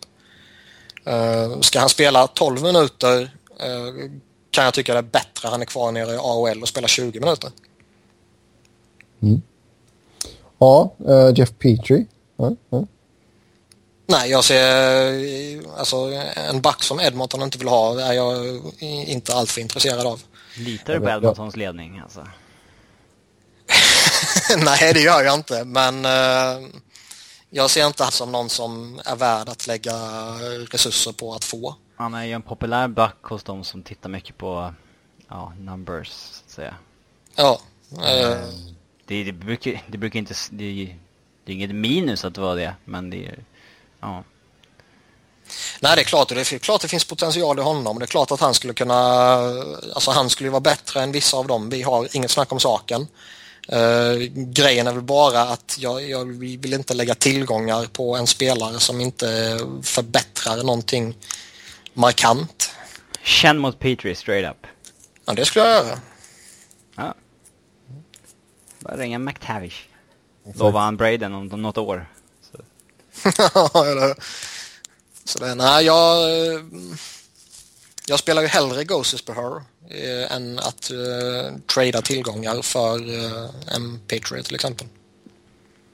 Uh, 1.09 1.61
ska 1.61 1.81
han 1.81 1.89
spela 1.89 2.27
12 2.27 2.63
minuter 2.63 3.23
uh, 3.23 4.11
kan 4.51 4.65
jag 4.65 4.75
tycka 4.75 4.93
det 4.93 4.99
är 4.99 5.03
bättre 5.03 5.49
han 5.49 5.63
är 5.63 5.67
kvar 5.67 5.93
nere 5.93 6.15
i 6.15 6.17
AHL 6.17 6.63
och 6.63 6.69
spelar 6.69 6.89
20 6.89 7.21
minuter. 7.21 7.51
Mm. 9.23 9.43
Ja, 10.59 10.95
uh, 11.09 11.39
Jeff 11.39 11.51
Petrie. 11.59 12.07
Nej, 14.07 14.31
jag 14.31 14.45
ser 14.45 15.79
alltså 15.79 15.97
en 16.51 16.61
back 16.61 16.83
som 16.83 17.01
Edmonton 17.01 17.43
inte 17.43 17.59
vill 17.59 17.69
ha 17.69 18.01
är 18.01 18.13
jag 18.13 18.61
inte 18.81 19.35
alltför 19.35 19.61
intresserad 19.61 20.07
av. 20.07 20.23
Litar 20.59 20.95
du 20.95 21.01
på 21.01 21.09
Edmontons 21.09 21.57
ledning 21.57 21.99
alltså? 21.99 22.27
Nej, 24.65 24.95
det 24.95 25.01
gör 25.01 25.23
jag 25.25 25.35
inte, 25.35 25.65
men 25.65 26.05
uh, 26.05 26.69
jag 27.51 27.71
ser 27.71 27.87
inte 27.87 28.03
han 28.03 28.13
som 28.13 28.33
någon 28.33 28.49
som 28.49 29.01
är 29.05 29.17
värd 29.17 29.49
att 29.49 29.67
lägga 29.67 29.95
resurser 30.71 31.13
på 31.13 31.35
att 31.35 31.45
få. 31.45 31.75
Han 31.97 32.15
är 32.15 32.25
ju 32.25 32.33
en 32.33 32.43
populär 32.43 32.89
back 32.89 33.17
hos 33.23 33.43
de 33.43 33.65
som 33.65 33.83
tittar 33.83 34.09
mycket 34.09 34.39
på 34.39 34.75
ja, 35.29 35.53
numbers, 35.59 36.09
så 36.09 36.43
att 36.47 36.51
säga. 36.51 36.75
Ja. 37.35 37.61
Eh, 37.91 38.39
Det, 39.07 39.25
det, 39.25 39.33
brukar, 39.33 39.83
det 39.87 39.99
brukar 39.99 40.19
inte... 40.19 40.35
Det, 40.51 40.97
det 41.45 41.53
är 41.53 41.55
inget 41.55 41.75
minus 41.75 42.25
att 42.25 42.39
vara 42.39 42.55
det, 42.55 42.75
men 42.85 43.11
det 43.11 43.27
är... 43.27 43.45
Ja. 44.01 44.25
nej, 45.81 45.97
det 45.97 46.03
är 46.03 46.05
klart. 46.05 46.29
Det 46.29 46.53
är 46.53 46.59
klart 46.59 46.81
det 46.81 46.89
finns 46.89 47.05
potential 47.05 47.59
i 47.59 47.63
honom. 47.63 47.99
Det 47.99 48.05
är 48.05 48.07
klart 48.07 48.31
att 48.31 48.41
han 48.41 48.55
skulle 48.55 48.75
kunna... 48.75 48.95
Alltså 49.95 50.11
han 50.11 50.31
skulle 50.31 50.47
ju 50.47 50.53
vara 50.53 50.61
bättre 50.61 51.03
än 51.03 51.13
vissa 51.13 51.37
av 51.37 51.47
dem. 51.47 51.71
Vi 51.71 51.83
har 51.83 52.17
inget 52.17 52.31
snack 52.31 52.53
om 52.53 52.61
saken. 52.61 53.07
Eh, 53.69 54.17
grejen 54.35 54.87
är 54.87 54.93
väl 54.93 55.03
bara 55.03 55.43
att 55.43 55.77
jag, 55.79 56.09
jag 56.09 56.25
vill 56.39 56.75
inte 56.75 56.95
lägga 56.95 57.15
tillgångar 57.15 57.85
på 57.85 58.17
en 58.17 58.27
spelare 58.27 58.81
som 58.81 59.01
inte 59.01 59.59
förbättrar 59.83 60.57
någonting 60.57 61.17
markant. 61.93 62.71
Känn 63.23 63.59
mot 63.59 63.79
Petri 63.79 64.15
straight 64.15 64.51
up. 64.51 64.67
Ja, 65.25 65.33
det 65.33 65.45
skulle 65.45 65.65
jag 65.65 65.87
göra. 65.87 66.01
Ja. 66.97 67.15
Bara 68.79 68.97
ringa 68.97 69.19
McTavish. 69.19 69.89
Lovar 70.55 70.81
han 70.81 70.97
Braden 70.97 71.35
om 71.35 71.53
om 71.53 71.63
något 71.63 71.79
år. 71.79 72.07
Så. 72.53 72.59
Så 75.25 75.39
det, 75.39 75.55
nej, 75.55 75.85
jag, 75.85 76.31
eh, 76.55 76.61
jag 78.07 78.19
spelar 78.19 78.43
ju 78.43 78.49
hellre 78.49 78.85
Ghosts 78.85 79.23
per 79.23 79.35
her 79.35 79.63
eh, 79.89 80.37
än 80.37 80.59
att 80.59 80.91
uh, 80.91 81.59
trada 81.75 82.03
tillgångar 82.03 82.63
för 82.63 83.11
uh, 83.11 83.51
en 83.75 84.01
Patriot 84.09 84.47
till 84.47 84.55
exempel. 84.55 84.87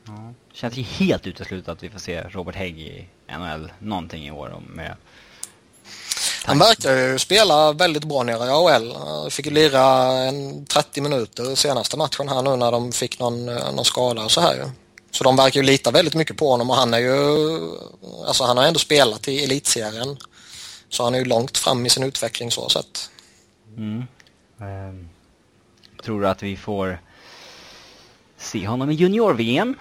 Ja. 0.06 0.34
Känns 0.52 0.76
ju 0.76 0.82
helt 0.82 1.26
uteslutet 1.26 1.68
att 1.68 1.82
vi 1.82 1.90
får 1.90 1.98
se 1.98 2.22
Robert 2.22 2.54
Hägg 2.54 2.80
i 2.80 3.08
NHL 3.38 3.72
någonting 3.78 4.26
i 4.26 4.30
år 4.30 4.50
om 4.50 4.64
med 4.64 4.96
Han 6.44 6.58
verkar 6.58 6.96
ju 6.96 7.18
spela 7.18 7.72
väldigt 7.72 8.04
bra 8.04 8.22
nere 8.22 8.46
i 8.46 8.50
AHL. 8.50 8.96
Han 8.96 9.30
fick 9.30 9.46
ju 9.46 9.52
lira 9.52 10.12
en 10.12 10.66
30 10.66 11.00
minuter 11.00 11.54
senaste 11.54 11.96
matchen 11.96 12.28
här 12.28 12.42
nu 12.42 12.56
när 12.56 12.72
de 12.72 12.92
fick 12.92 13.18
någon, 13.18 13.48
eh, 13.48 13.72
någon 13.72 13.84
skada 13.84 14.24
och 14.24 14.30
så 14.30 14.40
här 14.40 14.54
ju. 14.54 14.64
Så 15.10 15.24
de 15.24 15.36
verkar 15.36 15.60
ju 15.60 15.66
lita 15.66 15.90
väldigt 15.90 16.14
mycket 16.14 16.36
på 16.36 16.50
honom 16.50 16.70
och 16.70 16.76
han 16.76 16.94
är 16.94 16.98
ju, 16.98 17.16
alltså 18.26 18.44
han 18.44 18.56
har 18.56 18.64
ändå 18.64 18.78
spelat 18.78 19.28
i 19.28 19.44
elitserien. 19.44 20.16
Så 20.92 21.04
han 21.04 21.14
är 21.14 21.18
ju 21.18 21.24
långt 21.24 21.58
fram 21.58 21.86
i 21.86 21.90
sin 21.90 22.02
utveckling 22.02 22.50
så 22.50 22.68
sett. 22.68 23.10
Mm. 23.76 24.04
Ehm, 24.60 25.08
tror 26.02 26.20
du 26.20 26.28
att 26.28 26.42
vi 26.42 26.56
får 26.56 27.02
se 28.36 28.66
honom 28.66 28.90
i 28.90 28.94
junior-VM? 28.94 29.74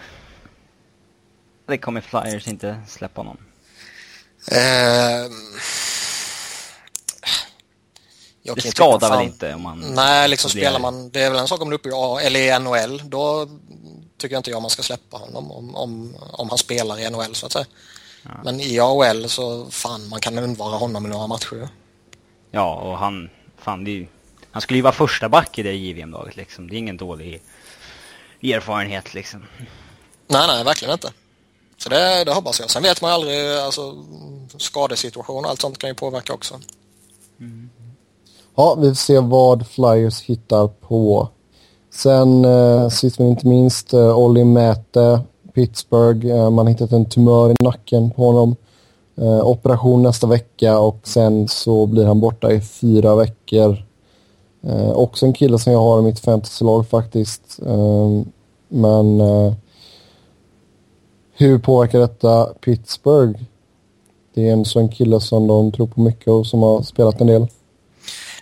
Det 1.68 1.78
kommer 1.78 2.02
Flyers 2.02 2.48
inte 2.48 2.82
släppa 2.88 3.22
honom. 3.22 3.38
Jag 8.44 8.56
Det 8.56 8.62
skadar 8.62 9.10
väl 9.10 9.26
inte 9.26 9.54
om 9.54 9.62
man... 9.62 9.80
Nej, 9.80 10.30
liksom 10.30 10.50
Det 10.50 10.58
spelar 10.58 10.80
man, 10.80 11.10
det 11.10 11.22
är 11.22 11.30
väl 11.30 11.40
en 11.40 11.48
sak 11.48 11.62
om 11.62 11.70
det 11.70 11.74
är 11.74 11.78
uppe 11.78 11.90
i 11.90 11.92
A 11.96 12.20
eller 12.22 12.40
i 12.40 12.60
NHL. 12.60 13.02
Då 13.10 13.50
tycker 14.18 14.36
jag 14.36 14.40
inte 14.40 14.52
jag 14.52 14.62
man 14.62 14.72
ska 14.72 14.84
släppa 14.84 15.18
honom 15.18 15.52
om, 15.52 15.76
om, 15.76 16.16
om 16.32 16.50
han 16.50 16.58
spelar 16.58 17.00
i 17.00 17.10
NHL 17.10 17.36
så 17.36 17.46
att 17.46 17.52
säga. 17.52 17.66
Men 18.44 18.60
i 18.60 18.80
AHL 18.80 19.30
så 19.30 19.66
fan 19.70 20.10
man 20.10 20.20
kan 20.20 20.38
undvara 20.38 20.76
honom 20.76 21.06
i 21.06 21.10
några 21.10 21.28
matcher. 21.28 21.70
Ja, 22.52 22.76
och 22.76 22.98
han... 22.98 23.30
Fan, 23.58 23.84
det 23.84 23.92
är 23.92 23.96
ju... 23.96 24.08
Han 24.52 24.62
skulle 24.62 24.78
ju 24.78 24.84
vara 24.84 24.94
första 24.94 25.30
back 25.30 25.60
i 25.60 25.64
det 25.64 25.74
JVM-laget 25.74 26.36
liksom. 26.36 26.70
Det 26.70 26.76
är 26.76 26.78
ingen 26.78 26.98
dålig 26.98 27.42
erfarenhet 28.44 29.14
liksom. 29.14 29.46
Nej, 30.28 30.48
nej, 30.48 30.64
verkligen 30.64 30.94
inte. 30.94 31.14
Så 31.78 31.90
det, 31.90 32.24
det 32.24 32.34
hoppas 32.34 32.60
jag. 32.60 32.70
Sen 32.70 32.84
vet 32.84 33.02
man 33.02 33.12
ju 33.12 33.16
aldrig, 33.16 33.58
alltså 33.58 33.96
skadesituation 34.58 35.46
och 35.46 35.52
allt 35.52 35.62
sånt 35.62 35.78
kan 35.78 35.90
ju 35.90 35.94
påverka 35.94 36.34
också. 36.34 36.60
Ja, 38.56 38.76
vi 38.76 38.88
får 38.88 38.96
se 38.96 39.20
vad 39.20 39.68
Flyers 39.68 40.22
hittar 40.22 40.68
på. 40.68 41.30
Sen 41.94 42.46
eh, 42.46 42.90
sist 42.90 43.20
men 43.20 43.28
inte 43.28 43.48
minst 43.48 43.94
eh, 43.94 44.18
Olli 44.18 44.44
Mäte, 44.44 45.22
Pittsburgh. 45.54 46.28
Eh, 46.28 46.50
man 46.50 46.66
har 46.66 46.74
hittat 46.74 46.92
en 46.92 47.06
tumör 47.06 47.50
i 47.52 47.56
nacken 47.64 48.12
på 48.12 48.26
honom. 48.26 48.56
Eh, 49.18 49.48
operation 49.48 50.04
nästa 50.04 50.28
vecka 50.28 50.80
och 50.80 51.00
sen 51.04 51.48
så 51.48 51.86
blir 51.86 52.06
han 52.06 52.20
borta 52.20 52.52
i 52.52 52.62
fyra 52.62 53.16
veckor. 53.16 53.86
Eh, 54.64 54.92
också 54.92 55.26
en 55.26 55.34
kille 55.34 55.60
som 55.60 55.74
jag 55.74 55.80
har 55.80 56.00
i 56.00 56.04
mitt 56.04 56.20
fantasylag 56.20 56.88
faktiskt. 56.88 57.60
Men 58.68 59.22
hur 61.34 61.60
påverkar 61.60 62.00
detta 62.00 62.46
Pittsburgh? 62.46 63.40
Det 64.34 64.50
är 64.50 64.54
en 64.54 64.66
sån 64.66 64.90
kille 64.90 65.22
som 65.22 65.48
de 65.48 65.72
tror 65.72 65.88
på 65.88 66.02
mycket 66.02 66.28
och 66.28 66.48
som 66.48 66.62
har 66.62 66.82
spelat 66.82 67.22
en 67.22 67.28
del. 67.28 67.48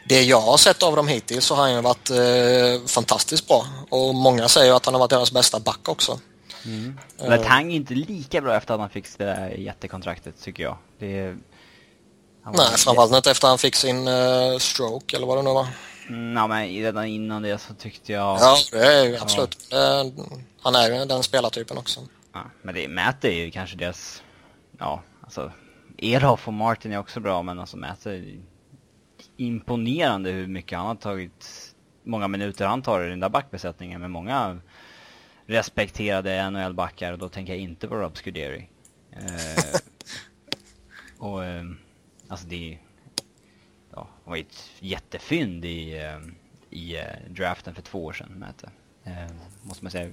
Det 0.09 0.21
jag 0.21 0.41
har 0.41 0.57
sett 0.57 0.83
av 0.83 0.95
dem 0.95 1.07
hittills 1.07 1.45
så 1.45 1.55
har 1.55 1.61
han 1.61 1.73
ju 1.73 1.81
varit 1.81 2.09
eh, 2.09 2.87
fantastiskt 2.87 3.47
bra. 3.47 3.65
Och 3.89 4.15
många 4.15 4.47
säger 4.47 4.73
att 4.73 4.85
han 4.85 4.93
har 4.93 4.99
varit 4.99 5.09
deras 5.09 5.31
bästa 5.31 5.59
back 5.59 5.89
också. 5.89 6.19
Letang 7.17 7.71
är 7.71 7.75
inte 7.75 7.93
lika 7.93 8.41
bra 8.41 8.55
efter 8.55 8.73
att 8.73 8.79
han 8.79 8.89
fick 8.89 9.17
det 9.17 9.25
där 9.25 9.49
jättekontraktet 9.49 10.41
tycker 10.41 10.63
jag. 10.63 10.77
Det 10.99 11.35
Nej, 12.43 12.67
framförallt 12.77 13.15
inte 13.15 13.31
efter 13.31 13.47
han 13.47 13.57
fick 13.57 13.75
sin 13.75 14.07
eh, 14.07 14.57
stroke 14.57 15.15
eller 15.15 15.27
vad 15.27 15.37
det 15.37 15.41
nu 15.41 15.49
var. 15.49 15.67
Mm, 16.09 16.37
Ja, 16.37 16.47
men 16.47 16.67
redan 16.67 17.05
innan 17.05 17.41
det 17.41 17.57
så 17.57 17.73
tyckte 17.73 18.13
jag... 18.13 18.39
Ja, 18.39 18.57
det 18.71 18.85
är 18.85 19.05
ju 19.05 19.17
absolut. 19.17 19.73
Eh, 19.73 20.23
han 20.61 20.75
är 20.75 20.99
ju 20.99 21.05
den 21.05 21.23
spelartypen 21.23 21.77
också. 21.77 21.99
Ja, 22.33 22.43
men 22.61 22.75
det, 22.75 22.87
Matt 22.87 23.25
är 23.25 23.31
ju 23.31 23.51
kanske 23.51 23.77
deras... 23.77 24.23
Ja, 24.77 25.01
alltså... 25.21 25.51
Elof 25.97 26.47
och 26.47 26.53
Martin 26.53 26.91
är 26.91 26.97
också 26.97 27.19
bra, 27.19 27.43
men 27.43 27.59
alltså 27.59 27.77
Matt 27.77 28.05
är 28.05 28.37
imponerande 29.37 30.29
hur 30.29 30.47
mycket 30.47 30.77
han 30.77 30.87
har 30.87 30.95
tagit... 30.95 31.65
Många 32.03 32.27
minuter 32.27 32.65
han 32.65 32.81
tar 32.81 33.05
i 33.05 33.09
den 33.09 33.19
där 33.19 33.29
backbesättningen 33.29 34.01
med 34.01 34.11
många 34.11 34.59
respekterade 35.49 36.49
NHL-backar 36.49 37.11
och 37.11 37.19
då 37.19 37.29
tänker 37.29 37.53
jag 37.53 37.61
inte 37.61 37.87
på 37.87 37.95
Rob 37.95 38.17
Scuderi. 38.17 38.69
Eh, 39.11 39.79
och 41.17 41.45
eh, 41.45 41.63
alltså 42.27 42.47
det 42.47 42.73
är 42.73 42.79
ja, 43.91 44.07
han 44.23 44.31
var 44.31 44.35
ju 44.35 44.41
ett 44.41 44.71
jättefynd 44.79 45.65
i, 45.65 45.97
eh, 45.97 46.19
i 46.69 46.97
eh, 46.97 47.03
draften 47.29 47.75
för 47.75 47.81
två 47.81 48.05
år 48.05 48.13
sedan, 48.13 48.29
Mäte. 48.37 48.69
Eh, 49.03 49.31
måste 49.61 49.85
man 49.85 49.91
säga. 49.91 50.11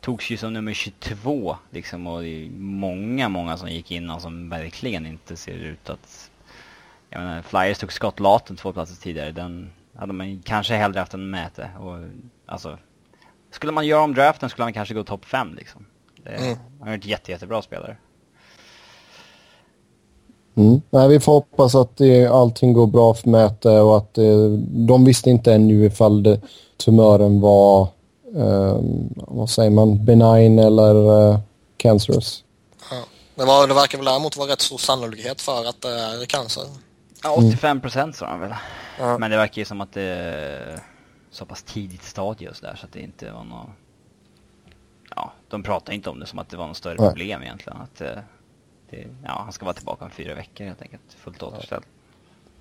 Togs 0.00 0.30
ju 0.30 0.36
som 0.36 0.52
nummer 0.52 0.72
22 0.72 1.56
liksom 1.70 2.06
och 2.06 2.22
det 2.22 2.28
är 2.28 2.50
många, 2.50 3.28
många 3.28 3.56
som 3.56 3.68
gick 3.68 3.90
in 3.90 4.10
och 4.10 4.22
som 4.22 4.48
verkligen 4.48 5.06
inte 5.06 5.36
ser 5.36 5.56
ut 5.56 5.90
att... 5.90 6.30
Jag 7.10 7.20
menar, 7.20 7.42
Flyers 7.42 7.78
tog 7.78 7.92
Scott 7.92 8.20
Laten 8.20 8.56
två 8.56 8.72
platser 8.72 9.02
tidigare. 9.02 9.32
Den 9.32 9.70
hade 9.94 10.12
man 10.12 10.42
kanske 10.42 10.74
hellre 10.74 10.98
haft 10.98 11.14
en 11.14 11.30
Mäte. 11.30 11.70
Och 11.78 11.98
alltså, 12.46 12.78
skulle 13.54 13.72
man 13.72 13.86
göra 13.86 14.02
om 14.02 14.14
draften 14.14 14.50
skulle 14.50 14.64
han 14.64 14.72
kanske 14.72 14.94
gå 14.94 15.04
topp 15.04 15.24
5 15.24 15.54
liksom. 15.54 15.86
Det, 16.24 16.30
Mm. 16.30 16.56
Han 16.80 16.88
är 16.88 16.98
ett 16.98 17.06
jätte, 17.06 17.30
jättebra 17.30 17.62
spelare. 17.62 17.96
Mm. 20.56 20.80
Nej, 20.90 21.08
vi 21.08 21.20
får 21.20 21.32
hoppas 21.32 21.74
att 21.74 21.96
det, 21.96 22.26
allting 22.26 22.72
går 22.72 22.86
bra 22.86 23.14
för 23.14 23.28
Mäte 23.28 23.70
och 23.70 23.96
att 23.96 24.18
eh, 24.18 24.48
de 24.68 25.04
visste 25.04 25.30
inte 25.30 25.52
ännu 25.52 25.84
ifall 25.84 26.22
det, 26.22 26.40
tumören 26.76 27.40
var, 27.40 27.82
eh, 28.36 28.78
vad 29.14 29.50
säger 29.50 29.70
man, 29.70 30.04
benign 30.04 30.58
eller 30.58 31.30
eh, 31.30 31.38
cancerous. 31.76 32.44
Ja. 32.90 32.96
Det, 33.34 33.44
var, 33.44 33.68
det 33.68 33.74
verkar 33.74 33.98
väl 33.98 34.04
däremot 34.04 34.36
vara 34.36 34.52
rätt 34.52 34.60
stor 34.60 34.78
sannolikhet 34.78 35.40
för 35.40 35.68
att 35.68 35.80
det 35.80 35.88
är 35.88 36.26
cancer. 36.26 36.64
Ja, 37.22 37.36
85% 37.36 38.12
sa 38.12 38.26
han 38.26 38.40
väl. 38.40 38.54
Ja. 38.98 39.18
Men 39.18 39.30
det 39.30 39.36
verkar 39.36 39.58
ju 39.58 39.64
som 39.64 39.80
att 39.80 39.92
det 39.92 40.80
så 41.34 41.44
pass 41.44 41.62
tidigt 41.62 42.02
stadie 42.02 42.48
och 42.48 42.56
sådär 42.56 42.76
så 42.80 42.86
att 42.86 42.92
det 42.92 43.00
inte 43.00 43.32
var 43.32 43.44
något... 43.44 43.68
Ja, 45.16 45.32
de 45.48 45.62
pratar 45.62 45.92
inte 45.92 46.10
om 46.10 46.20
det 46.20 46.26
som 46.26 46.38
att 46.38 46.48
det 46.48 46.56
var 46.56 46.66
något 46.66 46.76
större 46.76 46.96
Nej. 46.98 47.08
problem 47.08 47.42
egentligen. 47.42 47.78
Att 47.80 48.00
eh, 48.00 48.08
det, 48.90 49.06
ja, 49.24 49.40
han 49.44 49.52
ska 49.52 49.64
vara 49.64 49.74
tillbaka 49.74 50.04
om 50.04 50.10
fyra 50.10 50.34
veckor 50.34 50.64
helt 50.64 50.82
enkelt. 50.82 51.02
Fullt 51.16 51.42
återställd. 51.42 51.84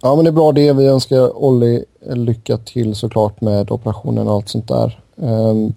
Ja, 0.01 0.15
men 0.15 0.25
det 0.25 0.29
är 0.29 0.33
bra 0.33 0.51
det. 0.51 0.73
Vi 0.73 0.87
önskar 0.87 1.37
Olli 1.37 1.85
lycka 2.01 2.57
till 2.57 2.95
såklart 2.95 3.41
med 3.41 3.71
operationen 3.71 4.27
och 4.27 4.33
allt 4.33 4.49
sånt 4.49 4.67
där. 4.67 5.01
Ehm, 5.17 5.73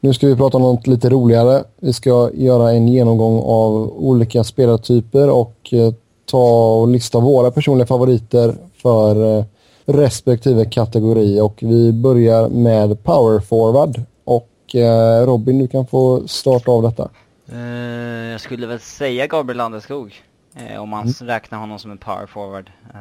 nu 0.00 0.14
ska 0.14 0.26
vi 0.26 0.36
prata 0.36 0.56
om 0.56 0.62
något 0.62 0.86
lite 0.86 1.08
roligare. 1.08 1.64
Vi 1.76 1.92
ska 1.92 2.30
göra 2.34 2.72
en 2.72 2.88
genomgång 2.88 3.40
av 3.44 3.92
olika 3.98 4.44
spelartyper 4.44 5.30
och 5.30 5.68
eh, 5.72 5.92
ta 6.24 6.72
och 6.72 6.88
lista 6.88 7.20
våra 7.20 7.50
personliga 7.50 7.86
favoriter 7.86 8.54
för 8.82 9.38
eh, 9.38 9.44
respektive 9.86 10.64
kategori. 10.64 11.40
Och 11.40 11.58
vi 11.62 11.92
börjar 11.92 12.48
med 12.48 13.04
power 13.04 13.40
forward. 13.40 14.02
Och 14.24 14.74
eh, 14.74 15.26
Robin, 15.26 15.58
du 15.58 15.68
kan 15.68 15.86
få 15.86 16.28
starta 16.28 16.70
av 16.70 16.82
detta. 16.82 17.10
Eh, 17.52 17.58
jag 18.30 18.40
skulle 18.40 18.66
väl 18.66 18.80
säga 18.80 19.26
Gabriel 19.26 19.56
Landeskog. 19.56 20.22
Eh, 20.56 20.82
om 20.82 20.88
man 20.88 21.08
räknar 21.20 21.58
honom 21.58 21.78
som 21.78 21.90
en 21.90 21.98
power 21.98 22.26
forward. 22.26 22.70
Eh, 22.94 23.00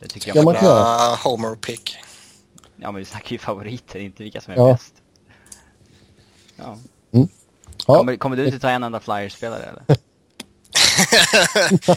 det 0.00 0.08
tycker 0.08 0.28
Ja, 0.28 0.34
jag 0.34 0.44
man 0.44 0.54
kan. 0.54 0.66
Uh, 0.66 1.24
Homer 1.24 1.54
pick. 1.54 1.96
Ja 2.76 2.92
men 2.92 2.98
vi 2.98 3.04
snackar 3.04 3.32
ju 3.32 3.38
favoriter, 3.38 3.98
inte 3.98 4.22
vilka 4.22 4.40
som 4.40 4.52
är 4.52 4.56
Ja. 4.56 4.72
bäst. 4.72 4.94
Ja. 6.56 6.76
Ja. 7.86 7.96
Kommer, 7.96 8.16
kommer, 8.16 8.36
du 8.36 8.46
inte 8.46 8.58
ta 8.58 8.70
en 8.70 8.82
enda 8.82 9.00
Flyers-spelare 9.00 9.62
eller? 9.62 9.82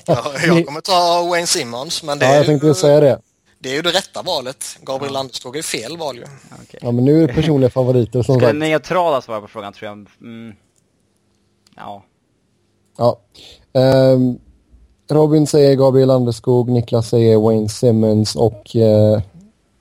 ja, 0.06 0.34
jag 0.46 0.66
kommer 0.66 0.82
ta 0.82 1.28
Wayne 1.30 1.48
Simmons, 1.48 2.04
men 2.04 2.20
det 2.20 2.26
ja, 2.26 2.36
jag 2.36 2.46
tänkte 2.46 2.68
ju 2.68 2.74
säga 2.74 3.00
det. 3.00 3.20
Det 3.64 3.70
är 3.70 3.74
ju 3.74 3.82
det 3.82 3.92
rätta 3.92 4.22
valet. 4.22 4.78
Gabriel 4.82 5.14
ja. 5.14 5.20
Landeskog 5.20 5.58
är 5.58 5.62
fel 5.62 5.98
val 5.98 6.18
ju. 6.18 6.24
Okay. 6.24 6.80
Ja, 6.82 6.92
men 6.92 7.06
nu 7.06 7.24
är 7.24 7.28
det 7.28 7.34
personliga 7.34 7.70
favoriter 7.70 8.24
som 8.24 8.40
sagt. 8.40 8.56
neutrala 8.56 9.22
svara 9.22 9.42
på 9.42 9.48
frågan 9.48 9.74
tror 9.74 9.90
jag. 9.90 10.08
Mm. 10.22 10.56
Ja. 11.76 12.04
Ja. 12.98 13.20
Um, 13.74 14.40
Robin 15.10 15.48
säger 15.48 15.76
Gabriel 15.76 16.08
Landeskog, 16.08 16.70
Niklas 16.70 17.10
säger 17.10 17.38
Wayne 17.38 17.70
Simmons 17.70 18.36
och 18.36 18.76
uh, 18.76 19.22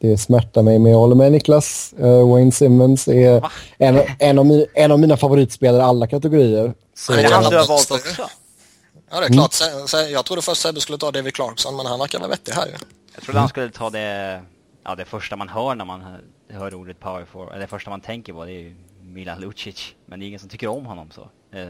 det 0.01 0.19
smärtar 0.19 0.63
mig 0.63 0.79
men 0.79 0.93
jag 0.93 0.99
håller 0.99 1.17
med 1.17 1.33
Niklas. 1.33 1.95
Uh, 2.01 2.31
Wayne 2.31 2.53
Simmons 2.53 3.09
är 3.09 3.51
en, 3.79 4.01
en, 4.19 4.39
av 4.39 4.47
mi, 4.47 4.67
en 4.75 4.93
av 4.93 4.99
mina 4.99 5.17
favoritspelare 5.17 5.83
i 5.83 5.85
alla 5.85 6.07
kategorier. 6.07 6.75
Så, 6.95 7.13
det 7.13 7.23
är 7.23 7.31
han 7.31 7.51
du 7.51 7.59
har 7.59 7.67
valt 7.67 7.91
också? 7.91 8.23
Ja, 9.11 9.21
det 9.21 9.27
är 9.27 9.33
klart. 9.33 9.55
Mm. 9.95 10.13
Jag 10.13 10.25
trodde 10.25 10.43
först 10.43 10.63
Sebbe 10.63 10.81
skulle 10.81 10.99
ta 10.99 11.11
David 11.11 11.35
Clarkson, 11.35 11.77
men 11.77 11.87
han 11.87 11.99
verkar 11.99 12.19
vara 12.19 12.29
vettig 12.29 12.53
här 12.53 12.67
ju. 12.67 12.73
Jag 13.15 13.23
trodde 13.23 13.39
han 13.41 13.49
skulle 13.49 13.71
ta 13.71 13.91
det, 13.91 14.41
ja, 14.85 14.95
det 14.95 15.05
första 15.05 15.37
man 15.37 15.49
hör 15.49 15.75
när 15.75 15.85
man 15.85 16.03
hör 16.49 16.75
ordet 16.75 17.01
power 17.01 17.25
forward, 17.25 17.51
eller 17.51 17.61
det 17.61 17.67
första 17.67 17.91
man 17.91 18.01
tänker 18.01 18.33
på 18.33 18.45
det 18.45 18.53
är 18.53 18.61
ju 18.61 18.75
Milan 19.03 19.41
Lucic. 19.41 19.95
Men 20.07 20.21
det 20.21 20.25
är 20.25 20.27
ingen 20.27 20.41
som 20.41 20.49
tycker 20.49 20.69
om 20.69 20.87
honom 20.87 21.09
så. 21.11 21.21
Eh. 21.59 21.69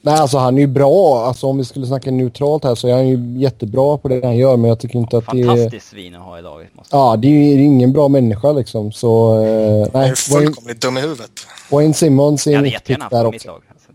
Nej, 0.00 0.14
alltså 0.14 0.38
han 0.38 0.56
är 0.56 0.60
ju 0.60 0.66
bra. 0.66 1.24
Alltså 1.26 1.46
om 1.46 1.58
vi 1.58 1.64
skulle 1.64 1.86
snacka 1.86 2.10
neutralt 2.10 2.64
här 2.64 2.74
så 2.74 2.88
är 2.88 2.92
han 2.92 3.08
ju 3.08 3.40
jättebra 3.40 3.98
på 3.98 4.08
det 4.08 4.24
han 4.24 4.36
gör, 4.36 4.56
men 4.56 4.68
jag 4.68 4.80
tycker 4.80 4.98
inte 4.98 5.18
att 5.18 5.24
det 5.32 5.40
är... 5.40 5.46
Fantastiskt 5.46 5.88
svin 5.88 6.14
att 6.14 6.22
ha 6.22 6.38
i 6.38 6.42
laget. 6.42 6.74
Måste 6.74 6.96
ja, 6.96 7.16
det 7.16 7.28
är 7.28 7.56
ju 7.56 7.62
ingen 7.62 7.92
bra 7.92 8.08
människa 8.08 8.52
liksom, 8.52 8.92
så... 8.92 9.42
Eh, 9.44 9.88
nej, 9.92 10.10
är 10.10 10.14
fullkomligt 10.14 10.80
dum 10.80 10.98
i 10.98 11.00
huvudet. 11.00 11.30
Wayne 11.70 11.94
Simmons 11.94 12.46
är 12.46 12.56
en 12.56 12.64
riktigt 12.64 12.98
där 13.10 13.26
också. 13.26 13.48
Lag. 13.48 13.62
Alltså, 13.70 13.92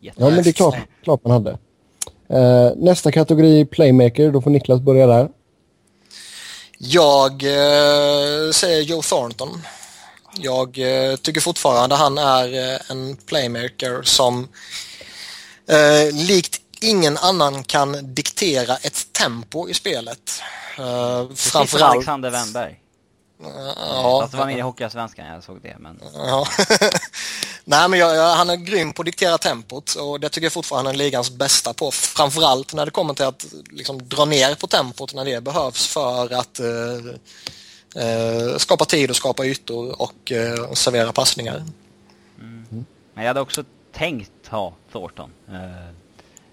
ja, 0.00 0.12
men 0.16 0.42
det 0.42 0.50
är 0.50 0.52
klart, 0.52 0.76
klart 1.02 1.24
man 1.24 1.32
hade. 1.32 1.58
Uh, 2.30 2.76
nästa 2.76 3.12
kategori, 3.12 3.64
Playmaker. 3.64 4.30
Då 4.30 4.40
får 4.40 4.50
Niklas 4.50 4.80
börja 4.80 5.06
där. 5.06 5.28
Jag 6.78 7.32
uh, 7.32 8.52
säger 8.52 8.82
Joe 8.82 9.02
Thornton. 9.02 9.62
Jag 10.36 10.78
uh, 10.78 11.16
tycker 11.16 11.40
fortfarande 11.40 11.94
han 11.94 12.18
är 12.18 12.80
en 12.90 13.16
playmaker 13.16 14.02
som 14.02 14.48
likt 16.12 16.60
ingen 16.80 17.16
annan 17.16 17.64
kan 17.64 18.14
diktera 18.14 18.76
ett 18.76 19.12
tempo 19.12 19.68
i 19.68 19.74
spelet. 19.74 20.42
Uh, 20.78 21.34
framförallt... 21.34 21.94
Alexander 21.94 22.30
Wennberg. 22.30 22.80
Ja. 23.42 24.18
Fast 24.20 24.32
det 24.32 24.38
var 24.38 24.46
med 24.46 24.58
i 24.58 24.60
Hockeyallsvenskan 24.60 25.26
jag 25.26 25.44
såg 25.44 25.60
det. 25.62 25.76
Men... 25.78 26.00
Ja. 26.14 26.46
Nej, 27.66 27.88
men 27.88 27.98
jag, 27.98 28.16
jag, 28.16 28.34
han 28.34 28.50
är 28.50 28.56
grym 28.56 28.92
på 28.92 29.02
att 29.02 29.06
diktera 29.06 29.38
tempot 29.38 29.94
och 29.94 30.20
det 30.20 30.28
tycker 30.28 30.44
jag 30.44 30.52
fortfarande 30.52 30.88
han 30.88 30.94
är 30.94 30.98
ligans 31.04 31.30
bästa 31.30 31.72
på. 31.72 31.90
Framförallt 31.90 32.74
när 32.74 32.84
det 32.84 32.90
kommer 32.90 33.14
till 33.14 33.24
att 33.24 33.46
liksom, 33.70 34.08
dra 34.08 34.24
ner 34.24 34.54
på 34.54 34.66
tempot 34.66 35.14
när 35.14 35.24
det 35.24 35.40
behövs 35.40 35.86
för 35.86 36.32
att 36.32 36.60
eh, 36.60 38.04
eh, 38.04 38.56
skapa 38.56 38.84
tid 38.84 39.10
och 39.10 39.16
skapa 39.16 39.44
ytor 39.44 40.02
och 40.02 40.32
eh, 40.32 40.72
servera 40.72 41.12
passningar. 41.12 41.64
Mm. 42.40 42.84
Jag 43.14 43.26
hade 43.26 43.40
också 43.40 43.64
tänkt 43.92 44.46
ha 44.48 44.74
Thornton. 44.92 45.30
Eh, 45.48 45.94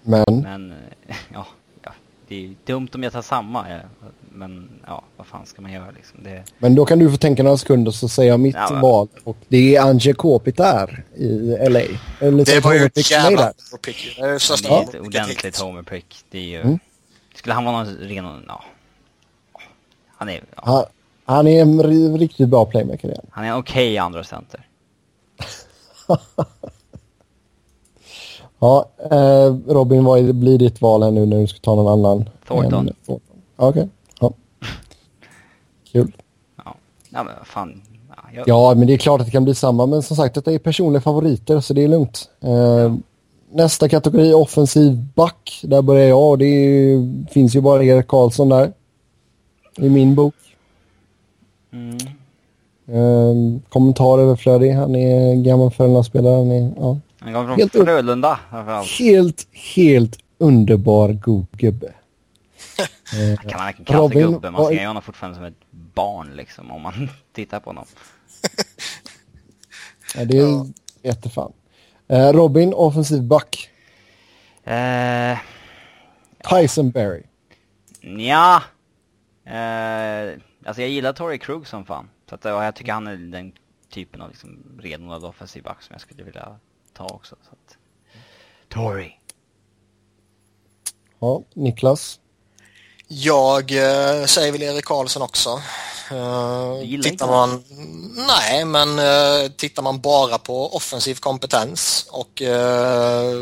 men? 0.02 0.24
Men, 0.42 0.74
ja, 1.32 1.46
ja, 1.82 1.92
det 2.28 2.44
är 2.44 2.54
dumt 2.64 2.88
om 2.94 3.02
jag 3.02 3.12
tar 3.12 3.22
samma. 3.22 3.80
Men 4.34 4.68
ja, 4.86 5.02
vad 5.16 5.26
fan 5.26 5.46
ska 5.46 5.62
man 5.62 5.72
göra 5.72 5.90
liksom? 5.90 6.22
Det... 6.22 6.42
Men 6.58 6.74
då 6.74 6.84
kan 6.84 6.98
du 6.98 7.10
få 7.10 7.16
tänka 7.16 7.42
några 7.42 7.56
sekunder 7.56 7.90
så 7.92 8.08
säger 8.08 8.30
jag 8.30 8.40
mitt 8.40 8.54
ja, 8.54 8.78
val. 8.82 9.08
Och 9.24 9.36
det 9.48 9.76
är 9.76 9.82
Ange 9.82 10.12
Kopitar 10.12 11.04
i 11.14 11.56
LA. 11.68 11.80
Eller 12.20 12.44
det 12.44 12.64
var 12.64 12.72
ju 12.74 12.84
ett 12.84 13.10
jävla 13.10 13.52
homerpick. 13.70 14.16
Det 14.16 14.22
är 14.68 14.82
ett 14.82 15.00
ordentligt 15.00 15.58
homerpick. 15.58 16.24
Det 16.30 16.38
är 16.38 16.42
ju... 16.42 16.60
Mm. 16.60 16.78
Skulle 17.34 17.54
han 17.54 17.64
vara 17.64 17.84
någon 17.84 17.94
ren... 17.94 18.44
Ja. 18.48 18.62
Han 20.16 20.28
är... 20.28 20.44
Ja. 20.56 20.62
Han, 20.64 20.84
han 21.24 21.46
är 21.46 21.62
en 21.62 21.82
riktigt 22.18 22.48
bra 22.48 22.64
playmaker 22.64 23.08
igen. 23.08 23.26
Han 23.30 23.44
är 23.44 23.56
okej 23.56 23.88
okay 23.88 23.98
andra 23.98 24.24
center. 24.24 24.66
ja, 28.58 28.88
eh, 29.10 29.54
Robin, 29.66 30.04
vad 30.04 30.34
blir 30.34 30.58
ditt 30.58 30.80
val 30.80 31.02
här 31.02 31.10
nu 31.10 31.26
när 31.26 31.40
du 31.40 31.46
ska 31.46 31.58
ta 31.58 31.74
någon 31.74 31.92
annan? 31.92 32.28
Thornton. 32.46 32.90
Okej. 33.06 33.20
Okay. 33.56 33.88
Kul. 35.92 36.12
Ja, 36.64 36.74
ja 37.10 37.24
men 37.24 37.34
vad 37.38 37.46
fan. 37.46 37.82
Ja, 38.08 38.14
jag... 38.32 38.48
ja, 38.48 38.74
men 38.74 38.86
det 38.86 38.92
är 38.92 38.98
klart 38.98 39.20
att 39.20 39.26
det 39.26 39.32
kan 39.32 39.44
bli 39.44 39.54
samma. 39.54 39.86
Men 39.86 40.02
som 40.02 40.16
sagt, 40.16 40.34
detta 40.34 40.52
är 40.52 40.58
personliga 40.58 41.00
favoriter 41.00 41.60
så 41.60 41.74
det 41.74 41.84
är 41.84 41.88
lugnt. 41.88 42.30
Eh. 42.40 42.94
Nästa 43.54 43.88
kategori, 43.88 44.34
offensiv 44.34 45.06
back. 45.14 45.60
Där 45.62 45.82
börjar 45.82 46.08
jag 46.08 46.30
och 46.30 46.38
det 46.38 46.44
är, 46.44 47.26
finns 47.32 47.56
ju 47.56 47.60
bara 47.60 47.84
Erik 47.84 48.08
Karlsson 48.08 48.48
där. 48.48 48.72
I 49.76 49.88
min 49.88 50.14
bok. 50.14 50.34
Mm. 51.72 51.96
Eh, 52.86 53.60
kommentar 53.68 54.18
överflödig. 54.18 54.72
Han 54.72 54.96
är 54.96 55.34
gammal 55.34 55.70
Frölunda-spelare. 55.70 56.36
Han 56.36 56.50
är, 56.50 56.72
ja. 56.76 56.98
Han 57.18 57.32
kommer 57.32 57.46
från 57.46 57.58
helt 57.58 57.72
Frölunda 57.72 58.38
Helt, 58.98 59.46
helt 59.76 60.18
underbar 60.38 61.12
god 61.12 61.46
gubbe. 61.52 61.92
Kan 63.12 63.58
man 63.58 63.66
verkligen 63.66 63.84
kalla 63.84 64.08
sig 64.08 64.22
gubbe? 64.22 64.50
Man 64.50 64.66
ser 64.66 64.80
ju 64.80 64.86
honom 64.86 65.02
fortfarande 65.02 65.36
som 65.36 65.44
ett 65.44 65.70
barn 65.70 66.36
liksom 66.36 66.70
om 66.70 66.82
man 66.82 67.08
tittar 67.32 67.60
på 67.60 67.70
honom. 67.70 67.84
ja, 70.14 70.24
det 70.24 70.38
är 70.38 70.42
ja. 70.42 70.66
jättefan. 71.02 71.52
Eh, 72.08 72.32
Robin, 72.32 72.74
offensiv 72.74 73.22
back. 73.22 73.70
Eh, 74.64 75.38
Tyson 76.50 76.90
Berry. 76.90 77.22
Ja. 78.00 78.62
Eh, 79.44 80.38
alltså 80.64 80.82
jag 80.82 80.90
gillar 80.90 81.12
Tory 81.12 81.38
Krug 81.38 81.66
som 81.66 81.84
fan. 81.84 82.08
Så 82.28 82.34
att, 82.34 82.44
jag 82.44 82.74
tycker 82.74 82.92
han 82.92 83.06
är 83.06 83.16
den 83.16 83.52
typen 83.90 84.22
av 84.22 84.28
liksom 84.28 84.78
renodlad 84.80 85.24
offensiv 85.24 85.62
back 85.62 85.82
som 85.82 85.92
jag 85.92 86.00
skulle 86.00 86.24
vilja 86.24 86.58
ta 86.92 87.06
också. 87.06 87.36
Så 87.42 87.50
att, 87.50 87.76
Tory. 88.68 89.12
Ja, 91.18 91.42
Niklas. 91.54 92.20
Jag 93.14 93.70
eh, 93.70 94.24
säger 94.26 94.52
väl 94.52 94.62
Erik 94.62 94.84
Karlsson 94.84 95.22
också. 95.22 95.62
Eh, 96.10 97.00
tittar 97.02 97.26
man, 97.26 97.64
nej, 98.28 98.64
men 98.64 98.98
eh, 98.98 99.50
tittar 99.56 99.82
man 99.82 100.00
bara 100.00 100.38
på 100.38 100.76
offensiv 100.76 101.14
kompetens 101.14 102.06
och 102.10 102.42
eh, 102.42 103.34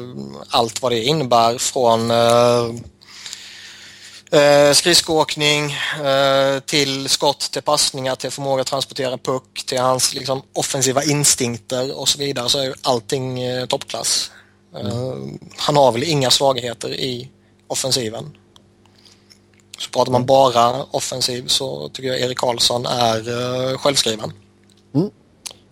allt 0.48 0.82
vad 0.82 0.92
det 0.92 1.02
innebär 1.02 1.58
från 1.58 2.10
eh, 2.10 2.64
eh 4.40 4.72
skridskoåkning 4.72 5.72
eh, 6.04 6.60
till 6.60 7.08
skott, 7.08 7.40
till 7.40 7.62
passningar, 7.62 8.14
till 8.14 8.30
förmåga 8.30 8.60
att 8.60 8.66
transportera 8.66 9.18
puck, 9.18 9.62
till 9.66 9.80
hans 9.80 10.14
liksom, 10.14 10.42
offensiva 10.52 11.04
instinkter 11.04 11.98
och 11.98 12.08
så 12.08 12.18
vidare 12.18 12.48
så 12.48 12.58
är 12.58 12.64
ju 12.64 12.74
allting 12.82 13.42
eh, 13.42 13.66
toppklass. 13.66 14.30
Mm. 14.76 15.38
han 15.56 15.76
har 15.76 15.92
väl 15.92 16.02
inga 16.02 16.30
svagheter 16.30 16.94
i 16.94 17.28
offensiven. 17.66 18.36
Så 19.80 19.90
pratar 19.90 20.12
man 20.12 20.26
bara 20.26 20.84
offensiv 20.90 21.46
så 21.46 21.88
tycker 21.88 22.08
jag 22.08 22.20
Erik 22.20 22.38
Karlsson 22.38 22.86
är 22.86 23.28
uh, 23.28 23.78
självskriven. 23.78 24.32
Mm. 24.94 25.10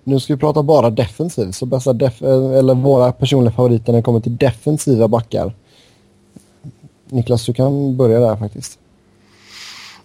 Nu 0.04 0.20
ska 0.20 0.34
vi 0.34 0.40
prata 0.40 0.62
bara 0.62 0.90
defensiv, 0.90 1.52
så 1.52 1.66
bästa 1.66 1.92
def 1.92 2.22
eller 2.22 2.74
våra 2.74 3.12
personliga 3.12 3.54
favoriter 3.54 3.92
när 3.92 3.98
det 3.98 4.02
kommer 4.02 4.20
till 4.20 4.36
defensiva 4.36 5.08
backar. 5.08 5.54
Niklas, 7.08 7.46
du 7.46 7.54
kan 7.54 7.96
börja 7.96 8.20
där 8.20 8.36
faktiskt. 8.36 8.78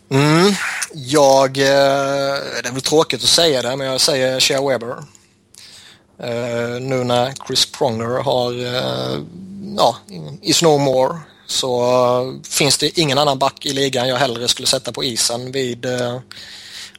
Mm, 0.10 0.54
jag, 0.94 1.58
eh, 1.58 1.64
det 2.64 2.68
är 2.68 2.74
väl 2.74 2.82
tråkigt 2.82 3.24
att 3.24 3.30
säga 3.30 3.62
det, 3.62 3.76
men 3.76 3.88
jag 3.88 4.02
säger 4.02 4.40
Shea 4.40 4.68
Weber. 4.68 4.96
Uh, 6.24 6.82
nu 6.82 7.04
när 7.04 7.34
Chris 7.48 7.72
Pronger 7.72 8.24
har, 8.24 8.52
uh, 8.52 9.24
ja, 9.78 9.96
is 10.42 10.62
no 10.62 10.78
more 10.78 11.20
så 11.46 11.82
uh, 12.22 12.42
finns 12.42 12.78
det 12.78 13.00
ingen 13.00 13.18
annan 13.18 13.40
back 13.40 13.66
i 13.66 13.74
ligan 13.74 14.08
jag 14.08 14.18
hellre 14.18 14.48
skulle 14.48 14.68
sätta 14.68 14.92
på 14.92 15.04
isen 15.04 15.52
vid 15.52 15.86
uh, 15.86 16.20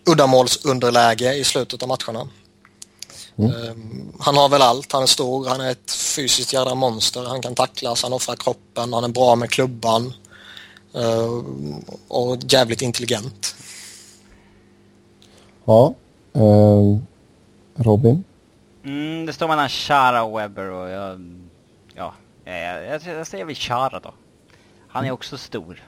uddamålsunderläge 0.07 1.35
i 1.35 1.45
slutet 1.45 1.83
av 1.83 1.89
matcherna. 1.89 2.29
Mm. 3.37 3.51
Uh, 3.51 3.73
han 4.21 4.37
har 4.37 4.49
väl 4.49 4.63
allt. 4.63 4.93
Han 4.93 5.03
är 5.03 5.07
stor, 5.07 5.49
han 5.49 5.61
är 5.61 5.71
ett 5.71 5.91
fysiskt 5.91 6.53
jädra 6.53 6.75
monster, 6.75 7.25
han 7.25 7.43
kan 7.43 7.55
tacklas, 7.55 8.03
han 8.03 8.13
offrar 8.13 8.37
kroppen, 8.37 8.93
han 8.93 9.05
är 9.05 9.09
bra 9.09 9.37
med 9.37 9.51
klubban 9.51 10.13
uh, 10.97 11.45
och 12.09 12.39
jävligt 12.49 12.83
intelligent. 12.83 13.57
Ja. 15.65 15.95
Uh, 16.37 16.99
Robin? 17.77 18.25
Mm, 18.85 19.27
det 19.27 19.33
står 19.33 19.49
mellan 19.49 19.69
Chara 19.69 20.23
och 20.23 20.41
Webber 20.41 20.71
och 20.71 20.89
jag... 20.89 21.21
Ja, 21.95 22.15
jag, 22.45 22.85
jag, 22.85 23.03
jag 23.07 23.27
säger 23.27 23.45
väl 23.45 23.55
Chara 23.55 24.01
då. 24.01 24.15
Han 24.95 25.05
är 25.05 25.11
också 25.11 25.39
stor. 25.39 25.83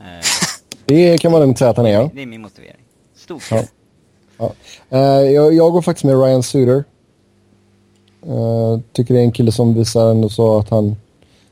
Eh, 0.00 0.04
det 0.84 1.18
kan 1.18 1.32
man 1.32 1.40
lugnt 1.40 1.58
säga 1.58 1.70
att 1.70 1.76
han 1.76 1.86
är, 1.86 1.92
ja. 1.92 2.10
Det 2.14 2.22
är 2.22 2.26
min 2.26 2.42
motivering. 2.42 2.82
Stor. 3.16 3.42
Ja. 3.50 3.62
ja. 4.38 4.52
Uh, 4.92 5.30
jag, 5.30 5.54
jag, 5.54 5.72
går 5.72 5.82
faktiskt 5.82 6.04
med 6.04 6.22
Ryan 6.22 6.42
Suter. 6.42 6.84
Uh, 8.26 8.80
tycker 8.92 9.14
det 9.14 9.20
är 9.20 9.24
en 9.24 9.32
kille 9.32 9.52
som 9.52 9.74
visar 9.74 10.10
ändå 10.10 10.28
så 10.28 10.58
att 10.58 10.70
han... 10.70 10.96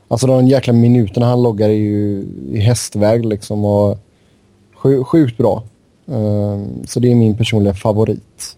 Alltså 0.07 0.27
de 0.27 0.47
jäkla 0.47 0.73
minuterna 0.73 1.25
han 1.25 1.43
loggar 1.43 1.69
är 1.69 1.73
ju 1.73 2.25
i 2.51 2.59
hästväg 2.59 3.25
liksom 3.25 3.65
och 3.65 3.97
sjukt 5.05 5.37
bra. 5.37 5.63
Uh, 6.09 6.65
så 6.87 6.99
det 6.99 7.11
är 7.11 7.15
min 7.15 7.37
personliga 7.37 7.73
favorit. 7.73 8.57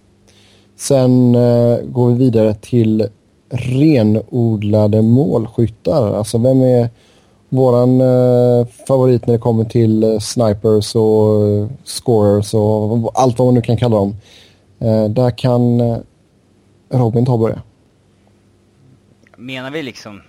Sen 0.76 1.36
uh, 1.36 1.82
går 1.82 2.10
vi 2.10 2.18
vidare 2.18 2.54
till 2.54 3.08
renodlade 3.50 5.02
målskyttar. 5.02 6.18
Alltså 6.18 6.38
vem 6.38 6.62
är 6.62 6.89
våran 7.56 8.01
uh, 8.01 8.68
favorit 8.88 9.28
när 9.28 9.34
det 9.34 9.39
kommer 9.39 9.66
till 9.66 10.03
uh, 10.03 10.20
snipers 10.20 10.95
och 10.95 11.41
uh, 11.41 11.68
scorers 11.84 12.53
och 12.53 13.12
allt 13.20 13.39
vad 13.39 13.47
man 13.47 13.56
nu 13.56 13.62
kan 13.62 13.78
kalla 13.78 13.95
dem. 13.95 14.16
där 15.10 15.38
kan 15.38 15.82
Robin 16.89 17.26
ta 17.26 17.38
börja. 17.38 17.62
Menar 19.38 19.72
vi 19.72 19.84
liksom... 19.84 20.22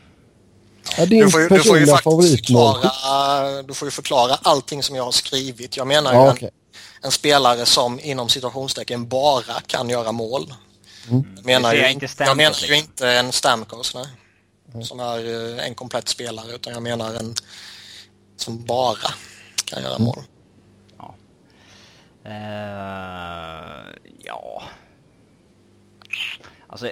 Ja, 0.99 1.07
din 1.07 1.20
du, 1.20 1.31
får 1.31 1.41
ju, 1.41 1.49
du 1.49 1.62
får 1.62 1.79
ju 1.79 1.87
faktiskt 1.87 2.31
förklara, 2.31 3.62
du 3.62 3.74
får 3.74 3.87
ju 3.87 3.91
förklara 3.91 4.39
allting 4.43 4.83
som 4.83 4.97
jag 4.97 5.05
har 5.05 5.12
skrivit. 5.12 5.77
Jag 5.77 5.87
menar 5.87 6.14
ja, 6.14 6.24
ju 6.24 6.33
okay. 6.33 6.49
en, 6.49 6.53
en, 7.03 7.11
spelare 7.11 7.66
som 7.66 8.01
inom 8.03 8.29
situationstecken 8.29 9.09
bara 9.09 9.61
kan 9.66 9.89
göra 9.89 10.12
mål. 10.12 10.55
Mm. 11.11 11.24
Jag 11.37 11.45
menar, 11.45 11.74
ju, 11.74 11.91
inte 11.91 12.07
jag 12.18 12.37
menar 12.37 12.51
ju 12.51 12.74
liksom. 12.74 12.74
inte 12.74 13.11
en 13.11 13.33
Stamkos, 13.33 13.95
nej. 13.95 14.07
Mm. 14.73 14.85
Som 14.85 15.01
är 15.01 15.19
eh, 15.59 15.67
en 15.67 15.75
komplett 15.75 16.09
spelare, 16.09 16.55
utan 16.55 16.73
jag 16.73 16.83
menar 16.83 17.14
en 17.14 17.35
som 18.37 18.64
bara 18.64 19.11
kan 19.64 19.83
göra 19.83 19.99
mål. 19.99 20.19
Ja. 20.99 21.14
Uh, 22.27 23.95
ja. 24.25 24.62
Alltså, 26.67 26.91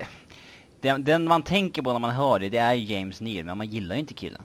den, 0.81 1.05
den, 1.05 1.25
man 1.25 1.43
tänker 1.43 1.83
på 1.83 1.93
när 1.93 1.99
man 1.99 2.11
hör 2.11 2.39
det, 2.39 2.49
det 2.49 2.59
är 2.59 2.75
James 2.75 3.21
Neal, 3.21 3.45
men 3.45 3.59
man 3.59 3.67
gillar 3.67 3.95
ju 3.95 4.01
inte 4.01 4.15
killen. 4.15 4.43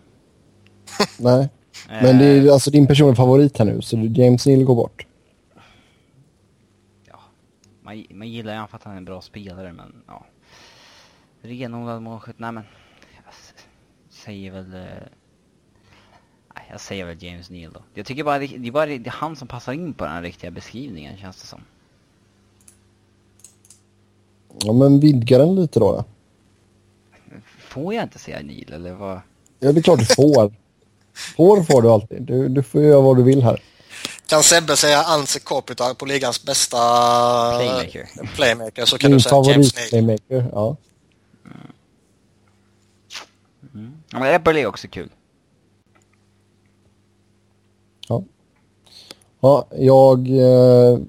Nej, 1.17 1.49
men 1.87 2.17
det 2.17 2.25
är 2.25 2.51
alltså 2.51 2.71
din 2.71 2.87
personliga 2.87 3.15
favorit 3.15 3.57
här 3.57 3.65
nu, 3.65 3.81
så 3.81 3.97
James 3.97 4.45
Neal 4.45 4.63
går 4.63 4.75
bort 4.75 5.05
man, 7.89 8.05
man 8.09 8.29
gillar 8.29 8.61
ju 8.61 8.67
för 8.67 8.77
att 8.77 8.83
han 8.83 8.93
är 8.93 8.97
en 8.97 9.05
bra 9.05 9.21
spelare, 9.21 9.73
men 9.73 10.03
ja. 10.07 10.25
Renodlad 11.41 12.01
målskytt, 12.01 12.39
nej 12.39 12.51
men. 12.51 12.63
Säger 14.25 14.51
väl... 14.51 14.73
Eh, 14.73 14.81
nej, 16.55 16.65
jag 16.71 16.81
säger 16.81 17.05
väl 17.05 17.23
James 17.23 17.49
Neal 17.49 17.73
då. 17.73 17.81
Jag 17.93 18.05
tycker 18.05 18.23
bara 18.23 18.39
det, 18.39 18.47
det 18.47 18.67
är 18.67 18.71
bara 18.71 18.85
det 18.85 19.07
är 19.07 19.09
han 19.09 19.35
som 19.35 19.47
passar 19.47 19.73
in 19.73 19.93
på 19.93 20.03
den 20.03 20.13
här 20.13 20.21
riktiga 20.21 20.51
beskrivningen, 20.51 21.17
känns 21.17 21.41
det 21.41 21.47
som. 21.47 21.61
Ja, 24.59 24.73
men 24.73 24.99
vidga 24.99 25.37
den 25.37 25.55
lite 25.55 25.79
då. 25.79 25.91
då. 25.91 26.05
Får 27.59 27.93
jag 27.93 28.03
inte 28.03 28.19
säga 28.19 28.41
Neil, 28.41 28.73
eller 28.73 28.93
vad? 28.93 29.21
Ja, 29.59 29.71
det 29.71 29.79
är 29.79 29.81
klart 29.81 29.99
du 29.99 30.05
får. 30.05 30.53
får 31.13 31.63
får 31.63 31.81
du 31.81 31.89
alltid. 31.89 32.21
Du, 32.21 32.47
du 32.47 32.63
får 32.63 32.81
göra 32.81 33.01
vad 33.01 33.17
du 33.17 33.23
vill 33.23 33.43
här. 33.43 33.61
Kan 34.27 34.43
Sebbe 34.43 34.75
säga 34.75 35.03
Anse 35.03 35.39
Kopitar 35.39 35.93
på 35.93 36.05
ligans 36.05 36.45
bästa 36.45 36.77
playmaker, 37.57 38.09
playmaker 38.35 38.85
så 38.85 38.97
kan 38.97 39.11
Min 39.11 39.17
du 39.17 39.23
säga 39.23 39.43
James 39.43 39.75
Neal. 39.75 39.89
playmaker, 39.89 40.49
ja. 40.53 40.75
Mm. 43.73 43.98
Ja, 44.11 44.19
men 44.19 44.35
Eberle 44.35 44.59
är 44.59 44.65
också 44.65 44.87
kul. 44.87 45.09
Ja. 48.07 48.23
Ja, 49.39 49.67
jag... 49.77 50.27
Eh, 50.29 50.99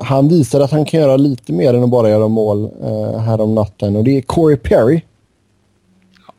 han 0.00 0.28
visade 0.28 0.64
att 0.64 0.70
han 0.70 0.84
kan 0.84 1.00
göra 1.00 1.16
lite 1.16 1.52
mer 1.52 1.74
än 1.74 1.84
att 1.84 1.90
bara 1.90 2.10
göra 2.10 2.28
mål 2.28 2.70
eh, 2.82 3.18
här 3.18 3.40
om 3.40 3.54
natten 3.54 3.96
och 3.96 4.04
det 4.04 4.16
är 4.16 4.22
Corey 4.22 4.56
Perry. 4.56 5.02
Ja. 6.26 6.34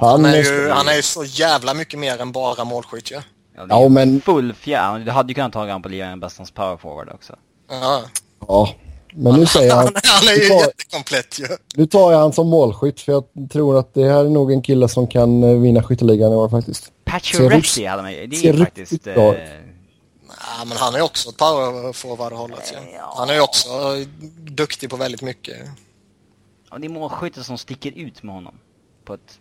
Han, 0.00 0.24
han, 0.24 0.34
är 0.34 0.36
ju, 0.36 0.70
han 0.70 0.88
är 0.88 0.96
ju 0.96 1.02
så 1.02 1.24
jävla 1.24 1.74
mycket 1.74 1.98
mer 1.98 2.20
än 2.20 2.32
bara 2.32 2.64
målskytt 2.64 3.10
ju. 3.10 3.14
Ja. 3.14 3.22
Ja, 3.56 3.66
ja 3.68 3.88
men... 3.88 4.20
Full 4.20 4.54
fjärr. 4.54 4.98
Du 4.98 5.10
hade 5.10 5.28
ju 5.28 5.34
kunnat 5.34 5.52
ta 5.52 5.58
honom 5.58 5.82
på 5.82 5.88
ligan 5.88 6.20
bästans 6.20 6.50
power 6.50 6.76
forward 6.76 7.08
också. 7.14 7.36
Ja. 7.70 8.02
Ja. 8.48 8.68
Men 9.14 9.40
nu 9.40 9.46
säger 9.46 9.74
han... 9.74 9.84
han 10.04 10.28
är 10.28 10.42
ju 10.42 10.48
tar, 10.48 10.60
jättekomplett 10.60 11.38
ju. 11.38 11.46
Nu 11.74 11.86
tar 11.86 12.12
jag 12.12 12.18
han 12.18 12.32
som 12.32 12.48
målskytt 12.48 13.00
för 13.00 13.12
jag 13.12 13.24
tror 13.50 13.78
att 13.78 13.94
det 13.94 14.04
här 14.04 14.24
är 14.24 14.28
nog 14.28 14.52
en 14.52 14.62
kille 14.62 14.88
som 14.88 15.06
kan 15.06 15.42
eh, 15.42 15.54
vinna 15.54 15.82
skytteligan 15.82 16.32
i 16.32 16.34
år 16.34 16.48
faktiskt. 16.48 16.92
Pacioretty 17.04 17.86
hade 17.86 18.02
man 18.02 18.12
ju. 18.12 18.26
Det 18.26 18.48
är 18.48 18.58
faktiskt... 18.58 19.06
Eh... 19.06 19.16
Nej, 19.16 20.66
men 20.66 20.76
han 20.76 20.94
är 20.94 21.00
också 21.00 21.28
ett 21.30 21.36
power 21.36 21.92
forward 21.92 22.32
hållet 22.32 22.72
ja. 22.74 22.80
ja. 22.94 23.14
Han 23.16 23.30
är 23.30 23.34
ju 23.34 23.40
också 23.40 23.68
duktig 24.38 24.90
på 24.90 24.96
väldigt 24.96 25.22
mycket. 25.22 25.56
Ja, 26.70 26.78
det 26.78 26.86
är 26.86 26.88
målskyttar 26.88 27.42
som 27.42 27.58
sticker 27.58 27.92
ut 27.92 28.22
med 28.22 28.34
honom. 28.34 28.54
På 29.04 29.14
ett... 29.14 29.40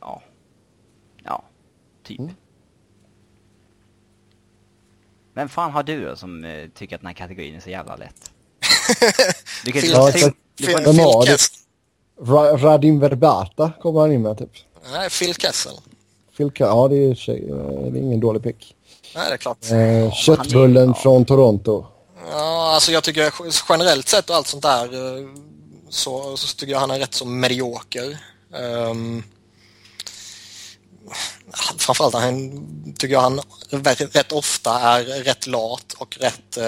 Ja. 0.00 0.22
Ja. 1.24 1.42
Typ. 2.02 2.18
Mm. 2.18 2.34
Vem 5.34 5.48
fan 5.48 5.72
har 5.72 5.82
du 5.82 6.04
då 6.04 6.16
som 6.16 6.64
tycker 6.74 6.96
att 6.96 7.00
den 7.00 7.06
här 7.06 7.14
kategorin 7.14 7.54
är 7.54 7.60
så 7.60 7.70
jävla 7.70 7.96
lätt? 7.96 8.30
du 9.64 9.72
kan 9.72 9.84
inte 9.84 10.12
säga... 10.12 10.32
Phil, 10.58 10.76
Phil 10.76 10.96
Radim 12.58 13.00
Verbata 13.00 13.72
kommer 13.82 14.00
han 14.00 14.12
in 14.12 14.22
med 14.22 14.38
typ. 14.38 14.50
Nej, 14.92 15.10
Phil 15.10 15.34
Kessel. 15.34 15.72
Phil 16.36 16.50
Kessel, 16.50 16.76
ja 16.76 16.88
det 16.88 16.96
är, 16.96 17.14
tjej, 17.14 17.48
eh, 17.50 17.92
det 17.92 17.98
är 17.98 18.02
ingen 18.02 18.20
dålig 18.20 18.42
pick. 18.42 18.74
Nej, 19.14 19.28
det 19.28 19.34
är 19.34 19.36
klart. 19.36 19.70
Eh, 19.70 20.12
köttbullen 20.12 20.88
ja. 20.88 20.94
från 20.94 21.24
Toronto. 21.24 21.86
Ja, 22.30 22.72
alltså 22.74 22.92
jag 22.92 23.04
tycker 23.04 23.34
generellt 23.68 24.08
sett 24.08 24.30
och 24.30 24.36
allt 24.36 24.46
sånt 24.46 24.62
där 24.62 24.84
eh, 24.84 25.28
så, 25.88 26.36
så 26.36 26.56
tycker 26.56 26.72
jag 26.72 26.80
han 26.80 26.90
är 26.90 26.98
rätt 26.98 27.14
så 27.14 27.24
medioker. 27.24 28.18
Um, 28.90 29.24
framförallt 31.78 32.14
han, 32.14 32.94
tycker 32.98 33.14
jag 33.14 33.20
han 33.20 33.40
rätt 34.12 34.32
ofta 34.32 34.80
är 34.80 35.04
rätt 35.04 35.46
lat 35.46 35.92
och 35.98 36.18
rätt 36.20 36.56
eh, 36.56 36.64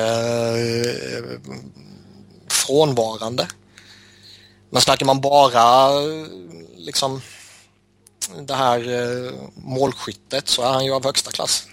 frånvarande. 2.66 3.48
Men 4.70 4.82
snackar 4.82 5.06
man 5.06 5.20
bara 5.20 5.90
liksom 6.76 7.20
det 8.40 8.54
här 8.54 8.78
eh, 8.78 9.32
målskyttet 9.54 10.48
så 10.48 10.62
är 10.62 10.72
han 10.72 10.84
ju 10.84 10.94
av 10.94 11.04
högsta 11.04 11.30
klass. 11.30 11.66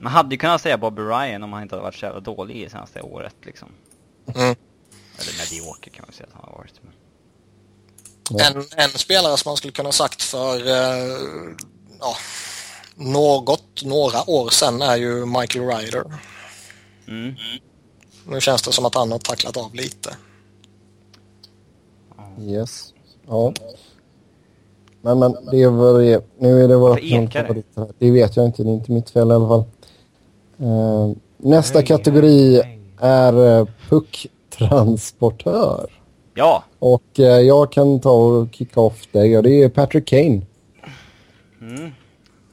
Man 0.00 0.12
hade 0.12 0.34
ju 0.34 0.38
kunnat 0.38 0.62
säga 0.62 0.78
Bobby 0.78 1.02
Ryan 1.02 1.42
om 1.42 1.52
han 1.52 1.62
inte 1.62 1.74
hade 1.74 1.82
varit 1.82 1.94
så 1.94 2.06
jävla 2.06 2.20
dålig 2.20 2.56
i 2.56 2.70
senaste 2.70 3.00
året 3.00 3.34
liksom. 3.42 3.68
Mm. 4.34 4.56
Eller 5.18 5.38
medioker 5.38 5.90
kan 5.90 6.04
man 6.06 6.14
säga 6.14 6.26
att 6.26 6.34
han 6.34 6.44
har 6.44 6.58
varit. 6.58 6.80
Men... 6.82 8.56
En, 8.56 8.66
en 8.76 8.98
spelare 8.98 9.36
som 9.36 9.50
man 9.50 9.56
skulle 9.56 9.72
kunna 9.72 9.92
sagt 9.92 10.22
för 10.22 10.66
eh, 10.66 11.54
ja, 12.00 12.16
något, 12.94 13.82
några 13.84 14.30
år 14.30 14.50
sedan 14.50 14.82
är 14.82 14.96
ju 14.96 15.26
Michael 15.26 15.66
Ryder. 15.66 16.04
Mm. 17.08 17.34
Nu 18.26 18.40
känns 18.40 18.62
det 18.62 18.72
som 18.72 18.84
att 18.84 18.94
han 18.94 19.12
har 19.12 19.18
tacklat 19.18 19.56
av 19.56 19.74
lite. 19.74 20.16
Yes. 22.40 22.94
Ja. 23.28 23.52
Men, 25.04 25.18
men 25.18 25.36
det 25.50 25.62
är 25.62 25.68
vad 25.68 26.00
det 26.00 26.06
är. 26.06 26.22
Nu 26.38 26.64
är 26.64 26.68
det 26.68 26.76
våra 26.76 26.94
favoriter. 26.94 27.62
Det 27.98 28.10
vet 28.10 28.36
jag 28.36 28.46
inte. 28.46 28.62
Det 28.62 28.70
är 28.70 28.74
inte 28.74 28.92
mitt 28.92 29.10
fel 29.10 29.28
i 29.28 29.32
alla 29.32 29.48
fall. 29.48 29.64
Uh, 30.60 31.12
nästa 31.36 31.78
hej, 31.78 31.86
kategori 31.86 32.62
hej. 32.62 32.80
är 32.98 33.60
uh, 33.60 33.68
pucktransportör. 33.88 35.90
Ja. 36.34 36.64
Och 36.78 37.02
uh, 37.18 37.24
jag 37.24 37.72
kan 37.72 38.00
ta 38.00 38.10
och 38.10 38.54
kicka 38.54 38.80
off 38.80 39.08
det. 39.12 39.40
det 39.40 39.62
är 39.62 39.68
Patrick 39.68 40.06
Kane. 40.06 40.42
Mm. 41.60 41.90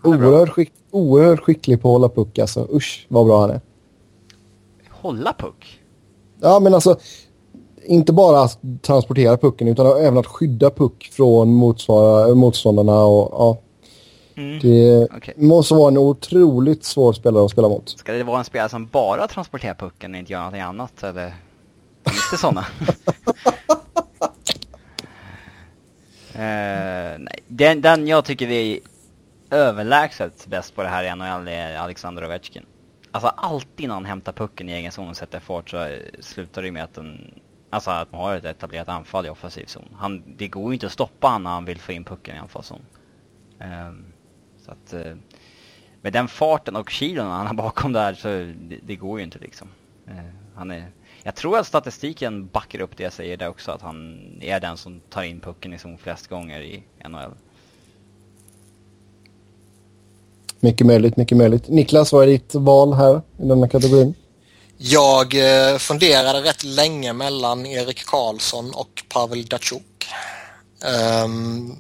Oerhört, 0.04 0.50
skick, 0.50 0.72
oerhört 0.92 1.40
skicklig 1.40 1.82
på 1.82 1.88
att 1.88 1.94
hålla 1.94 2.10
puck 2.10 2.40
alltså. 2.40 2.68
Usch 2.74 3.06
vad 3.10 3.26
bra 3.26 3.42
han 3.42 3.50
är. 3.50 3.62
Hålla 4.90 5.34
puck? 5.34 5.80
Ja 6.42 6.60
men 6.60 6.74
alltså 6.74 7.00
inte 7.86 8.14
bara 8.14 8.44
att 8.44 8.60
transportera 8.82 9.38
pucken 9.38 9.68
utan 9.68 9.88
även 9.88 10.18
att 10.18 10.28
skydda 10.28 10.70
puck 10.70 11.10
från 11.14 11.54
motståndarna 12.36 13.04
och 13.04 13.30
ja. 13.32 13.58
Mm. 14.36 14.60
Det 14.60 15.04
okay. 15.18 15.34
måste 15.38 15.74
vara 15.74 15.88
en 15.88 15.98
otroligt 15.98 16.84
svår 16.84 17.14
spelare 17.14 17.46
att 17.46 17.52
spela 17.52 17.70
mot. 17.70 17.90
Ska 17.90 18.12
det 18.12 18.24
vara 18.24 18.40
en 18.40 18.46
spelare 18.46 18.70
som 18.70 18.88
bara 18.88 19.28
transporterar 19.28 19.74
pucken 19.74 20.14
och 20.14 20.20
inte 20.20 20.32
gör 20.32 20.40
någonting 20.40 20.62
annat 20.62 21.04
eller? 21.04 21.34
Finns 22.06 22.32
det 22.32 22.38
sådana? 22.38 22.66
uh, 26.32 26.36
nej, 27.20 27.40
den, 27.48 27.82
den 27.82 28.08
jag 28.08 28.26
tycker 28.26 28.48
vi 28.48 28.82
överlägset 29.50 30.48
bäst 30.48 30.76
på 30.76 30.84
det 30.84 30.90
här 30.90 31.04
i 31.04 31.16
NHL 31.16 31.48
är 31.48 31.78
Alexander 31.78 32.26
Ovechkin. 32.26 32.66
Alltså 33.12 33.28
alltid 33.28 33.88
när 33.88 33.94
han 33.94 34.06
hämtar 34.06 34.32
pucken 34.32 34.70
i 34.70 34.72
egen 34.72 34.92
zon 34.92 35.10
och 35.10 35.18
sätter 35.18 35.40
fart 35.40 35.70
så 35.70 35.88
slutar 36.20 36.62
det 36.62 36.72
med 36.72 36.84
att 36.84 36.94
den, 36.94 37.42
alltså 37.72 37.92
att 37.92 38.12
man 38.12 38.22
har 38.22 38.36
ett 38.36 38.46
etablerat 38.46 38.90
anfall 38.90 39.26
i 39.26 39.30
offensiv 39.30 39.66
zon. 39.66 39.96
Han, 39.98 40.24
det 40.38 40.48
går 40.48 40.68
ju 40.68 40.74
inte 40.74 40.86
att 40.86 40.92
stoppa 40.92 41.28
honom 41.28 41.44
när 41.44 41.52
han 41.52 41.66
vill 41.66 41.80
få 41.80 41.92
in 41.92 42.04
pucken 42.04 42.36
i 42.36 42.40
anfallszon. 42.40 42.82
Um, 43.60 44.06
så 44.66 44.72
att 44.72 44.94
uh, 44.94 45.16
med 46.02 46.14
den 46.14 46.28
farten 46.28 46.76
och 46.76 46.90
kilon 46.90 47.28
han 47.28 47.48
har 47.48 47.54
bakom 47.54 47.94
där 47.94 48.14
så 48.14 48.28
det, 48.28 48.80
det, 48.84 48.96
går 48.96 49.20
ju 49.20 49.24
inte 49.26 49.40
liksom. 49.40 49.68
Uh, 50.08 50.14
han 50.56 50.72
är, 50.72 50.92
jag 51.24 51.36
tror 51.36 51.58
att 51.58 51.68
statistiken 51.68 52.48
backar 52.48 52.82
upp 52.82 52.98
det 52.98 53.04
jag 53.04 53.14
säger 53.14 53.38
där 53.38 53.48
också, 53.48 53.72
att 53.72 53.82
han 53.82 54.20
är 54.42 54.60
den 54.60 54.78
som 54.78 55.00
tar 55.10 55.24
in 55.24 55.40
pucken 55.40 55.74
i 55.74 55.78
zon 55.78 55.98
flest 55.98 56.28
gånger 56.28 56.62
i 56.62 56.84
NHL. 57.10 57.32
Mycket 60.60 60.88
möjligt, 60.88 61.18
mycket 61.18 61.38
möjligt. 61.38 61.68
Niklas, 61.68 62.14
vad 62.14 62.24
är 62.24 62.28
ditt 62.28 62.56
val 62.56 62.94
här 62.94 63.22
i 63.38 63.48
denna 63.48 63.68
kategorin? 63.68 64.14
Jag 64.84 65.34
eh, 65.34 65.78
funderade 65.78 66.42
rätt 66.42 66.64
länge 66.64 67.14
mellan 67.14 67.66
Erik 67.66 68.06
Karlsson 68.06 68.74
och 68.74 69.04
Pavel 69.10 69.46
Datsjuk. 69.46 70.08
Um, 71.24 71.80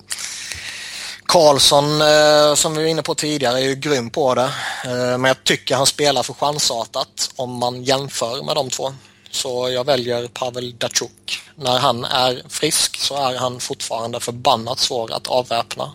Karlsson, 1.25 2.01
eh, 2.01 2.55
som 2.55 2.73
vi 2.73 2.81
var 2.81 2.89
inne 2.89 3.01
på 3.01 3.15
tidigare, 3.15 3.59
är 3.59 3.63
ju 3.63 3.75
grym 3.75 4.09
på 4.09 4.35
det. 4.35 4.49
Eh, 4.85 5.17
men 5.17 5.23
jag 5.23 5.43
tycker 5.43 5.75
han 5.75 5.85
spelar 5.85 6.23
för 6.23 6.33
chansartat 6.33 7.31
om 7.35 7.51
man 7.51 7.83
jämför 7.83 8.43
med 8.43 8.55
de 8.55 8.69
två. 8.69 8.93
Så 9.31 9.69
jag 9.69 9.85
väljer 9.85 10.27
Pavel 10.27 10.77
Datsjuk. 10.77 11.41
När 11.55 11.79
han 11.79 12.03
är 12.03 12.43
frisk 12.49 12.97
så 12.97 13.15
är 13.15 13.37
han 13.37 13.59
fortfarande 13.59 14.19
förbannat 14.19 14.79
svår 14.79 15.13
att 15.13 15.27
avväpna. 15.27 15.91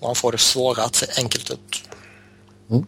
Och 0.00 0.06
han 0.06 0.14
får 0.14 0.32
det 0.32 0.38
svåra 0.38 0.82
att 0.82 0.94
se 0.94 1.06
enkelt 1.16 1.50
ut. 1.50 1.82
Mm. 2.70 2.86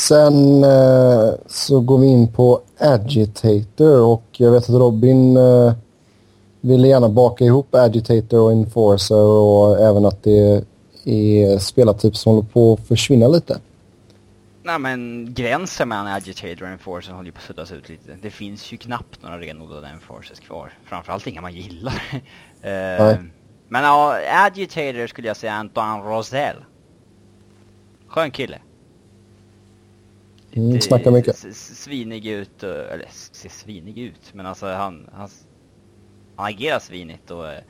Sen 0.00 0.64
eh, 0.64 1.34
så 1.46 1.80
går 1.80 1.98
vi 1.98 2.06
in 2.06 2.32
på 2.32 2.60
Agitator 2.78 4.02
och 4.02 4.24
jag 4.32 4.50
vet 4.50 4.62
att 4.62 4.74
Robin 4.74 5.36
eh, 5.36 5.72
ville 6.60 6.88
gärna 6.88 7.08
baka 7.08 7.44
ihop 7.44 7.74
Agitator 7.74 8.40
och 8.40 8.52
Enforcer 8.52 9.24
och 9.24 9.80
även 9.80 10.04
att 10.04 10.22
det 10.22 10.64
är 11.04 11.58
spelartyp 11.58 12.16
som 12.16 12.34
håller 12.34 12.48
på 12.48 12.72
att 12.72 12.88
försvinna 12.88 13.28
lite. 13.28 13.60
Nej 14.62 14.78
men 14.78 15.28
gränsen 15.34 15.88
mellan 15.88 16.06
Agitator 16.06 16.62
och 16.62 16.68
Enforcer 16.68 17.12
håller 17.12 17.26
ju 17.26 17.32
på 17.32 17.38
att 17.38 17.44
suddas 17.44 17.72
ut 17.72 17.88
lite. 17.88 18.16
Det 18.22 18.30
finns 18.30 18.72
ju 18.72 18.76
knappt 18.76 19.22
några 19.22 19.38
renodlade 19.38 19.88
Enforcers 19.88 20.40
kvar. 20.40 20.72
Framförallt 20.84 21.26
inga 21.26 21.40
man 21.40 21.54
gillar. 21.54 21.92
uh, 22.12 23.20
men 23.68 23.84
ja, 23.84 24.18
Agitator 24.46 25.06
skulle 25.06 25.28
jag 25.28 25.36
säga 25.36 25.52
Antoine 25.52 26.02
Rosell. 26.02 26.56
Skön 28.08 28.30
kille. 28.30 28.58
Mm, 30.52 30.80
snackar 30.80 31.10
mycket. 31.10 31.56
Svinig 31.56 32.26
ut, 32.26 32.62
eller 32.62 33.08
ser 33.32 33.48
svinig 33.48 33.98
ut, 33.98 34.34
men 34.34 34.46
alltså 34.46 34.66
han, 34.66 35.08
han, 35.12 35.28
han 36.36 36.46
agerar 36.46 36.78
svinigt 36.78 37.30
och 37.30 37.52
eh, 37.52 37.60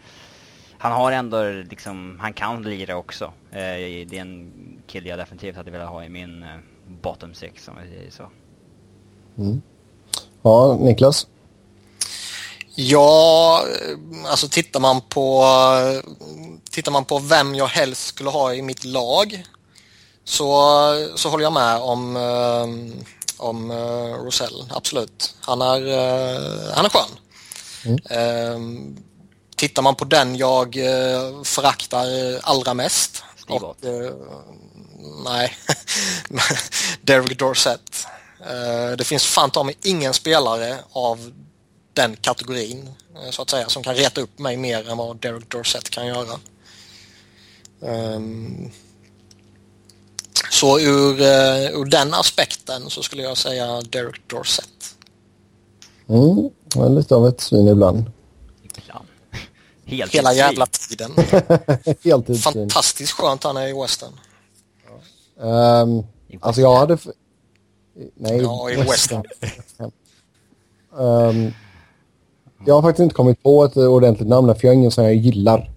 han 0.78 0.92
har 0.92 1.12
ändå 1.12 1.44
liksom, 1.70 2.18
han 2.20 2.32
kan 2.32 2.62
lira 2.62 2.96
också. 2.96 3.24
Eh, 3.50 4.06
det 4.06 4.12
är 4.12 4.20
en 4.20 4.52
kille 4.86 5.08
jag 5.08 5.18
definitivt 5.18 5.56
hade 5.56 5.70
velat 5.70 5.88
ha 5.88 6.04
i 6.04 6.08
min 6.08 6.42
eh, 6.42 6.48
bottom 7.02 7.34
six 7.34 7.68
om 7.68 7.74
vi 7.82 7.96
säger 7.96 8.10
så. 8.10 8.30
Mm. 9.38 9.62
Ja, 10.42 10.78
Niklas? 10.80 11.26
Ja, 12.74 13.62
alltså 14.26 14.48
tittar 14.48 14.80
man 14.80 15.00
på 15.00 15.44
tittar 16.70 16.92
man 16.92 17.04
på 17.04 17.18
vem 17.18 17.54
jag 17.54 17.66
helst 17.66 18.06
skulle 18.06 18.30
ha 18.30 18.54
i 18.54 18.62
mitt 18.62 18.84
lag 18.84 19.44
så, 20.30 21.12
så 21.16 21.28
håller 21.28 21.44
jag 21.44 21.52
med 21.52 21.76
om, 21.76 22.16
om 23.36 23.72
Rosell, 24.24 24.64
absolut. 24.70 25.34
Han 25.40 25.62
är, 25.62 25.80
han 26.74 26.84
är 26.84 26.88
skön. 26.88 27.10
Mm. 27.84 28.96
Tittar 29.56 29.82
man 29.82 29.94
på 29.94 30.04
den 30.04 30.36
jag 30.36 30.74
föraktar 31.44 32.06
allra 32.42 32.74
mest. 32.74 33.24
Och, 33.48 33.76
nej, 35.24 35.56
Derek 37.02 37.38
Dorsett. 37.38 38.06
Det 38.98 39.04
finns 39.04 39.26
fan 39.26 39.50
ta 39.50 39.62
mig 39.62 39.74
ingen 39.82 40.14
spelare 40.14 40.78
av 40.92 41.32
den 41.92 42.16
kategorin 42.16 42.94
så 43.30 43.42
att 43.42 43.50
säga 43.50 43.68
som 43.68 43.82
kan 43.82 43.94
reta 43.94 44.20
upp 44.20 44.38
mig 44.38 44.56
mer 44.56 44.90
än 44.90 44.96
vad 44.96 45.16
Derek 45.16 45.50
Dorsett 45.50 45.90
kan 45.90 46.06
göra. 46.06 46.40
Så 50.50 50.80
ur, 50.80 51.20
ur 51.80 51.84
den 51.84 52.14
aspekten 52.14 52.90
så 52.90 53.02
skulle 53.02 53.22
jag 53.22 53.36
säga 53.36 53.80
Derek 53.80 54.20
Dorsett. 54.26 54.96
Mm, 56.08 56.50
lite 56.94 57.14
av 57.14 57.26
ett 57.26 57.40
svin 57.40 57.68
ibland. 57.68 58.04
Ibland. 58.62 59.06
Helt 59.84 60.14
Hela 60.14 60.32
jävla 60.32 60.66
tiden. 60.66 61.10
Helt 62.04 62.42
Fantastiskt 62.42 63.12
skönt 63.12 63.44
han 63.44 63.56
är 63.56 63.66
i 63.66 63.82
Western. 63.82 64.12
Um, 65.36 66.06
alltså 66.40 66.60
jag 66.60 66.76
hade... 66.76 66.98
Nej, 68.14 68.42
ja, 68.42 68.70
i 68.70 68.76
Western. 68.76 69.24
um, 70.90 71.52
jag 72.66 72.74
har 72.74 72.82
faktiskt 72.82 73.02
inte 73.02 73.14
kommit 73.14 73.42
på 73.42 73.64
ett 73.64 73.76
ordentligt 73.76 74.28
namn 74.28 74.54
för 74.54 74.66
jag 74.66 74.72
är 74.72 74.78
ingen 74.78 74.90
sån 74.90 75.04
jag 75.04 75.14
gillar. 75.14 75.70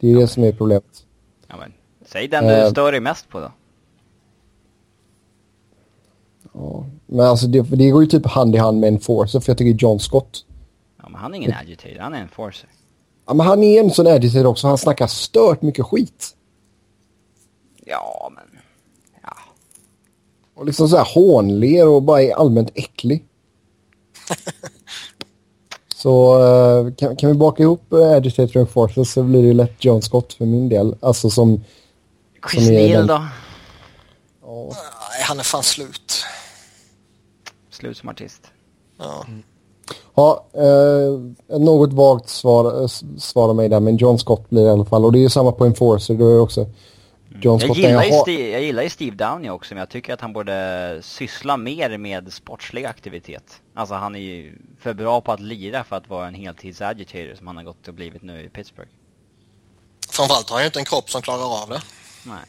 Det 0.00 0.12
är 0.12 0.16
det 0.16 0.28
som 0.28 0.44
är 0.44 0.52
problemet. 0.52 1.04
Ja, 1.48 1.56
men, 1.56 1.72
säg 2.06 2.28
den 2.28 2.46
du 2.46 2.54
uh, 2.54 2.70
stör 2.70 2.92
dig 2.92 3.00
mest 3.00 3.28
på 3.28 3.40
då. 3.40 3.52
Ja, 6.56 6.86
men 7.06 7.26
alltså 7.26 7.46
det, 7.46 7.62
det 7.62 7.90
går 7.90 8.02
ju 8.02 8.08
typ 8.08 8.26
hand 8.26 8.54
i 8.54 8.58
hand 8.58 8.80
med 8.80 8.88
en 8.88 9.00
forcer 9.00 9.40
för 9.40 9.50
jag 9.50 9.58
tycker 9.58 9.84
John 9.84 10.00
Scott. 10.00 10.44
Ja, 11.02 11.08
men 11.08 11.20
han 11.20 11.34
är 11.34 11.36
ingen 11.36 11.50
det... 11.50 11.56
agitator, 11.56 11.98
han 11.98 12.14
är 12.14 12.20
en 12.20 12.28
forcer. 12.28 12.68
Ja, 13.26 13.34
men 13.34 13.46
han 13.46 13.62
är 13.62 13.80
en 13.80 13.90
sån 13.90 14.06
agitator 14.06 14.46
också. 14.46 14.66
Han 14.66 14.78
snackar 14.78 15.06
stört 15.06 15.62
mycket 15.62 15.86
skit. 15.86 16.36
Ja, 17.84 18.30
men... 18.34 18.60
Ja. 19.22 19.36
Och 20.54 20.66
liksom 20.66 20.88
så 20.88 20.96
här 20.96 21.08
hånler 21.14 21.88
och 21.88 22.02
bara 22.02 22.22
är 22.22 22.34
allmänt 22.34 22.70
äcklig. 22.74 23.24
så 25.94 26.38
uh, 26.38 26.94
kan, 26.94 27.16
kan 27.16 27.28
vi 27.30 27.34
baka 27.34 27.62
ihop 27.62 27.82
uh, 27.92 28.12
Agitator 28.12 28.62
och 28.62 28.70
Forcer 28.70 29.04
så 29.04 29.22
blir 29.22 29.42
det 29.42 29.48
ju 29.48 29.54
lätt 29.54 29.84
John 29.84 30.02
Scott 30.02 30.32
för 30.32 30.44
min 30.44 30.68
del. 30.68 30.96
Alltså 31.00 31.30
som... 31.30 31.64
Chris 32.50 32.68
Neal 32.68 33.06
då? 33.06 33.22
Ja. 34.42 34.72
Han 35.22 35.38
är 35.38 35.42
fan 35.42 35.62
slut. 35.62 36.05
Slut 37.76 37.96
som 37.96 38.08
artist. 38.08 38.42
Ja. 38.98 39.24
Mm. 39.28 39.42
Ja, 40.14 40.46
eh, 40.52 41.58
något 41.58 41.92
vagt 41.92 42.28
svar, 42.28 42.86
svar 43.18 43.48
av 43.48 43.56
mig 43.56 43.68
där, 43.68 43.80
men 43.80 43.96
John 43.96 44.18
Scott 44.18 44.50
blir 44.50 44.62
det 44.62 44.68
i 44.68 44.70
alla 44.70 44.84
fall. 44.84 45.04
Och 45.04 45.12
det 45.12 45.18
är 45.18 45.20
ju 45.20 45.28
samma 45.28 45.52
på 45.52 45.64
Enforcer, 45.64 46.14
då 46.14 46.28
är 46.28 46.40
också 46.40 46.66
John 47.42 47.60
Scott. 47.60 47.76
Jag 47.76 47.90
gillar, 47.90 48.04
jag, 48.04 48.20
Steve, 48.20 48.50
jag 48.50 48.62
gillar 48.62 48.82
ju 48.82 48.90
Steve 48.90 49.16
Downey 49.16 49.50
också, 49.50 49.74
men 49.74 49.78
jag 49.80 49.88
tycker 49.88 50.14
att 50.14 50.20
han 50.20 50.32
borde 50.32 50.98
syssla 51.02 51.56
mer 51.56 51.98
med 51.98 52.32
sportslig 52.32 52.84
aktivitet. 52.84 53.62
Alltså 53.74 53.94
han 53.94 54.14
är 54.14 54.20
ju 54.20 54.58
för 54.78 54.94
bra 54.94 55.20
på 55.20 55.32
att 55.32 55.40
lira 55.40 55.84
för 55.84 55.96
att 55.96 56.08
vara 56.08 56.28
en 56.28 56.34
heltidsagitator 56.34 57.34
som 57.34 57.46
han 57.46 57.56
har 57.56 57.64
gått 57.64 57.88
och 57.88 57.94
blivit 57.94 58.22
nu 58.22 58.42
i 58.42 58.48
Pittsburgh. 58.48 58.90
Framförallt 60.08 60.50
har 60.50 60.56
han 60.56 60.62
ju 60.62 60.66
inte 60.66 60.78
en 60.78 60.84
kropp 60.84 61.10
som 61.10 61.22
klarar 61.22 61.62
av 61.62 61.68
det. 61.68 61.82
Nej. 62.26 62.44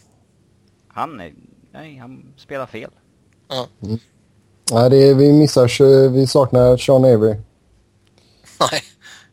Han 0.87 1.19
är, 1.19 1.33
nej, 1.71 1.97
han 1.97 2.33
spelar 2.37 2.65
fel. 2.65 2.91
Ja. 3.47 3.67
Mm. 3.83 3.99
Nej, 4.71 4.89
det 4.89 5.13
vi 5.13 5.33
missar, 5.33 6.07
vi 6.09 6.27
saknar 6.27 6.77
Sean 6.77 7.05
Avery. 7.05 7.35
Nej. 8.59 8.83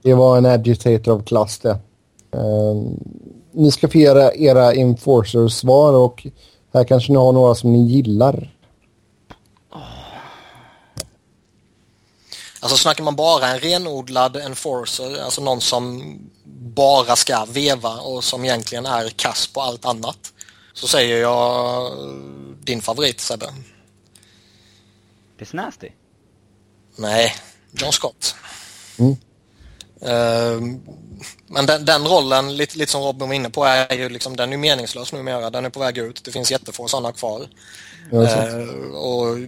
Det 0.02 0.14
var 0.14 0.38
en 0.38 0.46
agitator 0.46 1.12
av 1.12 1.22
klass 1.22 1.58
det. 1.58 1.78
Um, 2.30 3.00
ni 3.52 3.72
ska 3.72 3.88
få 3.88 3.98
era, 3.98 4.34
era 4.34 4.72
enforcers-svar 4.72 5.92
och 5.92 6.26
här 6.74 6.84
kanske 6.84 7.12
ni 7.12 7.18
har 7.18 7.32
några 7.32 7.54
som 7.54 7.72
ni 7.72 7.82
gillar. 7.82 8.50
Alltså 12.60 12.76
snackar 12.76 13.04
man 13.04 13.16
bara 13.16 13.46
en 13.46 13.60
renodlad 13.60 14.36
enforcer, 14.36 15.22
alltså 15.24 15.40
någon 15.40 15.60
som 15.60 16.18
bara 16.74 17.16
ska 17.16 17.44
veva 17.44 18.00
och 18.00 18.24
som 18.24 18.44
egentligen 18.44 18.86
är 18.86 19.08
kass 19.08 19.46
på 19.46 19.60
allt 19.60 19.84
annat. 19.84 20.18
Så 20.74 20.88
säger 20.88 21.20
jag 21.20 21.92
din 22.64 22.82
favorit 22.82 23.20
Sebbe. 23.20 23.46
Det 25.38 25.52
är 25.52 25.56
nasty. 25.56 25.88
Nej, 26.96 27.34
John 27.72 27.92
Scott. 27.92 28.34
Mm. 28.98 29.16
Uh, 30.02 30.78
men 31.46 31.66
den, 31.66 31.84
den, 31.84 32.06
rollen, 32.06 32.56
lite, 32.56 32.78
lite 32.78 32.92
som 32.92 33.02
Robin 33.02 33.28
var 33.28 33.34
inne 33.34 33.50
på, 33.50 33.64
är 33.64 33.94
ju 33.94 34.08
liksom, 34.08 34.36
den 34.36 34.52
är 34.52 34.56
meningslös 34.56 35.12
numera. 35.12 35.50
Den 35.50 35.64
är 35.64 35.70
på 35.70 35.80
väg 35.80 35.98
ut. 35.98 36.24
Det 36.24 36.32
finns 36.32 36.50
jättefå 36.50 36.88
sådana 36.88 37.12
kvar. 37.12 37.48
Uh, 38.12 38.94
och 38.94 39.38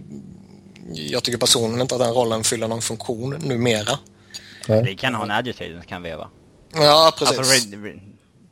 jag 0.93 1.25
tycker 1.25 1.39
personligen 1.39 1.81
inte 1.81 1.95
att 1.95 2.01
den 2.01 2.13
rollen 2.13 2.45
fyller 2.45 2.69
någon 2.69 2.83
funktion 2.83 3.31
numera. 3.31 3.99
Nej. 4.69 4.83
Det 4.83 4.95
kan 4.95 5.15
ha 5.15 5.25
en 5.25 5.31
agitator 5.31 5.73
som 5.73 5.83
kan 5.83 6.03
veva. 6.03 6.29
Ja, 6.75 7.13
precis. 7.19 7.39
Alltså, 7.39 7.69
det 7.71 7.77
är 7.87 8.01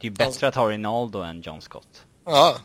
ju 0.01 0.11
bättre 0.11 0.49
att 0.49 0.55
ha 0.55 0.71
Rinaldo 0.71 1.19
än 1.19 1.43
John 1.43 1.61
Scott. 1.61 2.03
Ja. 2.27 2.57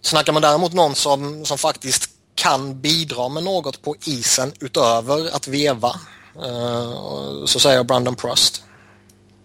Snackar 0.00 0.32
man 0.32 0.42
däremot 0.42 0.72
någon 0.72 0.94
som, 0.94 1.44
som 1.44 1.58
faktiskt 1.58 2.10
kan 2.46 2.80
bidra 2.80 3.28
med 3.28 3.44
något 3.44 3.82
på 3.82 3.94
isen 4.04 4.52
utöver 4.60 5.36
att 5.36 5.48
veva 5.48 5.88
uh, 6.36 7.44
så 7.44 7.60
säger 7.60 7.84
Brandon 7.84 8.14
Prost. 8.14 8.62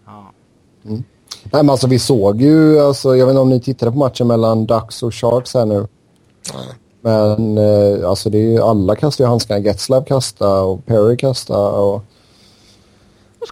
Ja. 0.06 0.32
Mm. 0.86 1.04
Nej, 1.44 1.64
men 1.64 1.70
alltså 1.70 1.88
vi 1.88 2.00
såg 2.00 2.42
ju, 2.42 2.80
alltså, 2.80 3.16
jag 3.16 3.26
vet 3.26 3.32
inte 3.34 3.42
om 3.42 3.50
ni 3.50 3.62
tittade 3.62 3.92
på 3.92 3.98
matchen 3.98 4.28
mellan 4.28 4.66
Ducks 4.66 5.04
och 5.04 5.16
Sharks 5.16 5.54
här 5.54 5.66
nu. 5.66 5.88
Nej. 6.54 6.68
Men 7.02 7.58
eh, 7.58 8.10
alltså 8.10 8.30
det 8.30 8.38
är 8.38 8.42
ju, 8.42 8.62
alla 8.62 8.96
kastar 8.96 9.24
ju 9.24 9.30
handskarna. 9.30 9.60
Getslav 9.60 10.06
kastar 10.06 10.62
och 10.62 10.86
Perry 10.86 11.18
kastar 11.18 11.72
och... 11.72 12.04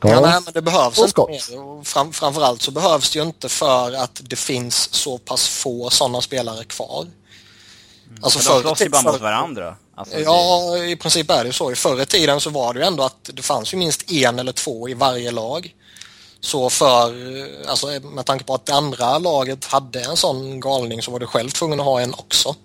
Ja, 0.02 0.10
ja 0.10 0.22
nej, 0.22 0.40
men 0.46 0.54
det 0.54 0.62
behövs 0.62 1.00
och 1.00 1.06
inte 1.06 1.52
mer. 1.52 1.84
Fram, 1.84 2.12
framförallt 2.12 2.62
så 2.62 2.72
behövs 2.72 3.12
det 3.12 3.20
ju 3.20 3.26
inte 3.26 3.50
för 3.50 3.94
att 3.94 4.22
det 4.24 4.36
finns 4.36 4.94
så 4.94 5.18
pass 5.18 5.48
få 5.48 5.90
sådana 5.90 6.22
spelare 6.22 6.64
kvar. 6.64 7.08
Alltså 8.22 8.40
Men 8.40 8.46
de 8.58 8.62
slåss 8.62 8.82
ju 8.82 8.90
bara 8.90 9.02
mot 9.12 9.22
varandra. 9.22 9.76
Alltså, 9.96 10.16
det- 10.16 10.22
Ja, 10.24 10.78
i 10.78 10.96
princip 10.96 11.32
är 11.32 11.44
det 11.44 11.54
så. 11.54 11.72
I 11.72 11.76
förr 11.76 12.02
i 12.02 12.06
tiden 12.06 12.40
så 12.42 12.50
var 12.50 12.74
det 12.74 12.80
ju 12.80 12.86
ändå 12.86 13.04
att 13.04 13.30
det 13.34 13.42
fanns 13.42 13.74
ju 13.74 13.78
minst 13.78 14.12
en 14.12 14.40
eller 14.40 14.52
två 14.52 14.90
i 14.90 14.94
varje 14.94 15.32
lag. 15.32 15.76
Så 16.42 16.70
för, 16.70 17.14
alltså 17.70 17.88
med 17.88 18.26
tanke 18.26 18.46
på 18.46 18.54
att 18.54 18.66
det 18.66 18.74
andra 18.74 19.18
laget 19.18 19.66
hade 19.66 20.02
en 20.02 20.18
sån 20.18 20.60
galning 20.60 21.02
så 21.02 21.12
var 21.12 21.20
du 21.20 21.28
själv 21.28 21.50
tvungen 21.50 21.80
att 21.80 21.86
ha 21.86 22.02
en 22.02 22.14
också. 22.14 22.56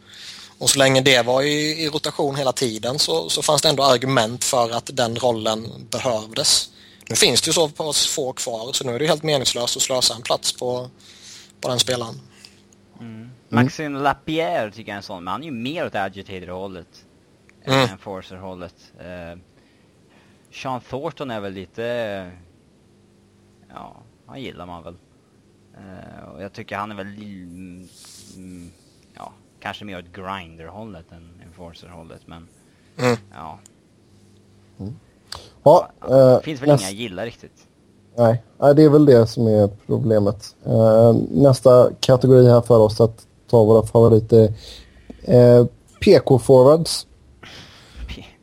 Och 0.58 0.70
så 0.70 0.78
länge 0.78 1.00
det 1.00 1.22
var 1.22 1.42
i, 1.42 1.82
i 1.84 1.88
rotation 1.88 2.36
hela 2.36 2.52
tiden 2.52 2.98
så, 2.98 3.28
så 3.28 3.42
fanns 3.42 3.62
det 3.62 3.68
ändå 3.68 3.82
argument 3.84 4.44
för 4.44 4.70
att 4.70 4.90
den 4.92 5.16
rollen 5.16 5.86
behövdes. 5.90 6.68
Nu 7.08 7.16
finns 7.16 7.42
det 7.42 7.46
ju 7.48 7.52
så 7.52 7.68
pass 7.68 8.06
få 8.06 8.32
kvar 8.32 8.72
så 8.72 8.84
nu 8.84 8.94
är 8.94 8.98
det 8.98 9.06
helt 9.06 9.22
meningslöst 9.22 9.76
att 9.76 9.82
slösa 9.82 10.14
en 10.14 10.22
plats 10.22 10.52
på, 10.52 10.90
på 11.60 11.68
den 11.68 11.78
spelaren. 11.78 12.20
Maxime 13.54 13.98
Lapierre 13.98 14.70
tycker 14.70 14.90
jag 14.90 14.94
är 14.94 14.96
en 14.96 15.02
sån, 15.02 15.24
men 15.24 15.32
han 15.32 15.40
är 15.42 15.46
ju 15.46 15.52
mer 15.52 15.86
åt 15.86 15.94
agitator-hållet. 15.94 17.04
Mm. 17.64 17.80
Än 17.80 17.88
enforcer-hållet. 17.88 18.92
Uh, 19.00 19.40
Sean 20.52 20.80
Thornton 20.80 21.30
är 21.30 21.40
väl 21.40 21.52
lite... 21.52 21.84
eh, 21.84 22.28
ja, 23.74 23.96
han 24.26 24.40
gillar 24.42 24.66
man 24.66 24.82
väl. 24.82 24.96
Eh, 25.74 26.28
och 26.28 26.42
jag 26.42 26.52
tycker 26.52 26.76
han 26.76 26.90
är 26.90 26.96
väl... 26.96 27.06
mm, 27.06 27.88
mm, 28.36 28.70
ja, 29.14 29.32
kanske 29.60 29.84
mer 29.84 29.98
åt 29.98 30.12
grinder-hållet 30.12 31.12
än 31.12 31.42
enforcer-hållet, 31.46 32.20
men... 32.26 32.48
Mm. 32.96 33.16
Ja, 33.32 33.58
Ja, 35.62 35.88
eh, 36.02 36.08
det 36.36 36.40
finns 36.42 36.62
väl 36.62 36.68
näst- 36.68 36.82
inga 36.82 36.90
jag 36.90 37.00
gillar 37.00 37.24
riktigt. 37.24 37.66
Nej, 38.16 38.42
det 38.58 38.82
är 38.82 38.88
väl 38.88 39.06
det 39.06 39.26
som 39.26 39.46
är 39.46 39.68
problemet. 39.86 40.56
Eh, 40.66 41.14
nästa 41.30 41.90
kategori 42.00 42.48
här 42.48 42.60
för 42.60 42.78
oss 42.78 43.00
att 43.00 43.26
ta 43.54 43.64
våra 43.64 43.86
favoriter. 43.86 44.52
Eh, 45.22 45.66
PK-forwards. 46.00 47.06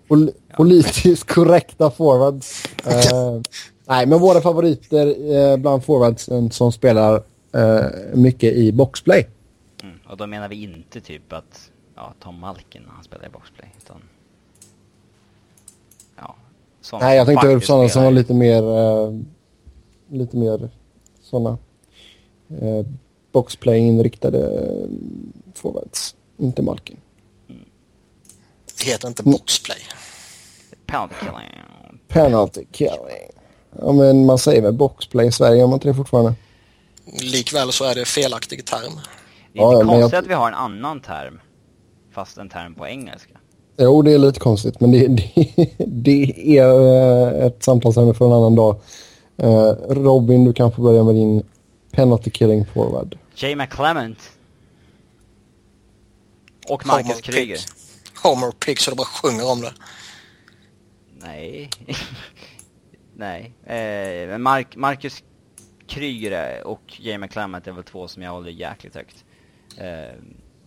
Pol- 0.08 0.32
Politiskt 0.58 1.28
korrekta 1.34 1.92
forwards. 1.92 2.66
Eh, 2.86 3.42
nej, 3.88 4.06
men 4.06 4.20
våra 4.20 4.42
favoriter 4.42 5.34
eh, 5.36 5.58
bland 5.58 5.84
forwardsen 5.84 6.52
som 6.52 6.72
spelar 6.72 7.24
eh, 7.54 7.86
mycket 8.14 8.54
i 8.54 8.72
boxplay. 8.72 9.28
Mm. 9.84 9.96
Och 10.10 10.18
då 10.18 10.28
menar 10.28 10.50
vi 10.50 10.64
inte 10.64 11.02
typ 11.02 11.34
att 11.34 11.72
ja, 11.96 12.14
Tom 12.24 12.40
Malkin 12.40 12.82
när 12.88 12.92
han 12.94 13.04
spelar 13.04 13.26
i 13.26 13.30
boxplay, 13.30 13.70
utan... 13.84 13.98
Ja, 16.18 16.36
Nej, 17.00 17.18
jag 17.18 17.26
tänkte 17.28 17.48
faktiskt 17.48 17.68
sådana 17.68 17.90
som 17.90 18.04
var 18.04 18.12
lite 18.12 18.34
mer... 18.34 18.64
Eh, 18.64 19.14
lite 20.10 20.38
mer 20.38 20.70
sådana 21.22 21.58
eh, 22.62 22.86
boxplay-inriktade 23.32 24.40
eh, 24.40 24.90
forwards. 25.56 26.16
Inte 26.38 26.62
Malkin. 26.62 26.98
Det 28.78 28.92
heter 28.92 29.08
inte 29.08 29.24
boxplay. 29.24 29.78
Penalty 30.86 31.16
killing. 31.20 32.00
Penalty 32.08 32.66
killing. 32.72 33.30
Ja, 33.82 33.92
men 33.92 34.26
man 34.26 34.38
säger 34.38 34.62
väl 34.62 34.74
boxplay 34.74 35.28
i 35.28 35.32
Sverige, 35.32 35.60
gör 35.60 35.68
man 35.68 35.74
inte 35.74 35.88
det 35.88 35.94
fortfarande? 35.94 36.34
Likväl 37.22 37.72
så 37.72 37.84
är 37.86 37.96
det 37.96 38.06
felaktig 38.06 38.66
term. 38.66 38.92
Det 39.54 39.60
är 39.60 39.64
Ja, 39.64 39.74
inte 39.74 39.86
men 39.86 39.94
jag- 39.96 40.02
konstigt 40.04 40.20
att 40.20 40.28
vi 40.28 40.34
har 40.34 40.48
en 40.48 40.54
annan 40.54 41.00
term, 41.02 41.40
fast 42.14 42.38
en 42.38 42.50
term 42.50 42.76
på 42.76 42.88
engelska. 42.88 43.38
Jo, 43.78 44.02
det 44.02 44.14
är 44.14 44.18
lite 44.18 44.40
konstigt, 44.40 44.80
men 44.80 44.92
det, 44.92 45.08
det, 45.08 45.28
det 45.86 46.58
är 46.58 47.38
eh, 47.40 47.46
ett 47.46 47.64
samtalsämne 47.64 48.14
för 48.14 48.26
en 48.26 48.32
annan 48.34 48.56
dag. 48.56 48.76
Eh, 49.38 49.72
Robin, 49.90 50.44
du 50.46 50.54
kan 50.54 50.72
få 50.72 50.82
börja 50.82 51.04
med 51.04 51.16
din 51.16 51.44
penalty 51.92 52.30
killing 52.32 52.66
forward. 52.66 53.18
Jay 53.42 53.56
McClement. 53.56 54.38
Och 56.68 56.84
Homer 56.84 57.04
Marcus 57.04 57.22
Kryger. 57.22 57.56
Pick. 57.56 58.18
Homer 58.24 58.52
Pick 58.52 58.80
så 58.80 58.92
det 58.92 58.98
bara 58.98 59.08
sjunger 59.08 59.52
om 59.52 59.62
det. 59.62 59.74
Nej. 61.18 61.70
Nej. 63.16 63.54
Eh, 63.64 64.28
men 64.28 64.42
Mark, 64.42 64.76
Marcus 64.76 65.24
Kryger 65.88 66.64
och 66.64 67.00
Jay 67.00 67.18
McClement 67.18 67.68
är 67.68 67.72
väl 67.72 67.84
två 67.84 68.08
som 68.08 68.24
jag 68.24 68.32
håller 68.32 68.52
jäkligt 68.52 68.96
högt. 68.96 69.26
Eh, 69.78 69.86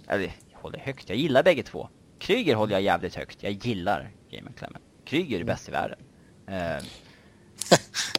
eller, 0.08 0.34
jag 0.52 0.58
håller 0.58 0.78
högt. 0.78 1.08
Jag 1.08 1.18
gillar 1.18 1.42
bägge 1.42 1.62
två. 1.62 1.88
Kryger 2.18 2.54
håller 2.54 2.72
jag 2.72 2.82
jävligt 2.82 3.14
högt. 3.14 3.42
Jag 3.42 3.52
gillar 3.52 4.10
Jay 4.28 4.42
McClement. 4.42 4.84
Kryger 5.04 5.40
är 5.40 5.44
bäst 5.44 5.68
i 5.68 5.72
världen. 5.72 5.98
Eh, 6.46 6.84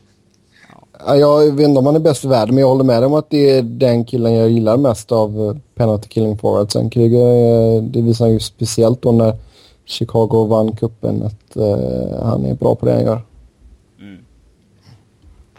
Jag 0.99 1.51
vet 1.51 1.67
inte 1.67 1.79
om 1.79 1.85
han 1.85 1.95
är 1.95 1.99
bäst 1.99 2.25
i 2.25 2.27
världen, 2.27 2.55
men 2.55 2.61
jag 2.61 2.69
håller 2.69 2.83
med 2.83 3.03
om 3.03 3.13
att 3.13 3.29
det 3.29 3.49
är 3.49 3.61
den 3.61 4.05
killen 4.05 4.33
jag 4.33 4.49
gillar 4.49 4.77
mest 4.77 5.11
av 5.11 5.41
eh, 5.41 5.57
penalty 5.75 6.07
killing 6.07 6.37
forwardsen. 6.37 6.89
Kryger, 6.89 7.19
eh, 7.19 7.83
det 7.83 8.01
visar 8.01 8.27
ju 8.27 8.39
speciellt 8.39 9.01
då 9.01 9.11
när 9.11 9.37
Chicago 9.85 10.47
vann 10.47 10.75
cupen 10.75 11.23
att 11.23 11.55
eh, 11.55 12.23
han 12.23 12.45
är 12.45 12.53
bra 12.53 12.75
på 12.75 12.85
det 12.85 12.93
han 12.93 13.03
gör. 13.03 13.21
mm. 13.99 14.25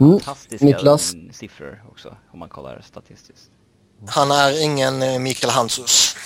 Mm. 0.00 0.20
Fantastiska 0.20 0.66
Niklas? 0.66 1.14
mm, 1.14 1.32
siffror 1.32 1.84
också, 1.90 2.16
om 2.32 2.38
man 2.38 2.48
kollar 2.48 2.82
statistiskt. 2.86 3.50
Han 4.06 4.30
är 4.30 4.64
ingen 4.64 5.22
Mikael 5.22 5.50
Hansus. 5.50 6.16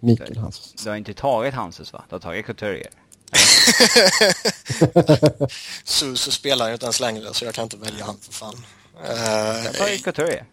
Mikael 0.00 0.36
Hansson. 0.38 0.72
Du 0.84 0.90
har 0.90 0.96
inte 0.96 1.14
tagit 1.14 1.54
Hanses 1.54 1.92
va? 1.92 2.04
Du 2.08 2.14
har 2.14 2.20
tagit 2.20 2.46
Couturier. 2.46 2.90
Susu 5.84 6.30
spelar 6.30 6.66
ju 6.66 6.72
inte 6.72 6.86
ens 6.86 7.00
längre 7.00 7.34
så 7.34 7.44
jag 7.44 7.54
kan 7.54 7.64
inte 7.64 7.76
välja 7.76 8.04
han 8.04 8.18
för 8.20 8.32
fan. 8.32 8.66
Jag 9.06 9.16
har 9.16 9.88
Eh, 9.88 9.98
Couturier. 9.98 10.44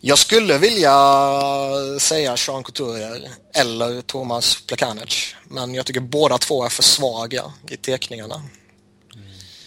jag 0.00 0.18
skulle 0.18 0.58
vilja 0.58 0.94
säga 2.00 2.36
Sean 2.36 2.64
Couturier 2.64 3.28
eller 3.54 4.00
Thomas 4.02 4.62
Plekanec. 4.66 5.34
Men 5.48 5.74
jag 5.74 5.86
tycker 5.86 6.00
båda 6.00 6.38
två 6.38 6.64
är 6.64 6.68
för 6.68 6.82
svaga 6.82 7.52
i 7.68 7.76
teckningarna. 7.76 8.42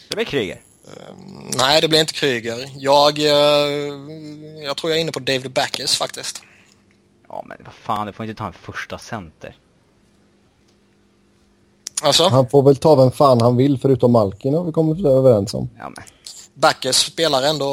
Det 0.09 0.15
blir 0.15 0.25
Kryger. 0.25 0.61
Nej, 1.57 1.81
det 1.81 1.87
blir 1.87 1.99
inte 1.99 2.13
Kryger. 2.13 2.69
Jag, 2.75 3.19
eh, 3.19 3.25
jag 4.63 4.77
tror 4.77 4.91
jag 4.91 4.97
är 4.97 5.01
inne 5.01 5.11
på 5.11 5.19
David 5.19 5.51
Backes 5.51 5.97
faktiskt. 5.97 6.41
Ja 7.27 7.43
men 7.47 7.57
vad 7.65 7.73
fan, 7.73 8.07
du 8.07 8.13
får 8.13 8.25
inte 8.25 8.37
ta 8.37 8.47
en 8.47 8.53
första 8.53 8.97
center. 8.99 9.55
Alltså, 12.01 12.27
Han 12.27 12.49
får 12.49 12.63
väl 12.63 12.75
ta 12.75 12.95
vem 12.95 13.11
fan 13.11 13.41
han 13.41 13.57
vill 13.57 13.79
förutom 13.79 14.11
Malkin 14.11 14.53
har 14.53 14.63
vi 14.63 14.71
kommit 14.71 15.05
överens 15.05 15.53
om. 15.53 15.69
Ja 15.77 15.89
men. 15.95 16.03
Backes 16.53 16.97
spelar 16.97 17.43
ändå 17.43 17.69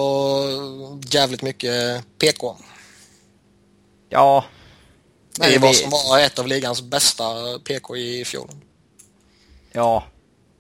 jävligt 1.11 1.43
mycket 1.43 2.05
PK. 2.19 2.57
Ja. 4.09 4.45
Det 5.39 5.59
vad 5.59 5.71
vi- 5.71 5.77
som 5.77 5.91
var 5.91 6.19
ett 6.19 6.39
av 6.39 6.47
ligans 6.47 6.83
bästa 6.83 7.25
PK 7.65 7.97
i 7.97 8.25
fjol. 8.25 8.49
Ja. 9.73 10.05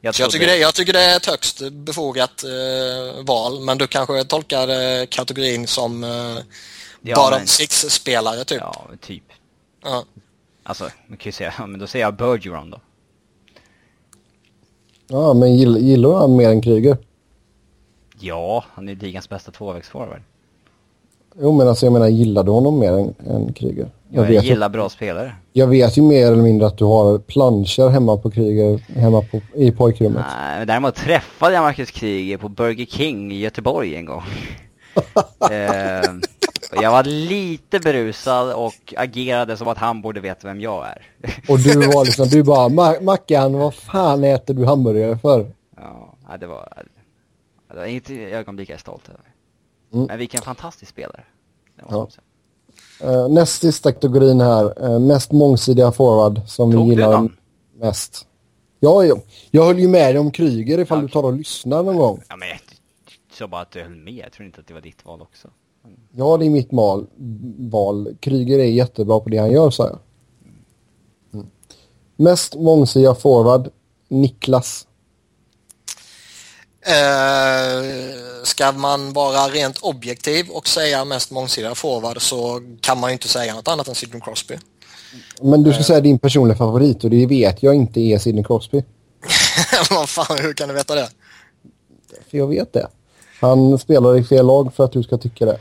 Jag, 0.00 0.14
jag 0.18 0.30
tycker, 0.30 0.46
det, 0.46 0.56
jag 0.56 0.74
tycker 0.74 0.92
det 0.92 1.00
är 1.02 1.16
ett 1.16 1.26
högst 1.26 1.70
befogat 1.70 2.44
eh, 2.44 3.24
val, 3.24 3.60
men 3.60 3.78
du 3.78 3.86
kanske 3.86 4.24
tolkar 4.24 4.68
eh, 4.68 5.06
kategorin 5.06 5.66
som 5.66 6.04
eh, 6.04 6.10
Ja, 7.02 7.14
bottom 7.16 7.38
men- 7.38 7.46
six-spelare 7.46 8.44
typ. 8.44 8.58
Ja, 8.60 8.86
typ. 9.00 9.24
Ja. 9.84 10.04
Alltså, 10.62 10.84
man 11.06 11.18
kan 11.18 11.24
ju 11.28 11.32
säga, 11.32 11.54
men 11.58 11.78
då 11.80 11.86
säger 11.86 12.04
jag 12.04 12.16
Bergeron 12.16 12.70
då. 12.70 12.80
Ja, 15.12 15.34
men 15.34 15.56
gill, 15.56 15.76
gillar 15.76 16.08
du 16.08 16.14
han 16.14 16.36
mer 16.36 16.48
än 16.48 16.60
Kryger? 16.60 16.96
Ja, 18.20 18.64
han 18.74 18.88
är 18.88 18.94
ligans 18.94 19.28
bästa 19.28 19.50
tvåvägsforward. 19.50 20.20
Jo, 21.40 21.52
men 21.52 21.68
alltså 21.68 21.86
jag 21.86 21.92
menar, 21.92 22.08
gillar 22.08 22.44
du 22.44 22.50
honom 22.50 22.78
mer 22.78 22.92
än, 22.92 23.14
än 23.26 23.52
Kryger? 23.52 23.86
Jag, 24.08 24.30
ju- 24.32 24.40
gillar 24.40 24.68
bra 24.68 24.88
spelare. 24.88 25.34
Jag 25.52 25.66
vet 25.66 25.96
ju 25.98 26.02
mer 26.02 26.26
eller 26.26 26.42
mindre 26.42 26.66
att 26.66 26.78
du 26.78 26.84
har 26.84 27.18
planscher 27.18 27.88
hemma 27.88 28.16
på 28.16 28.30
Kryger, 28.30 28.78
hemma 29.00 29.22
på, 29.22 29.40
i 29.54 29.72
pojkrummet. 29.72 30.24
Nej, 30.36 30.58
men 30.58 30.66
däremot 30.66 30.94
träffade 30.94 31.54
jag 31.54 31.62
Marcus 31.62 31.90
Kryger 31.90 32.36
på 32.38 32.48
Burger 32.48 32.86
King 32.86 33.32
i 33.32 33.40
Göteborg 33.40 33.96
en 33.96 34.04
gång. 34.04 34.22
eh, 35.50 36.10
och 36.10 36.41
jag 36.72 36.90
var 36.90 37.04
lite 37.04 37.80
berusad 37.80 38.52
och 38.52 38.94
agerade 38.96 39.56
som 39.56 39.68
att 39.68 39.78
han 39.78 40.02
borde 40.02 40.20
veta 40.20 40.48
vem 40.48 40.60
jag 40.60 40.86
är. 40.88 41.06
Och 41.48 41.58
du 41.58 41.86
var 41.86 42.04
liksom, 42.04 42.28
du 42.28 42.42
bara, 42.42 42.68
"Ma- 42.68 43.02
Mackan, 43.02 43.52
vad 43.52 43.74
fan 43.74 44.24
äter 44.24 44.54
du 44.54 44.64
hamburgare 44.66 45.18
för? 45.18 45.52
ja, 46.28 46.36
det 46.40 46.46
var... 46.46 46.82
Det 47.68 47.76
var 47.78 47.84
inget 47.84 48.10
ögonblick 48.10 48.68
jag 48.70 48.74
är 48.74 48.78
stolt 48.80 49.08
över. 49.08 49.20
Mm. 49.94 50.06
Men 50.06 50.18
vilken 50.18 50.42
fantastisk 50.42 50.90
spelare. 50.90 51.24
Ja. 51.90 52.08
Uh, 53.04 53.28
näst 53.28 53.60
sista 53.62 53.92
kategorin 53.92 54.40
här, 54.40 54.84
eh, 54.92 54.98
mest 54.98 55.32
mångsidiga 55.32 55.92
forward 55.92 56.40
som 56.46 56.70
vi 56.70 56.76
Tog 56.76 56.86
du 56.86 56.90
gillar 56.94 57.12
den? 57.12 57.36
mest. 57.78 58.26
Ja, 58.80 59.04
jag, 59.04 59.20
jag 59.50 59.64
höll 59.64 59.78
ju 59.78 59.88
med 59.88 60.14
dig 60.14 60.18
om 60.18 60.30
Kryger 60.30 60.78
ifall 60.78 60.98
Ja. 60.98 61.02
du 61.02 61.08
tar 61.08 61.22
och 61.22 61.32
lyssnar 61.32 61.82
någon 61.82 61.96
gång. 61.96 62.22
Ja 62.28 62.36
men 62.36 62.48
jag 62.48 62.58
sa 63.32 63.46
bara 63.48 63.60
att 63.60 63.70
du 63.70 63.82
höll 63.82 63.90
med, 63.96 64.14
jag 64.14 64.32
tror 64.32 64.46
inte 64.46 64.60
att 64.60 64.66
det 64.66 64.74
var 64.74 64.80
ditt 64.80 65.04
val 65.04 65.22
också. 65.22 65.48
Ja, 66.16 66.36
det 66.36 66.46
är 66.46 66.50
mitt 66.50 66.72
mal, 66.72 67.06
val. 67.58 68.16
Kryger 68.20 68.58
är 68.58 68.64
jättebra 68.64 69.20
på 69.20 69.28
det 69.28 69.38
han 69.38 69.50
gör, 69.50 69.70
sa 69.70 69.86
jag. 69.86 69.98
Mest 72.16 72.54
mångsidiga 72.54 73.14
forward, 73.14 73.70
Niklas. 74.08 74.86
Eh, 76.86 77.84
ska 78.44 78.72
man 78.72 79.12
vara 79.12 79.48
rent 79.48 79.78
objektiv 79.78 80.48
och 80.48 80.68
säga 80.68 81.04
mest 81.04 81.30
mångsidiga 81.30 81.74
forward 81.74 82.22
så 82.22 82.60
kan 82.80 83.00
man 83.00 83.10
ju 83.10 83.12
inte 83.12 83.28
säga 83.28 83.54
något 83.54 83.68
annat 83.68 83.88
än 83.88 83.94
Sidney 83.94 84.20
Crosby. 84.20 84.58
Men 85.40 85.62
du 85.62 85.72
ska 85.72 85.82
säga 85.82 86.00
din 86.00 86.18
personliga 86.18 86.58
favorit 86.58 87.04
och 87.04 87.10
det 87.10 87.26
vet 87.26 87.62
jag 87.62 87.74
inte 87.74 88.00
är 88.00 88.18
Sidney 88.18 88.44
Crosby. 88.44 88.82
Vad 89.90 90.08
fan, 90.08 90.38
hur 90.38 90.52
kan 90.52 90.68
du 90.68 90.74
veta 90.74 90.94
det? 90.94 91.08
För 92.30 92.38
jag 92.38 92.46
vet 92.46 92.72
det. 92.72 92.86
Han 93.40 93.78
spelar 93.78 94.18
i 94.18 94.24
fel 94.24 94.46
lag 94.46 94.74
för 94.74 94.84
att 94.84 94.92
du 94.92 95.02
ska 95.02 95.18
tycka 95.18 95.44
det. 95.44 95.58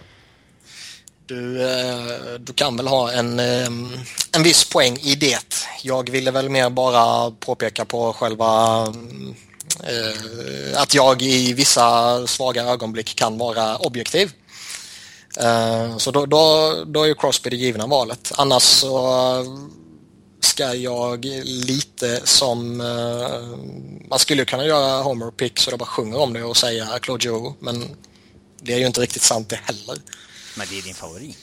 Du, 1.32 1.64
eh, 1.64 2.34
du 2.40 2.54
kan 2.54 2.78
väl 2.78 2.88
ha 2.88 3.12
en, 3.12 3.40
eh, 3.40 3.68
en 4.32 4.44
viss 4.44 4.70
poäng 4.70 4.98
i 4.98 5.16
det. 5.16 5.56
Jag 5.84 6.10
ville 6.10 6.32
väl 6.32 6.50
mer 6.50 6.70
bara 6.70 7.32
påpeka 7.32 7.86
på 7.86 8.14
själva 8.14 8.82
eh, 9.84 10.82
att 10.82 10.94
jag 10.94 11.22
i 11.22 11.54
vissa 11.54 12.28
svaga 12.28 12.64
ögonblick 12.64 13.16
kan 13.16 13.38
vara 13.38 13.78
objektiv. 13.78 14.32
Så 15.98 16.12
då, 16.12 16.26
då, 16.26 16.74
då 16.86 17.04
är 17.04 17.08
ju 17.08 17.16
Crosby 17.16 17.50
det 17.50 17.56
givna 17.56 17.88
valet. 17.88 18.32
Annars 18.36 18.64
så 18.64 19.46
ska 20.40 20.74
jag 20.74 21.26
lite 21.44 22.22
som... 22.24 22.78
Man 24.10 24.20
skulle 24.20 24.46
kunna 24.46 24.66
göra 24.66 25.02
Homer 25.02 25.32
pick 25.32 25.60
så 25.60 25.72
det 25.72 25.78
bara 25.78 25.86
sjunger 25.86 26.20
om 26.20 26.34
det 26.34 26.44
och 26.44 26.58
säga 26.58 27.00
Claude 27.02 27.28
Joe 27.28 27.54
men 27.60 27.96
det 28.62 28.74
är 28.74 28.78
ju 28.78 28.86
inte 28.86 29.02
riktigt 29.02 29.22
sant 29.22 29.50
det 29.50 29.60
heller. 29.64 29.98
Men 30.58 30.68
det 30.70 30.78
är 30.78 30.82
din 30.82 30.94
favorit? 30.94 31.38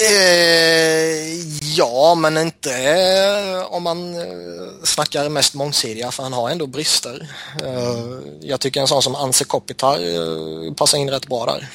Eh, 0.00 1.38
ja, 1.76 2.14
men 2.14 2.38
inte 2.38 2.74
eh, 2.74 3.72
om 3.72 3.82
man 3.82 4.14
eh, 4.14 4.82
snackar 4.84 5.28
mest 5.28 5.54
mångsidiga 5.54 6.10
för 6.10 6.22
han 6.22 6.32
har 6.32 6.50
ändå 6.50 6.66
brister. 6.66 7.28
Eh, 7.62 8.18
jag 8.40 8.60
tycker 8.60 8.80
en 8.80 8.88
sån 8.88 9.02
som 9.02 9.14
Anse 9.14 9.44
Kopitar 9.44 9.94
eh, 9.94 10.74
passar 10.74 10.98
in 10.98 11.10
rätt 11.10 11.26
bra 11.26 11.46
där. 11.46 11.68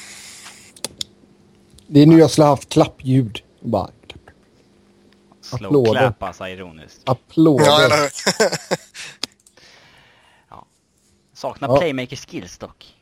Det 1.86 2.02
är 2.02 2.06
nu 2.06 2.18
jag 2.18 2.30
skulle 2.30 2.44
haft 2.46 2.68
klappljud. 2.68 3.40
Bara. 3.60 3.90
Slå 5.40 5.68
Applåder. 5.68 6.00
clap 6.00 6.22
alltså 6.22 6.48
ironiskt. 6.48 7.00
Applåder. 7.04 7.64
Ja, 7.64 7.84
eller 7.84 8.00
ja. 10.50 10.66
Saknar 11.34 11.68
ja. 11.68 11.76
playmaker 11.78 12.16
skills 12.16 12.58
dock. 12.58 12.94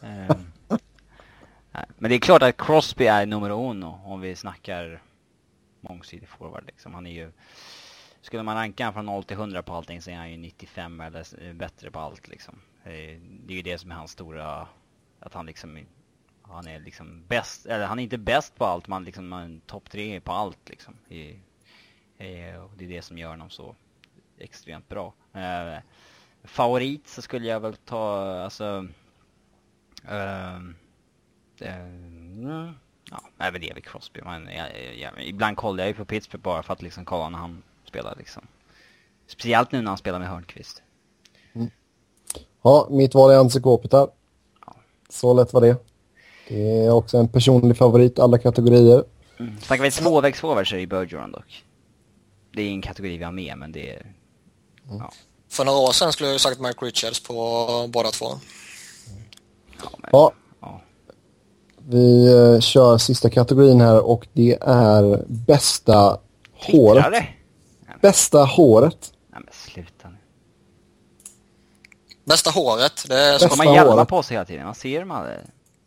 Um. 0.00 0.49
Men 1.98 2.08
det 2.10 2.14
är 2.14 2.18
klart 2.18 2.42
att 2.42 2.56
Crosby 2.56 3.06
är 3.06 3.26
nummer 3.26 3.50
uno 3.50 4.00
om 4.04 4.20
vi 4.20 4.36
snackar 4.36 5.02
mångsidig 5.80 6.28
forward 6.28 6.64
liksom. 6.66 6.94
Han 6.94 7.06
är 7.06 7.10
ju... 7.10 7.32
Skulle 8.22 8.42
man 8.42 8.56
ranka 8.56 8.84
honom 8.84 8.94
från 8.94 9.06
0 9.06 9.24
till 9.24 9.36
100 9.36 9.62
på 9.62 9.74
allting 9.74 10.02
så 10.02 10.10
är 10.10 10.14
han 10.14 10.30
ju 10.30 10.36
95 10.36 11.00
eller 11.00 11.52
bättre 11.52 11.90
på 11.90 11.98
allt 11.98 12.28
liksom. 12.28 12.60
Det 12.84 13.52
är 13.52 13.56
ju 13.56 13.62
det 13.62 13.78
som 13.78 13.90
är 13.90 13.94
hans 13.94 14.10
stora... 14.10 14.68
Att 15.20 15.34
han 15.34 15.46
liksom... 15.46 15.78
Han 16.42 16.66
är 16.66 16.80
liksom 16.80 17.24
bäst, 17.28 17.66
eller 17.66 17.86
han 17.86 17.98
är 17.98 18.02
inte 18.02 18.18
bäst 18.18 18.56
på 18.56 18.64
allt, 18.64 18.88
men 18.88 19.04
liksom 19.04 19.28
man 19.28 19.60
topp 19.60 19.90
tre 19.90 20.20
på 20.20 20.32
allt 20.32 20.68
liksom. 20.68 20.96
det 21.08 22.84
är 22.84 22.88
det 22.88 23.02
som 23.02 23.18
gör 23.18 23.30
honom 23.30 23.50
så 23.50 23.76
extremt 24.38 24.88
bra. 24.88 25.14
Eh, 25.32 25.78
favorit 26.44 27.08
så 27.08 27.22
skulle 27.22 27.46
jag 27.46 27.60
väl 27.60 27.76
ta, 27.76 28.34
alltså... 28.42 28.88
Eh, 30.08 30.60
ja, 33.10 33.20
även 33.38 33.60
David 33.60 33.84
Crosby. 33.84 34.20
Men 34.24 34.48
jag, 34.56 34.96
jag, 34.98 35.24
ibland 35.24 35.56
kollar 35.56 35.84
jag 35.84 35.88
ju 35.88 35.94
på 35.94 36.04
Pittsburgh 36.04 36.42
bara 36.42 36.62
för 36.62 36.72
att 36.72 36.82
liksom 36.82 37.04
kolla 37.04 37.28
när 37.28 37.38
han 37.38 37.62
spelar 37.84 38.14
liksom. 38.18 38.42
Speciellt 39.26 39.72
nu 39.72 39.82
när 39.82 39.88
han 39.88 39.98
spelar 39.98 40.18
med 40.18 40.28
Hörnqvist. 40.28 40.82
Mm. 41.52 41.70
Ja, 42.62 42.88
mitt 42.90 43.14
val 43.14 43.30
är 43.30 43.38
Anse 43.38 43.60
Kopitar. 43.60 44.08
Ja. 44.66 44.76
Så 45.08 45.34
lätt 45.34 45.52
var 45.52 45.60
det. 45.60 45.76
Det 46.48 46.84
är 46.84 46.90
också 46.90 47.18
en 47.18 47.28
personlig 47.28 47.76
favorit, 47.76 48.18
alla 48.18 48.38
kategorier. 48.38 49.04
Mm. 49.38 49.60
Snackar 49.60 49.84
vi 49.84 49.90
tvåvägsforward 49.90 50.68
så 50.68 50.76
är 50.76 50.80
det 50.80 50.86
Bergeron 50.86 51.32
dock. 51.32 51.64
Det 52.52 52.62
är 52.62 52.70
en 52.70 52.82
kategori 52.82 53.18
vi 53.18 53.24
har 53.24 53.32
med, 53.32 53.58
men 53.58 53.72
det 53.72 53.90
är... 53.90 54.00
Mm. 54.00 54.98
Ja. 54.98 55.12
För 55.48 55.64
några 55.64 55.78
år 55.78 55.92
sedan 55.92 56.12
skulle 56.12 56.30
jag 56.30 56.40
sagt 56.40 56.60
Mike 56.60 56.84
Richards 56.84 57.20
på 57.22 57.34
båda 57.88 58.10
två. 58.10 58.26
Ja, 59.82 59.90
men... 59.98 60.10
ja, 60.12 60.32
vi 61.88 62.34
uh, 62.34 62.60
kör 62.60 62.98
sista 62.98 63.30
kategorin 63.30 63.80
här 63.80 64.00
och 64.00 64.26
det 64.32 64.58
är 64.60 65.24
bästa 65.26 66.18
Fickrare. 66.66 67.00
håret. 67.00 67.24
Bästa 68.00 68.44
håret. 68.44 69.12
Nej 69.32 69.40
men 69.44 69.52
sluta 69.52 70.08
nu. 70.08 70.16
Bästa 72.24 72.50
håret. 72.50 73.04
Det 73.08 73.14
är 73.14 73.38
Ska 73.38 73.64
man 73.64 73.74
hjälma 73.74 74.04
på 74.04 74.22
sig 74.22 74.34
hela 74.34 74.44
tiden? 74.44 74.64
Man 74.64 74.74
ser 74.74 75.00
dem 75.00 75.10
aldrig. 75.10 75.36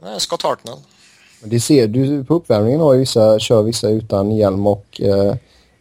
Nej, 0.04 0.20
Scott 0.20 0.42
Hartnell. 0.42 0.78
Det 1.44 1.60
ser 1.60 1.88
du 1.88 2.24
på 2.24 2.34
uppvärmningen 2.34 2.80
har 2.80 2.94
ju 2.94 3.00
vissa, 3.00 3.40
kör 3.40 3.64
vissa 3.64 3.90
utan 3.90 4.32
hjälm 4.32 4.68
och 4.68 5.02
uh, 5.04 5.36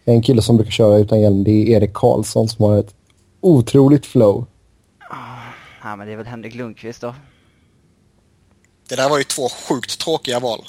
en 0.05 0.23
kille 0.23 0.43
som 0.43 0.57
brukar 0.57 0.71
köra 0.71 0.97
utan 0.97 1.21
hjälm 1.21 1.45
det 1.45 1.51
är 1.51 1.77
Erik 1.77 1.93
Karlsson 1.93 2.49
som 2.49 2.65
har 2.65 2.79
ett 2.79 2.95
otroligt 3.41 4.07
flow. 4.07 4.47
Ja 5.83 5.97
men 5.97 6.07
det 6.07 6.13
är 6.13 6.17
väl 6.17 6.27
Henrik 6.27 6.55
Lundqvist 6.55 7.01
då. 7.01 7.15
Det 8.93 8.97
där 8.97 9.09
var 9.09 9.19
ju 9.19 9.25
två 9.25 9.49
sjukt 9.49 9.99
tråkiga 9.99 10.41
val. 10.41 10.65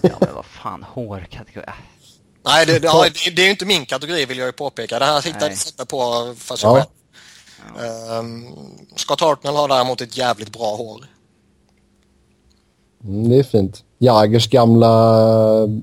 Ja, 0.00 0.10
men 0.20 0.34
vad 0.34 0.44
fan, 0.44 0.82
hårkategori. 0.82 1.66
Nej, 2.44 2.66
det, 2.66 2.78
det, 2.78 2.88
det 3.36 3.42
är 3.42 3.44
ju 3.44 3.50
inte 3.50 3.64
min 3.64 3.86
kategori 3.86 4.24
vill 4.24 4.38
jag 4.38 4.46
ju 4.46 4.52
påpeka. 4.52 4.98
Det 4.98 5.04
här 5.04 5.22
hittade 5.22 5.44
jag 5.44 5.52
inte 5.52 5.86
på 5.86 6.34
för 6.38 6.56
sig 6.56 6.68
ja. 6.68 6.74
själv. 6.74 6.86
Ja. 7.78 8.18
Um, 8.18 8.54
Scott 8.96 9.20
Hartnell 9.20 9.54
har 9.54 9.68
däremot 9.68 10.00
ett 10.00 10.16
jävligt 10.16 10.52
bra 10.52 10.76
hår. 10.76 11.04
Mm, 13.04 13.28
det 13.28 13.38
är 13.38 13.42
fint. 13.42 13.84
Jagers 13.98 14.50
gamla 14.50 14.88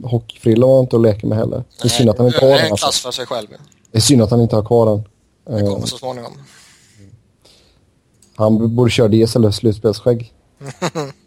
hockeyfrilla 0.04 0.66
var 0.66 0.80
inte 0.80 0.96
att 0.96 1.02
leka 1.02 1.28
med 1.28 1.38
heller. 1.38 1.64
Det 1.82 1.88
är 1.88 1.90
synd 1.90 2.10
att 2.10 2.18
han 2.18 2.28
inte 2.28 2.40
har 2.40 2.48
den. 2.48 2.58
Det 2.58 2.64
är 2.64 2.70
en 2.70 2.78
klass 2.78 3.02
för 3.02 3.12
sig 3.12 3.26
själv. 3.26 3.48
Det 3.92 3.98
är 3.98 4.02
synd 4.02 4.22
att 4.22 4.32
han 4.32 4.42
inte 4.42 4.56
har 4.56 4.66
kvar 4.66 4.86
den. 4.86 5.04
Det 5.56 5.62
kommer 5.62 5.76
ehm. 5.76 5.88
så 5.88 5.98
småningom. 5.98 6.34
Han 8.36 8.76
borde 8.76 8.92
köra 8.92 9.08
det 9.08 9.18
istället 9.18 9.54
för 9.54 9.60
slutspelsskägg. 9.60 10.34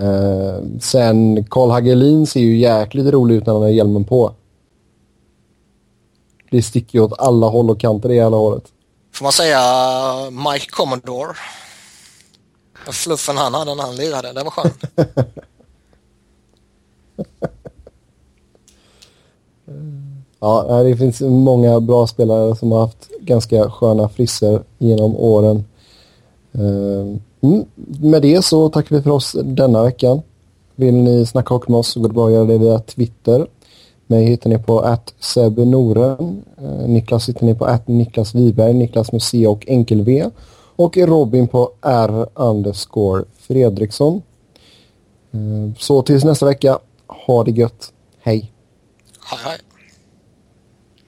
Eh, 0.00 0.58
sen 0.80 1.44
Karl 1.44 1.70
Hagelin 1.70 2.26
ser 2.26 2.40
ju 2.40 2.58
jäkligt 2.58 3.06
rolig 3.06 3.34
ut 3.34 3.46
när 3.46 3.52
han 3.52 3.62
har 3.62 3.68
hjälmen 3.68 4.04
på. 4.04 4.32
Det 6.50 6.62
sticker 6.62 6.98
ju 6.98 7.04
åt 7.04 7.18
alla 7.18 7.46
håll 7.46 7.70
och 7.70 7.80
kanter 7.80 8.10
i 8.10 8.14
hela 8.14 8.36
håret. 8.36 8.64
Får 9.12 9.24
man 9.24 9.32
säga 9.32 9.60
Mike 10.30 10.66
Commodore? 10.70 11.34
Fluffen 12.92 13.36
han 13.36 13.54
hade 13.54 13.74
när 13.74 13.82
han 13.82 13.96
lirade, 13.96 14.32
det 14.32 14.42
var 14.42 14.50
skönt. 14.50 14.84
ja, 20.40 20.82
det 20.82 20.96
finns 20.96 21.20
många 21.20 21.80
bra 21.80 22.06
spelare 22.06 22.56
som 22.56 22.72
har 22.72 22.80
haft 22.80 23.08
ganska 23.20 23.70
sköna 23.70 24.08
frisser 24.08 24.62
genom 24.78 25.16
åren. 25.16 25.64
Uh, 26.58 27.16
Mm. 27.44 27.64
Med 28.00 28.22
det 28.22 28.42
så 28.42 28.68
tackar 28.68 28.96
vi 28.96 29.02
för 29.02 29.10
oss 29.10 29.36
denna 29.44 29.82
veckan. 29.82 30.22
Vill 30.74 30.94
ni 30.94 31.26
snacka 31.26 31.54
hockey 31.54 31.70
med 31.70 31.78
oss 31.78 31.88
så 31.88 32.00
går 32.00 32.08
det 32.08 32.14
bra 32.14 32.26
att 32.26 32.32
göra 32.32 32.44
det 32.44 32.58
via 32.58 32.78
Twitter. 32.78 33.46
Mig 34.06 34.24
hittar 34.24 34.50
ni 34.50 34.58
på 34.58 34.80
att 34.80 35.14
Noren. 35.56 36.44
Eh, 36.58 36.88
Niklas 36.88 37.28
hittar 37.28 37.46
ni 37.46 37.54
på 37.54 37.64
att 37.64 37.88
Niklas 37.88 38.34
Wiberg, 38.34 38.74
Niklas 38.74 39.12
med 39.12 39.22
C 39.22 39.46
och 39.46 39.64
enkel-V. 39.68 40.30
Och 40.76 40.96
Robin 40.96 41.48
på 41.48 41.70
R 41.82 42.26
underscore 42.34 43.24
Fredriksson. 43.38 44.22
Eh, 45.32 45.78
så 45.78 46.02
tills 46.02 46.24
nästa 46.24 46.46
vecka, 46.46 46.78
ha 47.06 47.44
det 47.44 47.50
gött. 47.50 47.92
Hej! 48.20 48.52
Hej 49.30 49.38
hej! 49.44 49.73